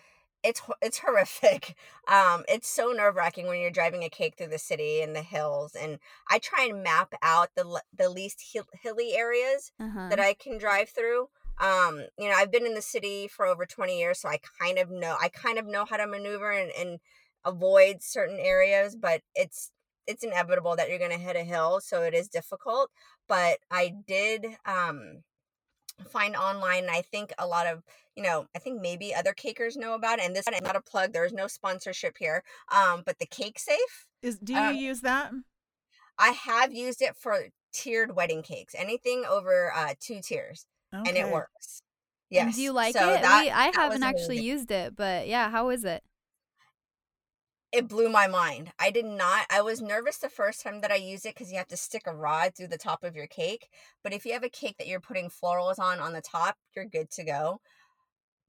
it's 0.44 0.62
it's 0.82 1.00
horrific. 1.00 1.76
Um 2.10 2.44
it's 2.50 2.68
so 2.68 2.92
nerve-wracking 2.92 3.48
when 3.48 3.62
you're 3.62 3.72
driving 3.72 4.04
a 4.04 4.10
cake 4.10 4.36
through 4.38 4.48
the 4.48 4.58
city 4.58 5.02
and 5.02 5.16
the 5.16 5.22
hills 5.22 5.76
and 5.76 5.98
I 6.30 6.40
try 6.40 6.66
and 6.70 6.84
map 6.84 7.14
out 7.22 7.50
the 7.56 7.82
the 7.98 8.10
least 8.10 8.44
hill- 8.52 8.68
hilly 8.84 9.14
areas 9.16 9.72
Uh-huh. 9.80 10.10
that 10.10 10.20
I 10.20 10.34
can 10.34 10.58
drive 10.58 10.90
through. 10.90 11.30
Um, 11.60 12.08
you 12.18 12.28
know, 12.30 12.36
I've 12.36 12.52
been 12.52 12.66
in 12.66 12.74
the 12.74 12.82
city 12.82 13.28
for 13.28 13.46
over 13.46 13.66
20 13.66 14.00
years, 14.00 14.20
so 14.20 14.30
I 14.30 14.40
kind 14.60 14.78
of 14.80 14.90
know 14.90 15.18
I 15.20 15.30
kind 15.30 15.58
of 15.60 15.66
know 15.68 15.86
how 15.86 15.98
to 15.98 16.08
maneuver 16.08 16.52
and, 16.52 16.72
and 16.72 17.00
avoid 17.46 18.02
certain 18.02 18.40
areas, 18.40 18.96
but 18.96 19.22
it's 19.36 19.72
it's 20.08 20.24
inevitable 20.24 20.76
that 20.76 20.90
you're 20.90 21.00
gonna 21.00 21.18
hit 21.18 21.36
a 21.36 21.44
hill, 21.44 21.80
so 21.82 22.02
it 22.04 22.14
is 22.14 22.30
difficult. 22.30 22.90
But 23.28 23.60
I 23.70 23.90
did 24.08 24.46
um 24.66 25.24
find 26.10 26.36
online 26.36 26.84
and 26.86 26.92
I 26.92 27.02
think 27.04 27.34
a 27.40 27.48
lot 27.48 27.68
of 27.68 27.84
you 28.16 28.24
know, 28.24 28.48
I 28.56 28.60
think 28.60 28.82
maybe 28.82 29.16
other 29.16 29.34
cakers 29.34 29.78
know 29.78 29.94
about 29.96 30.20
it. 30.20 30.26
And 30.26 30.36
this 30.36 30.48
is 30.48 30.62
not 30.62 30.76
a 30.76 30.82
plug, 30.82 31.14
there's 31.14 31.34
no 31.34 31.48
sponsorship 31.48 32.18
here. 32.20 32.44
Um, 32.72 33.04
but 33.06 33.20
the 33.20 33.26
cake 33.28 33.60
safe, 33.60 34.08
Is 34.24 34.40
do 34.40 34.54
you 34.54 34.68
Uh, 34.68 34.74
use 34.74 35.02
that? 35.02 35.34
I 36.18 36.30
have 36.32 36.74
used 36.74 37.02
it 37.02 37.16
for 37.18 37.50
tiered 37.74 38.16
wedding 38.16 38.44
cakes, 38.44 38.76
anything 38.76 39.26
over 39.26 39.72
uh 39.74 39.96
two 40.00 40.22
tiers 40.22 40.66
and 40.94 41.08
it 41.18 41.24
Okay. 41.24 41.32
works. 41.32 41.82
And 42.34 42.48
Yes. 42.48 42.56
do 42.56 42.62
you 42.62 42.72
like 42.72 42.94
so 42.96 43.14
it? 43.14 43.22
that- 43.22 43.44
we, 43.44 43.50
I 43.50 43.72
haven't 43.76 44.04
actually 44.04 44.38
amazing. 44.38 44.44
used 44.52 44.72
it, 44.72 44.96
but 44.96 45.28
yeah, 45.28 45.50
how 45.50 45.70
is 45.70 45.84
it? 45.84 46.04
It 47.72 47.88
blew 47.88 48.10
my 48.10 48.28
mind. 48.28 48.74
I 48.80 48.92
did 48.92 49.06
not. 49.06 49.46
I 49.50 49.62
was 49.62 49.82
nervous 49.82 50.18
the 50.18 50.28
first 50.30 50.62
time 50.62 50.82
that 50.82 50.92
I 50.92 50.96
used 50.96 51.26
it 51.26 51.34
because 51.36 51.52
you 51.52 51.58
have 51.58 51.70
to 51.70 51.78
stick 51.78 52.04
a 52.06 52.14
rod 52.14 52.54
through 52.54 52.68
the 52.68 52.78
top 52.78 53.04
of 53.04 53.16
your 53.16 53.28
cake. 53.28 53.70
But 54.04 54.12
if 54.14 54.26
you 54.26 54.34
have 54.34 54.44
a 54.44 54.50
cake 54.50 54.78
that 54.78 54.88
you're 54.88 55.00
putting 55.00 55.30
florals 55.30 55.80
on 55.80 56.00
on 56.00 56.12
the 56.12 56.22
top, 56.22 56.58
you're 56.76 56.86
good 56.86 57.10
to 57.12 57.24
go. 57.24 57.62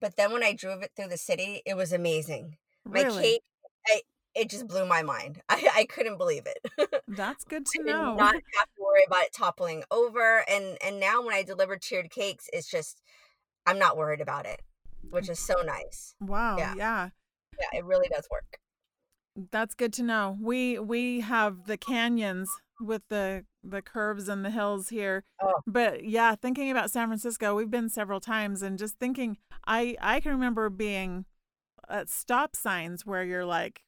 But 0.00 0.16
then 0.16 0.32
when 0.32 0.42
I 0.42 0.54
drove 0.54 0.82
it 0.82 0.90
through 0.96 1.08
the 1.08 1.16
city, 1.16 1.62
it 1.64 1.76
was 1.76 1.92
amazing. 1.92 2.56
My 2.84 3.04
cake, 3.22 3.42
I, 3.86 4.00
it 4.34 4.50
just 4.50 4.66
blew 4.66 4.86
my 4.86 5.02
mind. 5.02 5.40
I, 5.48 5.68
I 5.76 5.84
couldn't 5.84 6.18
believe 6.18 6.44
it. 6.46 7.02
That's 7.08 7.44
good 7.44 7.66
to 7.66 7.82
know. 7.84 8.14
not 8.14 8.34
have 8.34 8.68
to 8.76 8.82
worry 8.82 9.04
about 9.06 9.24
it 9.24 9.32
toppling 9.32 9.84
over. 9.90 10.44
And 10.48 10.78
and 10.84 10.98
now 11.00 11.22
when 11.24 11.34
I 11.34 11.42
deliver 11.42 11.76
tiered 11.76 12.10
cakes, 12.10 12.48
it's 12.52 12.70
just 12.70 13.00
I'm 13.66 13.78
not 13.78 13.96
worried 13.96 14.20
about 14.20 14.46
it, 14.46 14.60
which 15.10 15.28
is 15.28 15.38
so 15.38 15.54
nice. 15.64 16.14
Wow, 16.20 16.56
Yeah. 16.58 16.74
yeah. 16.76 17.08
Yeah, 17.60 17.78
it 17.80 17.84
really 17.84 18.08
does 18.08 18.26
work. 18.30 18.58
That's 19.50 19.74
good 19.74 19.92
to 19.94 20.02
know. 20.02 20.36
We 20.40 20.78
we 20.78 21.20
have 21.20 21.66
the 21.66 21.76
canyons 21.76 22.48
with 22.80 23.02
the 23.08 23.44
the 23.62 23.80
curves 23.82 24.28
and 24.28 24.44
the 24.44 24.50
hills 24.50 24.88
here. 24.88 25.24
Oh. 25.40 25.60
But 25.66 26.04
yeah, 26.04 26.34
thinking 26.34 26.70
about 26.70 26.90
San 26.90 27.08
Francisco, 27.08 27.54
we've 27.54 27.70
been 27.70 27.88
several 27.88 28.20
times 28.20 28.62
and 28.62 28.78
just 28.78 28.98
thinking 28.98 29.36
I 29.66 29.96
I 30.00 30.20
can 30.20 30.32
remember 30.32 30.68
being 30.70 31.26
at 31.88 32.08
stop 32.08 32.56
signs 32.56 33.04
where 33.06 33.22
you're 33.22 33.44
like 33.44 33.82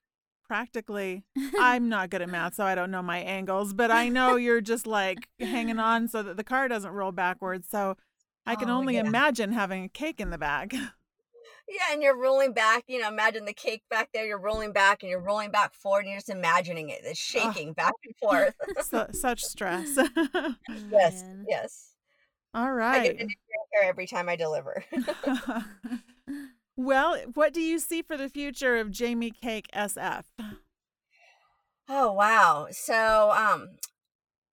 practically 0.47 1.25
I'm 1.59 1.89
not 1.89 2.11
good 2.11 2.23
at 2.23 2.29
math, 2.29 2.55
so 2.55 2.65
I 2.65 2.75
don't 2.75 2.91
know 2.91 3.03
my 3.03 3.19
angles, 3.19 3.73
but 3.73 3.91
I 3.91 4.09
know 4.17 4.37
you're 4.37 4.61
just 4.61 4.87
like 4.87 5.29
hanging 5.41 5.79
on 5.79 6.09
so 6.09 6.23
that 6.23 6.37
the 6.37 6.45
car 6.45 6.69
doesn't 6.69 6.93
roll 6.93 7.13
backwards. 7.13 7.69
So 7.71 7.97
I 8.47 8.57
can 8.57 8.69
Oh, 8.71 8.77
only 8.79 8.95
yeah. 8.95 9.01
imagine 9.01 9.53
having 9.53 9.85
a 9.85 9.89
cake 9.89 10.21
in 10.21 10.31
the 10.31 10.39
bag 10.39 10.77
Yeah, 11.67 11.93
and 11.93 12.03
you're 12.03 12.17
rolling 12.19 12.53
back. 12.53 12.85
You 12.89 13.01
know, 13.01 13.09
imagine 13.09 13.47
the 13.47 13.55
cake 13.55 13.83
back 13.89 14.11
there. 14.13 14.27
You're 14.27 14.39
rolling 14.39 14.73
back 14.73 15.03
and 15.03 15.09
you're 15.11 15.21
rolling 15.23 15.51
back 15.51 15.73
forward, 15.75 16.01
and 16.01 16.09
you're 16.11 16.19
just 16.19 16.29
imagining 16.29 16.91
it. 16.91 17.01
It's 17.05 17.19
shaking 17.19 17.73
back 17.73 17.95
and 18.05 18.15
forth. 18.17 18.55
so, 18.83 19.07
such 19.13 19.43
stress. 19.43 19.97
Oh, 19.99 20.55
yes, 20.91 21.23
man. 21.23 21.47
yes. 21.49 21.93
all 22.55 22.71
right 22.73 23.01
I 23.01 23.05
get 23.05 23.21
a 23.21 23.25
new 23.25 23.35
here 23.73 23.89
every 23.89 24.07
time 24.07 24.29
I 24.29 24.37
deliver. 24.37 24.85
Well, 26.77 27.17
what 27.35 27.53
do 27.53 27.61
you 27.61 27.79
see 27.79 28.03
for 28.03 28.17
the 28.17 28.29
future 28.29 28.77
of 28.77 28.91
Jamie 28.91 29.31
Cake 29.31 29.69
SF? 29.75 30.25
oh 31.89 32.13
wow! 32.13 32.69
So, 32.71 33.33
um, 33.33 33.77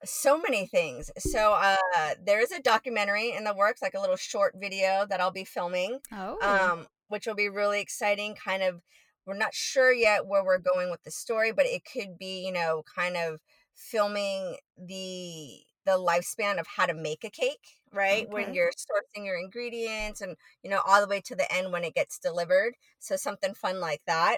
so 0.03 0.39
many 0.39 0.67
things. 0.67 1.11
So, 1.17 1.53
uh, 1.53 1.76
there 2.24 2.41
is 2.41 2.51
a 2.51 2.61
documentary 2.61 3.32
in 3.32 3.43
the 3.43 3.53
works, 3.53 3.82
like 3.82 3.93
a 3.93 3.99
little 3.99 4.15
short 4.15 4.55
video 4.59 5.05
that 5.09 5.19
I'll 5.22 5.32
be 5.32 5.45
filming. 5.45 5.99
Oh. 6.11 6.38
um, 6.41 6.88
which 7.07 7.28
will 7.28 7.36
be 7.36 7.49
really 7.49 7.82
exciting. 7.82 8.36
Kind 8.36 8.63
of, 8.63 8.82
we're 9.26 9.38
not 9.38 9.53
sure 9.53 9.91
yet 9.91 10.26
where 10.26 10.43
we're 10.43 10.59
going 10.59 10.89
with 10.89 11.03
the 11.03 11.11
story, 11.11 11.51
but 11.51 11.65
it 11.65 11.82
could 11.91 12.17
be, 12.17 12.45
you 12.45 12.53
know, 12.53 12.84
kind 12.95 13.17
of 13.17 13.41
filming 13.76 14.57
the 14.78 15.59
the 15.86 15.97
lifespan 15.97 16.59
of 16.59 16.67
how 16.67 16.86
to 16.86 16.93
make 16.93 17.23
a 17.23 17.29
cake, 17.29 17.77
right? 17.93 18.29
When 18.29 18.53
you're 18.53 18.71
sourcing 18.71 19.25
your 19.25 19.38
ingredients 19.39 20.21
and 20.21 20.36
you 20.63 20.69
know 20.69 20.82
all 20.86 21.01
the 21.01 21.07
way 21.07 21.21
to 21.21 21.36
the 21.36 21.51
end 21.53 21.71
when 21.71 21.84
it 21.84 21.95
gets 21.95 22.19
delivered. 22.19 22.73
So 22.99 23.15
something 23.15 23.53
fun 23.53 23.79
like 23.79 24.01
that. 24.07 24.38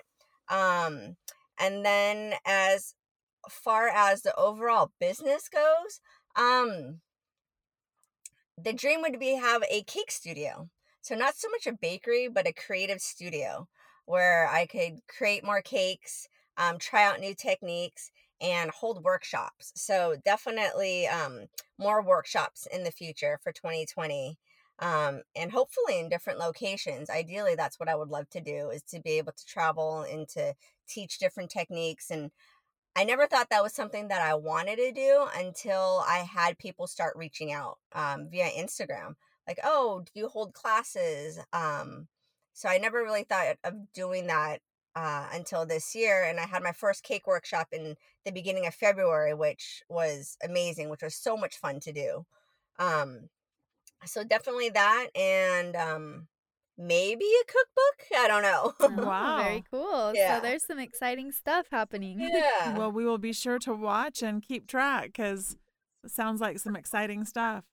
Um, 0.49 1.17
and 1.59 1.85
then 1.85 2.33
as 2.45 2.95
far 3.49 3.89
as 3.89 4.21
the 4.21 4.35
overall 4.35 4.91
business 4.99 5.49
goes, 5.49 6.01
um, 6.35 7.01
the 8.57 8.73
dream 8.73 9.01
would 9.01 9.19
be 9.19 9.35
have 9.35 9.63
a 9.69 9.83
cake 9.83 10.11
studio. 10.11 10.69
So 11.01 11.15
not 11.15 11.35
so 11.35 11.49
much 11.49 11.67
a 11.67 11.73
bakery, 11.73 12.29
but 12.29 12.47
a 12.47 12.53
creative 12.53 13.01
studio 13.01 13.67
where 14.05 14.47
I 14.47 14.65
could 14.65 14.99
create 15.07 15.43
more 15.43 15.61
cakes, 15.61 16.27
um, 16.57 16.77
try 16.77 17.05
out 17.05 17.19
new 17.19 17.33
techniques, 17.35 18.11
and 18.43 18.69
hold 18.71 19.03
workshops. 19.03 19.71
So 19.75 20.15
definitely 20.23 21.07
um, 21.07 21.45
more 21.79 22.03
workshops 22.03 22.67
in 22.73 22.83
the 22.83 22.91
future 22.91 23.39
for 23.43 23.51
2020. 23.51 24.37
Um, 24.79 25.21
and 25.35 25.51
hopefully 25.51 25.99
in 25.99 26.09
different 26.09 26.39
locations. 26.39 27.09
Ideally, 27.09 27.55
that's 27.55 27.79
what 27.79 27.89
I 27.89 27.95
would 27.95 28.09
love 28.09 28.29
to 28.31 28.41
do 28.41 28.69
is 28.69 28.81
to 28.83 28.99
be 28.99 29.11
able 29.11 29.31
to 29.31 29.45
travel 29.45 30.01
and 30.01 30.27
to 30.29 30.55
teach 30.87 31.19
different 31.19 31.51
techniques. 31.51 32.11
And 32.11 32.31
I 32.95 33.03
never 33.05 33.27
thought 33.27 33.49
that 33.49 33.63
was 33.63 33.73
something 33.73 34.09
that 34.09 34.21
I 34.21 34.35
wanted 34.35 34.77
to 34.77 34.91
do 34.91 35.25
until 35.37 36.03
I 36.07 36.19
had 36.19 36.57
people 36.57 36.87
start 36.87 37.15
reaching 37.15 37.53
out 37.53 37.77
um, 37.93 38.27
via 38.29 38.49
Instagram 38.49 39.15
like 39.47 39.59
oh 39.63 40.03
do 40.05 40.19
you 40.19 40.27
hold 40.27 40.53
classes 40.53 41.39
um 41.51 42.07
so 42.53 42.69
i 42.69 42.77
never 42.77 43.01
really 43.03 43.23
thought 43.23 43.55
of 43.63 43.73
doing 43.93 44.27
that 44.27 44.59
uh 44.95 45.27
until 45.33 45.65
this 45.65 45.95
year 45.95 46.23
and 46.23 46.39
i 46.39 46.45
had 46.45 46.61
my 46.63 46.71
first 46.71 47.03
cake 47.03 47.25
workshop 47.27 47.67
in 47.71 47.95
the 48.25 48.31
beginning 48.31 48.65
of 48.67 48.73
february 48.75 49.33
which 49.33 49.83
was 49.89 50.37
amazing 50.43 50.89
which 50.89 51.01
was 51.01 51.15
so 51.15 51.35
much 51.35 51.57
fun 51.57 51.79
to 51.79 51.91
do 51.91 52.25
um 52.79 53.29
so 54.05 54.23
definitely 54.23 54.69
that 54.69 55.07
and 55.15 55.75
um 55.75 56.27
maybe 56.77 57.25
a 57.25 57.45
cookbook 57.45 58.19
i 58.23 58.27
don't 58.27 58.43
know 58.43 58.73
Oh, 58.79 59.05
Wow. 59.05 59.37
Very 59.37 59.63
cool. 59.71 60.13
Yeah. 60.15 60.35
So 60.35 60.41
there's 60.41 60.65
some 60.65 60.79
exciting 60.79 61.31
stuff 61.31 61.67
happening. 61.71 62.19
yeah 62.19 62.77
Well, 62.77 62.91
we 62.91 63.05
will 63.05 63.17
be 63.17 63.31
sure 63.33 63.57
to 63.59 63.73
watch 63.73 64.21
and 64.21 64.41
keep 64.41 64.67
track 64.67 65.05
because 65.05 65.55
it 66.03 66.11
sounds 66.11 66.41
like 66.41 66.59
some 66.59 66.75
exciting 66.75 67.23
stuff. 67.23 67.63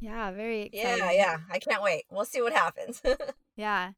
Yeah, 0.00 0.30
very 0.30 0.62
exciting. 0.62 0.98
yeah 0.98 1.10
yeah 1.10 1.36
i 1.50 1.58
can't 1.58 1.82
wait 1.82 2.04
we'll 2.10 2.24
see 2.24 2.40
what 2.40 2.52
happens 2.52 3.02
Yeah. 3.56 3.90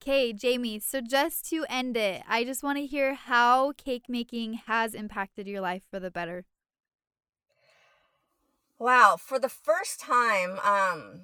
Okay, 0.00 0.32
Jamie, 0.32 0.78
so 0.78 1.00
just 1.00 1.44
to 1.50 1.66
end 1.68 1.96
it, 1.96 2.22
I 2.28 2.44
just 2.44 2.62
want 2.62 2.78
to 2.78 2.86
hear 2.86 3.14
how 3.14 3.72
cake 3.72 4.04
making 4.08 4.54
has 4.66 4.94
impacted 4.94 5.46
your 5.48 5.60
life 5.60 5.82
for 5.90 5.98
the 5.98 6.10
better. 6.10 6.44
Wow, 8.78 9.16
for 9.18 9.38
the 9.38 9.48
first 9.48 10.00
time, 10.00 10.58
um, 10.60 11.20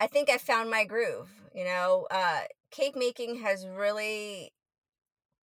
I 0.00 0.06
think 0.06 0.30
I 0.30 0.38
found 0.38 0.70
my 0.70 0.84
groove. 0.84 1.28
You 1.54 1.64
know, 1.64 2.06
uh, 2.10 2.42
cake 2.70 2.96
making 2.96 3.40
has 3.40 3.66
really 3.66 4.52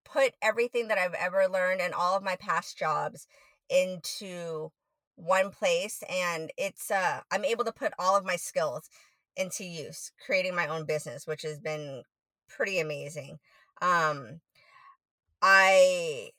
put 0.05 0.33
everything 0.41 0.87
that 0.89 0.97
I've 0.97 1.13
ever 1.13 1.47
learned 1.47 1.81
and 1.81 1.93
all 1.93 2.15
of 2.15 2.23
my 2.23 2.35
past 2.35 2.77
jobs 2.77 3.27
into 3.69 4.71
one 5.15 5.51
place, 5.51 6.03
and 6.09 6.51
it's 6.57 6.91
uh, 6.91 7.21
I'm 7.31 7.45
able 7.45 7.65
to 7.65 7.71
put 7.71 7.93
all 7.99 8.15
of 8.17 8.25
my 8.25 8.35
skills 8.37 8.89
into 9.35 9.63
use, 9.63 10.11
creating 10.25 10.55
my 10.55 10.67
own 10.67 10.85
business, 10.85 11.25
which 11.25 11.43
has 11.43 11.59
been 11.59 12.03
pretty 12.49 12.79
amazing. 12.79 13.39
Um, 13.81 14.41
I 15.41 16.29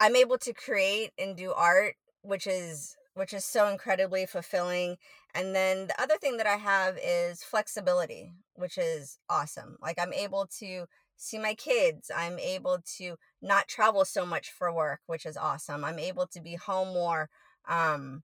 I'm 0.00 0.16
able 0.16 0.38
to 0.38 0.52
create 0.52 1.10
and 1.18 1.36
do 1.36 1.52
art 1.52 1.94
which 2.22 2.46
is 2.46 2.96
which 3.14 3.34
is 3.34 3.44
so 3.44 3.68
incredibly 3.68 4.24
fulfilling. 4.24 4.96
And 5.34 5.54
then 5.54 5.88
the 5.88 6.00
other 6.00 6.16
thing 6.16 6.38
that 6.38 6.46
I 6.46 6.56
have 6.56 6.98
is 7.02 7.42
flexibility, 7.42 8.32
which 8.54 8.78
is 8.78 9.18
awesome. 9.28 9.76
Like 9.82 9.98
I'm 10.00 10.12
able 10.14 10.48
to 10.60 10.86
see 11.16 11.38
my 11.38 11.54
kids. 11.54 12.10
I'm 12.14 12.38
able 12.38 12.78
to 12.96 13.16
not 13.42 13.68
travel 13.68 14.04
so 14.04 14.24
much 14.24 14.50
for 14.50 14.72
work, 14.72 15.00
which 15.06 15.26
is 15.26 15.36
awesome. 15.36 15.84
I'm 15.84 15.98
able 15.98 16.26
to 16.28 16.40
be 16.40 16.54
home 16.54 16.88
more. 16.88 17.28
Um, 17.68 18.22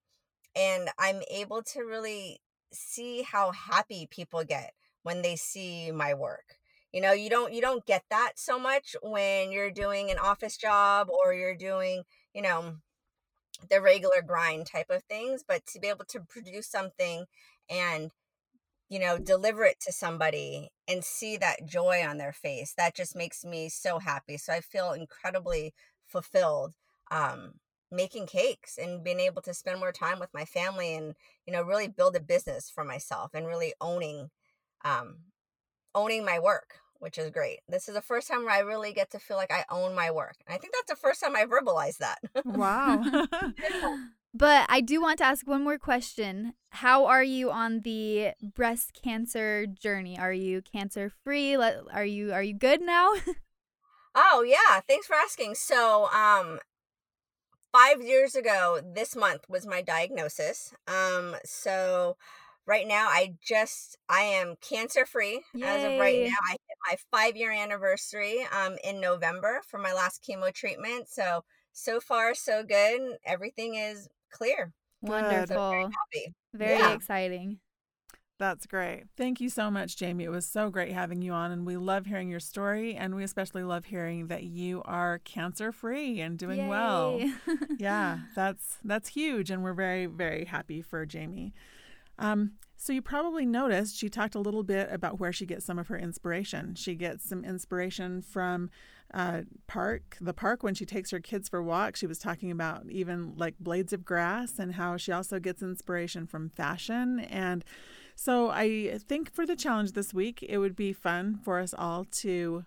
and 0.57 0.89
I'm 0.99 1.21
able 1.31 1.62
to 1.75 1.81
really 1.83 2.41
see 2.73 3.23
how 3.23 3.53
happy 3.53 4.09
people 4.11 4.45
get 4.45 4.75
when 5.03 5.23
they 5.23 5.37
see 5.37 5.91
my 5.91 6.14
work. 6.14 6.57
You 6.93 7.01
know, 7.01 7.12
you 7.12 7.29
don't 7.29 7.53
you 7.53 7.61
don't 7.61 7.85
get 7.87 8.05
that 8.11 8.33
so 8.37 8.59
much 8.59 8.97
when 9.03 9.53
you're 9.53 9.71
doing 9.71 10.11
an 10.11 10.19
office 10.19 10.57
job 10.57 11.09
or 11.11 11.35
you're 11.35 11.57
doing, 11.57 12.05
you 12.35 12.43
know, 12.43 12.77
the 13.71 13.81
regular 13.81 14.23
grind 14.23 14.66
type 14.66 14.91
of 14.91 15.03
things, 15.05 15.45
but 15.47 15.66
to 15.66 15.81
be 15.81 15.89
able 15.89 16.05
to 16.07 16.21
produce 16.21 16.69
something 16.69 17.27
and 17.69 18.11
you 18.89 18.99
know, 18.99 19.19
deliver 19.19 19.64
it 19.64 19.79
to 19.81 19.93
somebody 19.93 20.71
and 20.87 21.05
see 21.05 21.37
that 21.37 21.66
joy 21.66 22.03
on 22.07 22.16
their 22.16 22.33
face, 22.33 22.73
that 22.77 22.95
just 22.95 23.14
makes 23.14 23.45
me 23.45 23.69
so 23.69 23.99
happy. 23.99 24.39
So 24.39 24.53
I 24.53 24.61
feel 24.61 24.93
incredibly 24.93 25.75
fulfilled 26.07 26.73
um, 27.11 27.55
making 27.91 28.26
cakes 28.26 28.78
and 28.78 29.03
being 29.03 29.20
able 29.20 29.43
to 29.43 29.55
spend 29.55 29.80
more 29.80 29.93
time 29.93 30.18
with 30.18 30.32
my 30.34 30.45
family 30.45 30.95
and, 30.95 31.14
you 31.47 31.53
know, 31.53 31.62
really 31.62 31.89
build 31.89 32.16
a 32.16 32.20
business 32.20 32.70
for 32.70 32.84
myself 32.84 33.32
and 33.34 33.47
really 33.47 33.72
owning 33.80 34.30
um, 34.84 35.16
owning 35.95 36.24
my 36.24 36.39
work, 36.39 36.80
which 37.01 37.18
is 37.18 37.30
great. 37.30 37.61
This 37.68 37.89
is 37.89 37.95
the 37.95 38.03
first 38.03 38.28
time 38.28 38.45
where 38.45 38.55
I 38.55 38.61
really 38.61 38.93
get 38.93 39.11
to 39.11 39.18
feel 39.18 39.36
like 39.36 39.53
I 39.53 39.64
own 39.70 39.95
my 39.95 40.11
work. 40.11 40.36
And 40.47 40.55
I 40.55 40.59
think 40.59 40.74
that's 40.74 40.91
the 40.91 41.07
first 41.07 41.20
time 41.20 41.34
I 41.34 41.45
verbalized 41.45 41.99
that. 41.99 42.18
Wow. 42.45 43.03
But 44.34 44.66
I 44.68 44.80
do 44.80 45.01
want 45.01 45.18
to 45.18 45.24
ask 45.24 45.47
one 45.47 45.64
more 45.64 45.78
question. 45.78 46.53
How 46.70 47.07
are 47.07 47.22
you 47.24 47.51
on 47.51 47.80
the 47.80 48.32
breast 48.55 48.93
cancer 49.03 49.66
journey? 49.66 50.18
Are 50.18 50.32
you 50.32 50.61
cancer 50.61 51.11
free? 51.24 51.57
Are 51.57 52.05
you 52.05 52.32
are 52.32 52.43
you 52.43 52.55
good 52.55 52.82
now? 52.82 53.14
oh, 54.14 54.45
yeah. 54.47 54.80
Thanks 54.86 55.07
for 55.07 55.16
asking. 55.16 55.55
So, 55.55 56.09
um 56.12 56.61
5 57.73 58.03
years 58.03 58.35
ago 58.35 58.81
this 58.95 59.14
month 59.16 59.43
was 59.49 59.66
my 59.66 59.83
diagnosis. 59.83 60.75
Um 60.87 61.37
so 61.45 62.16
right 62.66 62.87
now 62.87 63.07
I 63.09 63.35
just 63.43 63.97
I 64.09 64.21
am 64.21 64.57
cancer 64.61 65.07
free 65.07 65.43
as 65.62 65.85
of 65.85 65.99
right 65.99 66.23
now. 66.23 66.37
I 66.49 66.53
hit 66.53 66.79
my 66.87 66.97
5 67.11 67.37
year 67.37 67.53
anniversary 67.53 68.47
um 68.53 68.77
in 68.85 69.01
November 69.01 69.61
for 69.66 69.79
my 69.79 69.93
last 69.93 70.25
chemo 70.29 70.53
treatment. 70.53 71.09
So 71.09 71.45
so 71.73 72.01
far 72.01 72.35
so 72.35 72.62
good. 72.64 73.19
Everything 73.25 73.75
is 73.75 74.09
clear. 74.31 74.73
Wonderful. 75.01 75.71
very, 75.71 75.83
happy. 75.83 76.35
very 76.53 76.79
yeah. 76.79 76.93
exciting. 76.93 77.61
That's 78.39 78.66
great. 78.66 79.05
Thank 79.16 79.41
you 79.41 79.49
so 79.49 79.68
much, 79.68 79.97
Jamie. 79.97 80.24
It 80.24 80.30
was 80.30 80.47
so 80.47 80.70
great 80.70 80.93
having 80.93 81.22
you 81.22 81.32
on, 81.32 81.51
and 81.51 81.66
we 81.66 81.76
love 81.76 82.07
hearing 82.07 82.28
your 82.28 82.39
story, 82.39 82.95
and 82.95 83.16
we 83.16 83.24
especially 83.24 83.64
love 83.64 83.86
hearing 83.86 84.28
that 84.28 84.45
you 84.45 84.80
are 84.84 85.18
cancer 85.18 85.72
free 85.72 86.20
and 86.20 86.39
doing 86.39 86.59
Yay. 86.61 86.68
well. 86.68 87.20
yeah, 87.78 88.20
that's 88.36 88.78
that's 88.84 89.09
huge, 89.09 89.51
and 89.51 89.64
we're 89.64 89.74
very 89.74 90.07
very 90.07 90.45
happy 90.45 90.82
for 90.82 91.05
Jamie. 91.05 91.53
Um, 92.16 92.53
so 92.76 92.93
you 92.93 93.03
probably 93.03 93.45
noticed 93.45 93.97
she 93.97 94.09
talked 94.09 94.36
a 94.36 94.41
little 94.41 94.62
bit 94.62 94.89
about 94.93 95.18
where 95.18 95.32
she 95.32 95.45
gets 95.45 95.64
some 95.64 95.80
of 95.80 95.89
her 95.89 95.99
inspiration. 95.99 96.76
She 96.76 96.95
gets 96.95 97.28
some 97.28 97.45
inspiration 97.45 98.22
from 98.22 98.70
uh, 99.12 99.43
park, 99.66 100.16
the 100.20 100.32
park 100.32 100.62
when 100.62 100.74
she 100.74 100.84
takes 100.84 101.11
her 101.11 101.18
kids 101.18 101.49
for 101.49 101.61
walks. 101.61 101.99
She 101.99 102.07
was 102.07 102.20
talking 102.20 102.53
about 102.53 102.84
even 102.89 103.32
like 103.36 103.57
blades 103.59 103.93
of 103.93 104.05
grass 104.05 104.61
and 104.61 104.74
how 104.74 104.97
she 104.97 105.11
also 105.11 105.41
gets 105.41 105.61
inspiration 105.61 106.28
from 106.28 106.51
fashion. 106.51 107.18
And 107.18 107.64
so 108.21 108.51
I 108.51 108.99
think 109.07 109.33
for 109.33 109.47
the 109.47 109.55
challenge 109.55 109.93
this 109.93 110.12
week, 110.12 110.43
it 110.43 110.59
would 110.59 110.75
be 110.75 110.93
fun 110.93 111.39
for 111.45 111.61
us 111.61 111.73
all 111.73 112.05
to 112.05 112.64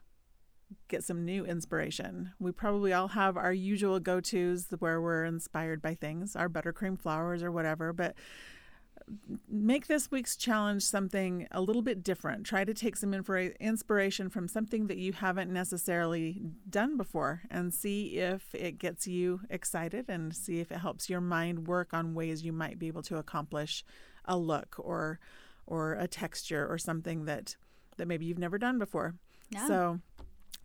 get 0.87 1.03
some 1.03 1.25
new 1.25 1.43
inspiration. 1.43 2.31
We 2.39 2.53
probably 2.53 2.93
all 2.93 3.09
have 3.09 3.35
our 3.35 3.51
usual 3.51 3.99
go 3.99 4.21
tos 4.21 4.67
where 4.79 5.01
we're 5.01 5.25
inspired 5.25 5.81
by 5.81 5.95
things, 5.95 6.37
our 6.37 6.47
buttercream 6.47 6.97
flowers 6.97 7.43
or 7.43 7.51
whatever, 7.51 7.91
but 7.91 8.15
make 9.49 9.87
this 9.87 10.09
week's 10.09 10.37
challenge 10.37 10.83
something 10.83 11.49
a 11.51 11.59
little 11.59 11.81
bit 11.81 12.01
different. 12.01 12.45
Try 12.45 12.63
to 12.63 12.73
take 12.73 12.95
some 12.95 13.13
inspiration 13.13 14.29
from 14.29 14.47
something 14.47 14.87
that 14.87 14.99
you 14.99 15.11
haven't 15.11 15.51
necessarily 15.51 16.41
done 16.69 16.95
before 16.95 17.41
and 17.51 17.73
see 17.73 18.19
if 18.19 18.55
it 18.55 18.79
gets 18.79 19.05
you 19.05 19.41
excited 19.49 20.05
and 20.07 20.33
see 20.33 20.61
if 20.61 20.71
it 20.71 20.77
helps 20.77 21.09
your 21.09 21.19
mind 21.19 21.67
work 21.67 21.93
on 21.93 22.13
ways 22.13 22.45
you 22.45 22.53
might 22.53 22.79
be 22.79 22.87
able 22.87 23.03
to 23.03 23.17
accomplish 23.17 23.83
a 24.25 24.37
look 24.37 24.75
or 24.77 25.19
or 25.65 25.93
a 25.93 26.07
texture 26.07 26.67
or 26.67 26.77
something 26.77 27.25
that 27.25 27.55
that 27.97 28.07
maybe 28.07 28.25
you've 28.25 28.39
never 28.39 28.57
done 28.57 28.77
before. 28.77 29.15
Yeah. 29.49 29.67
So 29.67 29.99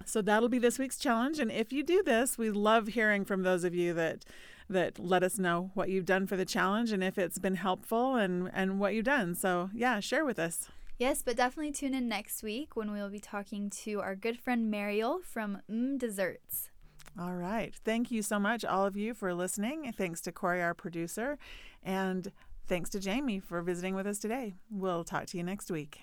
so 0.05 0.23
that'll 0.23 0.49
be 0.49 0.59
this 0.59 0.79
week's 0.79 0.99
challenge 0.99 1.39
and 1.39 1.51
if 1.51 1.73
you 1.73 1.83
do 1.83 2.03
this, 2.03 2.39
we 2.39 2.51
love 2.51 2.89
hearing 2.89 3.25
from 3.25 3.43
those 3.43 3.65
of 3.65 3.75
you 3.75 3.95
that 3.95 4.25
that 4.69 4.99
let 4.99 5.23
us 5.23 5.39
know 5.39 5.71
what 5.75 5.89
you've 5.89 6.05
done 6.05 6.27
for 6.27 6.37
the 6.37 6.45
challenge 6.45 6.93
and 6.93 7.03
if 7.03 7.19
it's 7.19 7.39
been 7.39 7.55
helpful 7.55 8.17
and, 8.17 8.51
and 8.53 8.81
what 8.81 8.95
you've 8.95 9.05
done. 9.05 9.35
So, 9.35 9.71
yeah, 9.73 10.01
share 10.01 10.25
with 10.25 10.39
us. 10.39 10.69
Yes, 10.99 11.23
but 11.23 11.37
definitely 11.37 11.73
tune 11.73 11.95
in 11.95 12.09
next 12.09 12.43
week 12.43 12.75
when 12.75 12.91
we 12.91 13.01
will 13.01 13.11
be 13.11 13.21
talking 13.21 13.69
to 13.71 14.01
our 14.01 14.17
good 14.17 14.39
friend 14.39 14.71
Mariel 14.71 15.21
from 15.23 15.61
Mmm 15.71 15.99
Desserts. 15.99 16.71
All 17.19 17.35
right. 17.35 17.75
Thank 17.85 18.11
you 18.11 18.23
so 18.23 18.39
much, 18.39 18.65
all 18.65 18.85
of 18.85 18.97
you, 18.97 19.15
for 19.15 19.33
listening. 19.33 19.93
Thanks 19.97 20.21
to 20.23 20.33
Corey, 20.33 20.63
our 20.63 20.75
producer, 20.75 21.39
and 21.83 22.31
thanks 22.67 22.91
to 22.91 23.01
Jamie 23.01 23.41
for 23.41 23.63
visiting 23.63 23.95
with 23.95 24.07
us 24.07 24.19
today. 24.19 24.55
We'll 24.71 25.05
talk 25.05 25.27
to 25.27 25.37
you 25.37 25.43
next 25.43 25.71
week. 25.71 26.01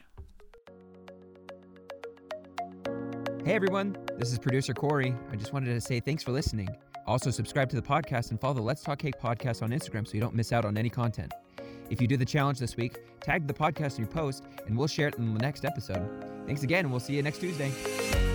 Hey 3.45 3.55
everyone, 3.55 3.97
this 4.17 4.31
is 4.31 4.39
producer 4.39 4.73
Corey. 4.73 5.13
I 5.29 5.35
just 5.35 5.51
wanted 5.51 5.73
to 5.73 5.81
say 5.81 5.99
thanks 5.99 6.23
for 6.23 6.31
listening. 6.31 6.69
Also, 7.05 7.29
subscribe 7.29 7.69
to 7.69 7.75
the 7.75 7.81
podcast 7.81 8.31
and 8.31 8.39
follow 8.39 8.53
the 8.53 8.61
Let's 8.61 8.81
Talk 8.81 8.99
Cake 8.99 9.15
podcast 9.21 9.61
on 9.61 9.71
Instagram 9.71 10.07
so 10.07 10.13
you 10.13 10.21
don't 10.21 10.33
miss 10.33 10.53
out 10.53 10.63
on 10.63 10.77
any 10.77 10.89
content. 10.89 11.33
If 11.89 11.99
you 11.99 12.07
do 12.07 12.15
the 12.15 12.25
challenge 12.25 12.59
this 12.59 12.77
week, 12.77 12.99
tag 13.19 13.45
the 13.45 13.53
podcast 13.53 13.97
in 13.97 14.05
your 14.05 14.11
post 14.13 14.45
and 14.65 14.77
we'll 14.77 14.87
share 14.87 15.09
it 15.09 15.15
in 15.15 15.33
the 15.33 15.39
next 15.41 15.65
episode. 15.65 16.09
Thanks 16.45 16.63
again, 16.63 16.85
and 16.85 16.91
we'll 16.91 17.01
see 17.01 17.15
you 17.15 17.21
next 17.21 17.39
Tuesday. 17.39 18.32